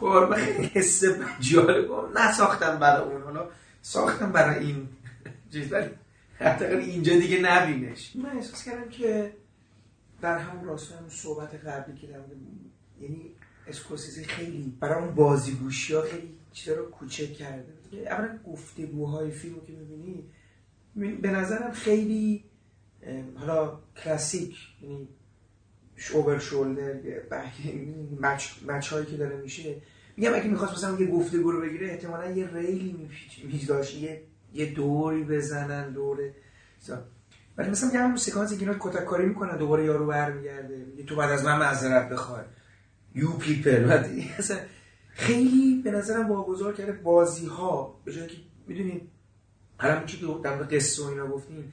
[0.00, 1.04] قربان خیلی حس
[1.40, 1.90] جالب.
[2.18, 3.48] نساختم برای اون حالا
[3.82, 4.88] ساختم برای این.
[5.52, 5.90] چیز ولی
[6.40, 8.16] حداقل اینجا دیگه نبینش.
[8.16, 9.32] من احساس کردم که
[10.20, 12.20] در همون راستای همون صحبت قبلی که در
[13.00, 13.30] یعنی
[13.66, 17.72] اسکورسیزی خیلی برای اون بازیگوشی ها خیلی چیزا رو کوچک کرده.
[18.06, 20.24] اولا گفتگوهای فیلم رو که می‌بینی
[20.94, 22.44] به نظرم خیلی
[23.34, 25.08] حالا کلاسیک یعنی
[26.14, 26.94] over shoulder
[28.20, 29.76] match match هایی که داره میشه.
[30.16, 33.08] میگم اگه می‌خواست مثلا یه گفتگو رو بگیره احتمالا یه ریلی
[33.44, 34.22] میذاشت یه
[34.54, 36.34] یه دوری بزنن دوره.
[37.56, 40.76] ولی مثلا میگم همون سکانسی که اینا کتک کاری می‌کنن دوباره یارو برمیگرده.
[40.76, 42.44] میگه تو بعد از من معذرت بخوای.
[43.14, 44.02] you people
[45.08, 48.36] خیلی به نظرم واگذار کرده بازی ها به جایی که
[48.66, 49.10] می‌دونید
[49.80, 51.72] الان که در مورد قصه و اینا گفتیم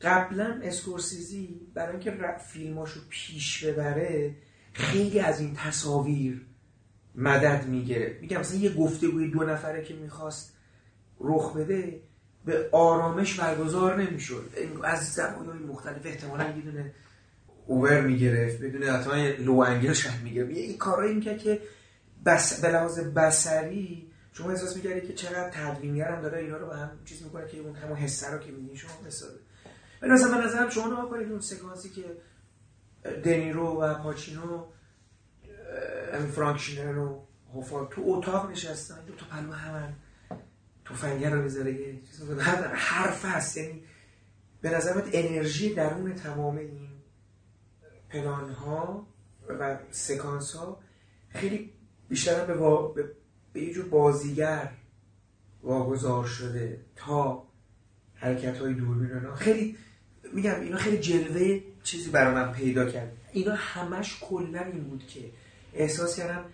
[0.00, 4.34] قبلا اسکورسیزی برای اینکه فیلماشو پیش ببره
[4.72, 6.46] خیلی از این تصاویر
[7.14, 8.18] مدد می‌گیره.
[8.20, 10.56] میگم مثلا یه گفتگوی دو نفره که می‌خواست
[11.20, 12.02] رخ بده
[12.44, 14.50] به آرامش برگزار نمی‌شد.
[14.84, 16.94] از زمانهای مختلف احتمالا یه دونه
[17.66, 20.50] اوور می‌گرفت بدون حتما لو انگل شاید می‌گرفت.
[20.50, 21.60] یه این کارایی می‌کرد که
[22.24, 26.76] بس به لحاظ بسری شما احساس می‌کردی که چقدر تدوینگر هم داره اینا رو به
[26.76, 29.38] هم چیز می‌کنه که اون همون حسه رو که می‌بینی شما حسابه
[30.02, 32.04] ولی مثلا به نظرم شما نگاه کنید اون سکانسی که
[33.24, 34.66] دنیرو و پاچینو
[36.14, 39.94] همین فرانک شینر و هوفا تو اتاق نشستن دو تا پلو همن.
[40.92, 43.56] تفنگه رو می‌ذاره یه چیز هر حرف هست.
[43.56, 43.82] یعنی
[44.60, 46.88] به نظرت انرژی درون تمام این
[48.10, 49.06] پلان ها
[49.48, 50.80] و سکانس ها
[51.28, 51.70] خیلی
[52.08, 52.88] بیشتر به, وا...
[52.88, 53.10] به...
[53.52, 54.72] به یه جور بازیگر
[55.62, 57.46] واگذار شده تا
[58.14, 59.34] حرکت های دوربین اینا.
[59.34, 59.76] خیلی
[60.32, 63.12] میگم اینا خیلی جلوه چیزی برای من پیدا کرد.
[63.32, 65.20] اینا همش کلا این بود که
[65.74, 66.44] احساس کردم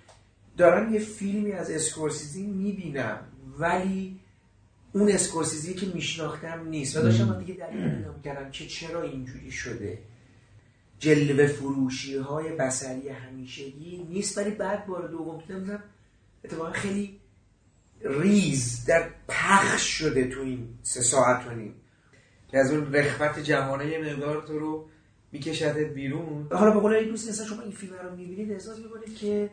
[0.56, 3.20] دارم یه فیلمی از اسکورسیزی می‌بینم
[3.58, 4.20] ولی
[4.92, 6.96] اون اسکورسیزی که میشناختم نیست.
[6.96, 9.98] و داشتم من دیگه دلیل پیدا می‌کردم که چرا اینجوری شده.
[10.98, 15.82] جلوه فروشی های بسری همیشگی نیست ولی بعد بار دوم دیدم
[16.44, 17.20] اتفاقا خیلی
[18.00, 21.74] ریز در پخش شده تو این سه ساعت و نیم.
[22.48, 24.88] که از اون رخوت جهانه مقدار تو رو
[25.32, 26.48] میکشدت بیرون.
[26.52, 29.50] حالا به قول یک دوست مثلا شما این فیلم رو می‌بینید احساس می‌کنید که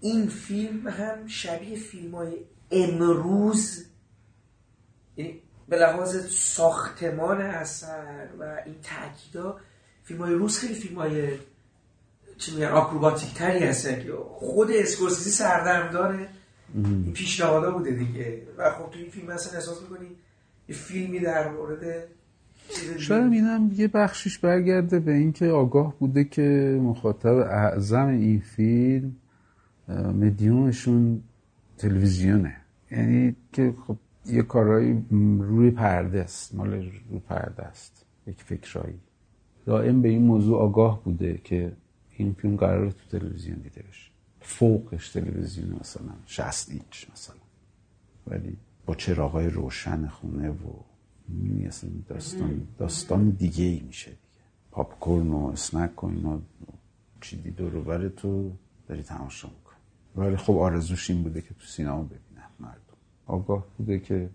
[0.00, 2.32] این فیلم هم شبیه فیلم های
[2.70, 3.84] امروز
[5.16, 9.56] یعنی به لحاظ ساختمان اثر و این تاکیدا
[10.04, 11.28] فیلم های روز خیلی فیلم های
[12.38, 16.28] چی میگن آکروباتیک تری هستن که خود اسکورسیزی سردرمدار
[16.74, 18.42] این پیشنهادا بوده دیگه.
[18.58, 20.06] و خب تو این فیلم اصلا احساس می‌کنی
[20.68, 22.04] یه فیلمی در مورد.
[22.98, 29.16] شاید اینم یه بخشش برگرده به اینکه آگاه بوده که مخاطب اعظم این فیلم
[29.88, 31.22] مدیومشون
[31.78, 32.56] تلویزیونه.
[32.90, 33.96] یعنی که خب
[34.26, 35.04] یه کارهایی
[35.40, 39.00] روی پرده است مال روی پرده است یک فکرایی.
[39.66, 41.72] دائم به این موضوع آگاه بوده که
[42.16, 44.10] این فیلم قراره تو تلویزیون دیده بشه.
[44.40, 47.36] فوقش تلویزیون مثلا 60 اینچ مثلا.
[48.26, 48.56] ولی
[48.86, 50.54] با چراغای روشن خونه و
[51.28, 54.20] می‌بینی اصلا داستان داستان دیگه ای میشه دیگه.
[54.70, 56.40] پاپ کورن و اسنک و اینا
[57.20, 58.52] چیدی دور تو
[58.88, 59.48] داری تماشا
[60.16, 62.80] ولی خب آرزوش این بوده که تو سینما ببینن مردم.
[63.26, 64.30] آگاه بوده که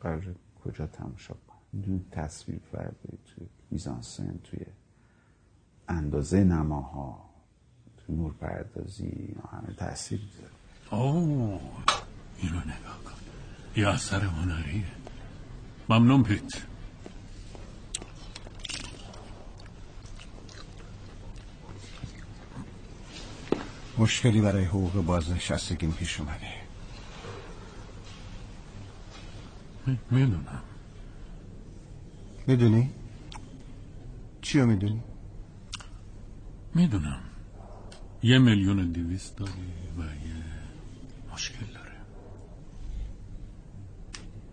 [0.00, 0.34] قرار
[0.64, 1.34] کجا تماشا
[1.82, 4.60] دون تصویر فرده توی میزانسن توی
[5.88, 7.30] اندازه نماها
[7.96, 10.54] توی نور پردازی همه تاثیر می‌ذاره.
[10.90, 11.60] اوه
[12.38, 13.12] اینو نگاه کن.
[13.76, 14.84] یه اثر هنریه.
[15.88, 16.52] ممنون پیت.
[23.98, 26.64] مشکلی برای حقوق بازنشستگیم پیش اومده
[30.10, 30.62] می‌دونم
[32.46, 32.90] می‌دونی؟
[34.42, 35.02] چی رو می‌دونی؟
[36.74, 37.20] می‌دونم
[38.22, 39.52] یه میلیون دیویست داری
[39.98, 40.44] و یه
[41.32, 41.92] مشکل داره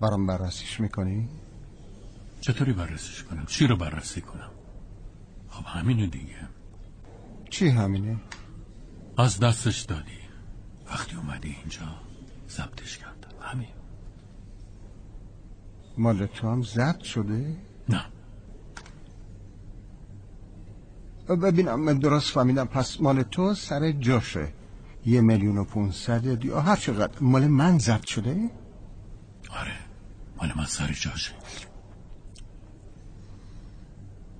[0.01, 1.29] برام بررسیش می‌کنی؟
[2.41, 4.51] چطوری بررسیش کنم چی رو بررسی کنم
[5.49, 6.47] خب همینه دیگه
[7.49, 8.17] چی همینه؟
[9.17, 10.21] از دستش دادی.
[10.91, 11.81] وقتی اومدی اینجا
[12.49, 13.29] ضبطش کردم.
[13.41, 13.67] همین.
[15.97, 17.55] مال تو هم ضبط شده؟
[17.89, 18.05] نه.
[21.27, 22.65] ببینم من درست فهمیدم.
[22.65, 24.53] پس مال تو سر جاشه
[25.05, 27.19] یه میلیون و پونصد یا هر چقدر.
[27.21, 28.49] مال من ضبط شده؟
[29.49, 29.77] آره.
[30.37, 31.33] مال من سر جاشه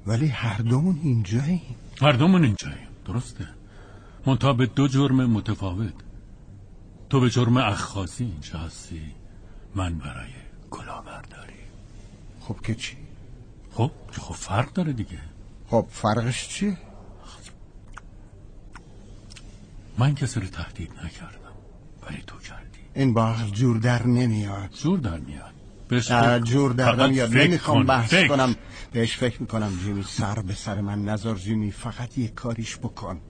[0.07, 1.76] ولی هر دومون اینجاییم.
[2.02, 2.88] هر دومون اینجاییم.
[3.06, 3.48] درسته.
[4.26, 5.93] منتها به دو جرم متفاوت.
[7.10, 9.02] تو به جرم اخخاسی اینجا هستی.
[9.76, 10.30] من برای
[10.69, 11.53] کلاهبرداری
[12.39, 12.98] خب که چی؟
[13.72, 15.19] خب خب فرق داره دیگه.
[15.69, 16.77] خب فرقش چیه؟
[19.98, 21.38] من کسی رو تهدید نکردم.
[22.07, 22.80] ولی تو کردی.
[22.95, 24.69] این بار جور در نمیاد.
[24.69, 25.53] جور در میاد.
[25.88, 26.11] بهش
[26.43, 27.34] جور در نمیاد.
[27.34, 27.85] نمی‌خوام.
[27.85, 28.27] بحث فکر.
[28.27, 28.56] کنم.
[28.91, 29.80] بهش فکر می‌کنم.
[29.84, 31.72] جیمی سر به سر من نظر جیمی.
[31.72, 33.22] فقط یه کاریش بکن.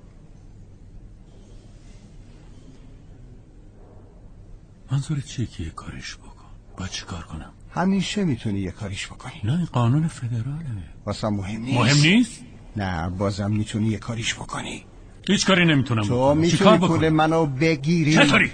[4.91, 6.45] منظور چیه که یه کارش بکن؟
[6.77, 9.41] باید چی کار کنم؟ همیشه می‌تونی یه کاریش بکنی.
[9.43, 10.65] نه این قانون فدراله.
[11.05, 11.77] واسه مهم نیست.
[11.77, 12.41] مهم نیست؟
[12.76, 14.85] نه بازم می‌تونی یه کاریش بکنی.
[15.27, 18.51] هیچ کاری نمی‌تونم تو می‌تونی پول منو بگیری؟ چطوری؟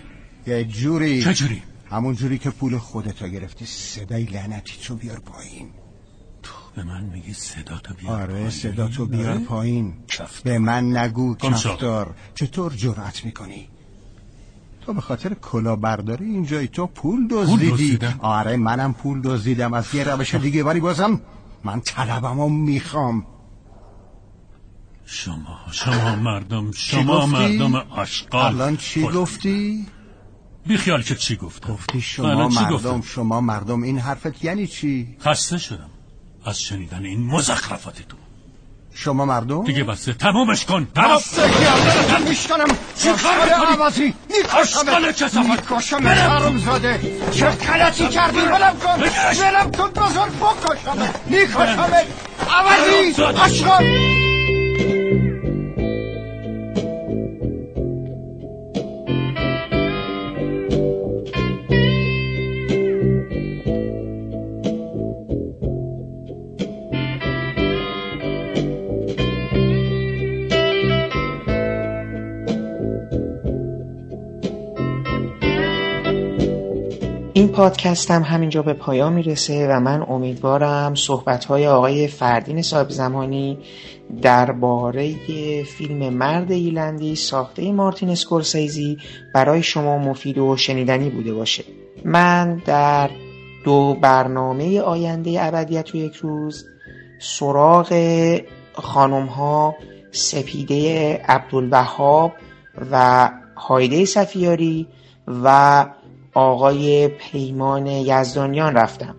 [0.48, 1.24] یه جوری.
[1.24, 5.70] چجوری؟ همون جوری که پول خودتو گرفتی صدای لعنتی تو بیار پایین.
[6.76, 8.50] به من میگی صدا تو بیار آره پایین.
[8.50, 9.94] صدا تو بیار آره؟ پایین.
[10.44, 11.36] به من نگو.
[11.36, 12.16] کفتار.
[12.36, 13.70] چطور جرأت می‌کنی؟
[14.88, 20.36] تو به خاطر کلاهبرداری اینجایی تو پول دزدیدی؟ آره منم پول دزدیدم از یه روش
[20.36, 21.22] دیگه ولی بازم
[21.64, 23.26] من طلبمو می‌خوام
[25.06, 29.86] شما شما مردم شما؟ مردم آشغال الان چی خود- گفتی؟
[30.68, 35.18] بی خیال که چی گفتم گفتی شما مردم گفتم؟ شما مردم این حرفت یعنی چی؟
[35.22, 35.90] خسته شدم
[36.46, 38.17] از شنیدن این مزخرفات تو
[39.00, 40.88] شما مردم؟ دیگه بسه تمومش کن.
[40.96, 42.68] تمام بسته که میشکنم.
[43.00, 44.14] چی کار؟ عوضی.
[44.30, 46.04] میکشمت.
[46.04, 46.32] برم.
[46.32, 47.00] حروم زاده
[47.32, 49.04] چه غلطی کردی؟ ولم کن.
[49.42, 49.90] ولم کن.
[49.90, 51.20] بزرگ بکشمت.
[51.26, 52.06] میکشمت.
[52.50, 54.27] عوضی زاده.
[77.38, 82.90] این پادکست هم همینجا به پایان می‌رسه و من امیدوارم صحبت های آقای فردین صاحب
[82.90, 83.58] زمانی
[84.22, 85.16] درباره
[85.64, 88.98] فیلم مرد ایلندی ساخته مارتین اسکورسیزی
[89.34, 91.64] برای شما مفید و شنیدنی بوده باشه.
[92.06, 93.10] من در
[93.66, 96.66] دو برنامه آینده ابدیت و یک روز
[97.20, 97.94] سراغ
[98.74, 99.76] خانم ها
[100.12, 102.32] سپیده عبدالوهاب
[102.92, 104.88] و هایده صفیاری
[105.28, 105.86] و
[106.38, 109.16] آقای پیمان یزدانیان رفتم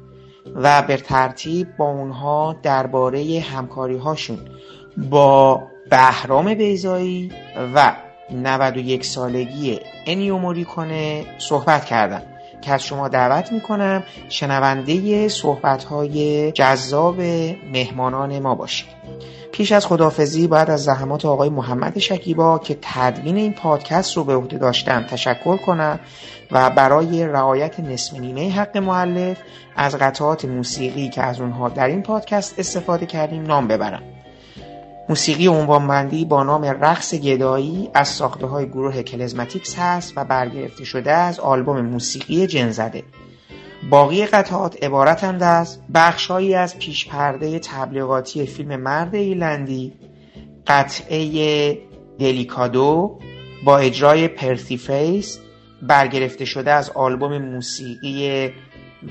[0.54, 4.38] و به ترتیب با اونها درباره همکاری هاشون
[5.10, 7.32] با بهرام بیزایی
[7.74, 7.96] و
[8.30, 12.22] 91 سالگی انیو موریکونه صحبت کردم
[12.62, 17.20] که از شما دعوت می‌کنم شنونده صحبت های جذاب
[17.72, 18.97] مهمانان ما باشید.
[19.58, 24.34] پیش از خدافزی باید از زحمات آقای محمد شکیبا که تدوین این پادکست رو به
[24.34, 26.00] عهده داشتم تشکر کنم
[26.50, 29.38] و برای رعایت نصف نیمه حق معلف
[29.76, 34.02] از قطعات موسیقی که از اونها در این پادکست استفاده کردیم نام ببرم.
[35.08, 41.12] موسیقی عنوانبندی با نام رقص گدایی از ساخته های گروه کلزماتیکس هست و برگرفته شده
[41.12, 43.02] از آلبوم موسیقی جنزده.
[43.90, 49.92] باقی قطعات عبارتند از بخشهایی از پیش پرده تبلیغاتی فیلم مرد ایلندی
[50.66, 51.78] قطعه
[52.18, 53.18] Delicado
[53.64, 55.38] با اجرای پرسی فیث
[55.82, 58.50] برگرفته شده از آلبوم موسیقی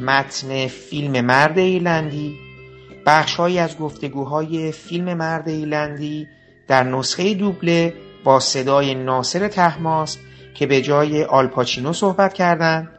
[0.01, 2.35] متن فیلم مرد ایرلندی
[3.05, 6.27] بخشهایی از گفتگوهای فیلم مرد ایرلندی
[6.67, 10.17] در نسخه دوبله با صدای ناصر طهماسب
[10.53, 12.96] که به جای آلپاچینو صحبت کردند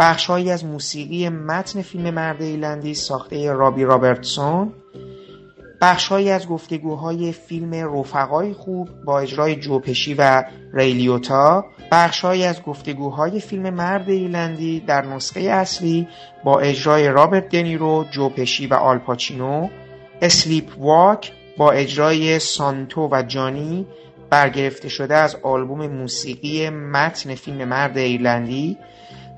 [0.00, 4.72] بخشهایی از موسیقی متن فیلم مرد ایرلندی ساخته رابی رابرتسون
[5.80, 12.62] بخشهایی از گفتگوهای فیلم رفقای خوب با اجرای جو پشی و ری لیوتا بخشهایی از
[12.62, 16.08] گفتگوهای فیلم مرد ایرلندی در نسخه اصلی
[16.44, 19.68] با اجرای رابرت دنیرو جو پشی و آلپاچینو
[20.22, 23.86] Sleep Walk با اجرای سانتو و جانی
[24.30, 28.78] برگرفته شده از آلبوم موسیقی متن فیلم مرد ایرلندی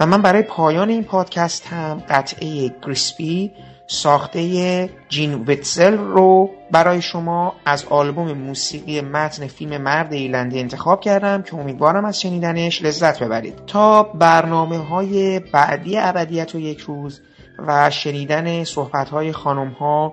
[0.05, 3.53] من برای پایان این پادکست هم قطعه گریسبی
[3.87, 11.43] ساخته جین ویتزل رو برای شما از آلبوم موسیقی متن فیلم مرد ایرلندی انتخاب کردم
[11.43, 13.67] که امیدوارم از شنیدنش لذت ببرید.
[13.67, 17.21] تا برنامه های بعدی ابدیت و یک روز
[17.59, 20.13] و شنیدن صحبت های خانم ها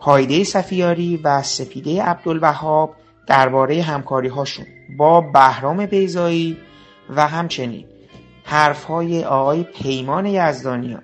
[0.00, 2.94] هایده سفیاری و سپیده عبدالوهاب
[3.26, 4.66] درباره همکاری هاشون
[4.98, 6.56] با بهرام بیزایی
[7.16, 7.84] و همچنین
[8.48, 11.02] حرف های آقای پیمان یزدانیان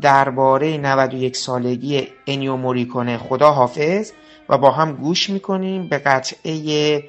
[0.00, 4.12] درباره 91 سالگی انیو موریکونه خدا حافظ
[4.48, 7.04] و با هم گوش می‌کنیم به قطعه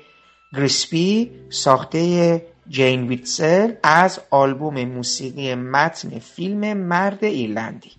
[0.53, 7.91] گریسبی ساخته جین وتسل از آلبوم موسیقی متن فیلم مرد ایرلندی.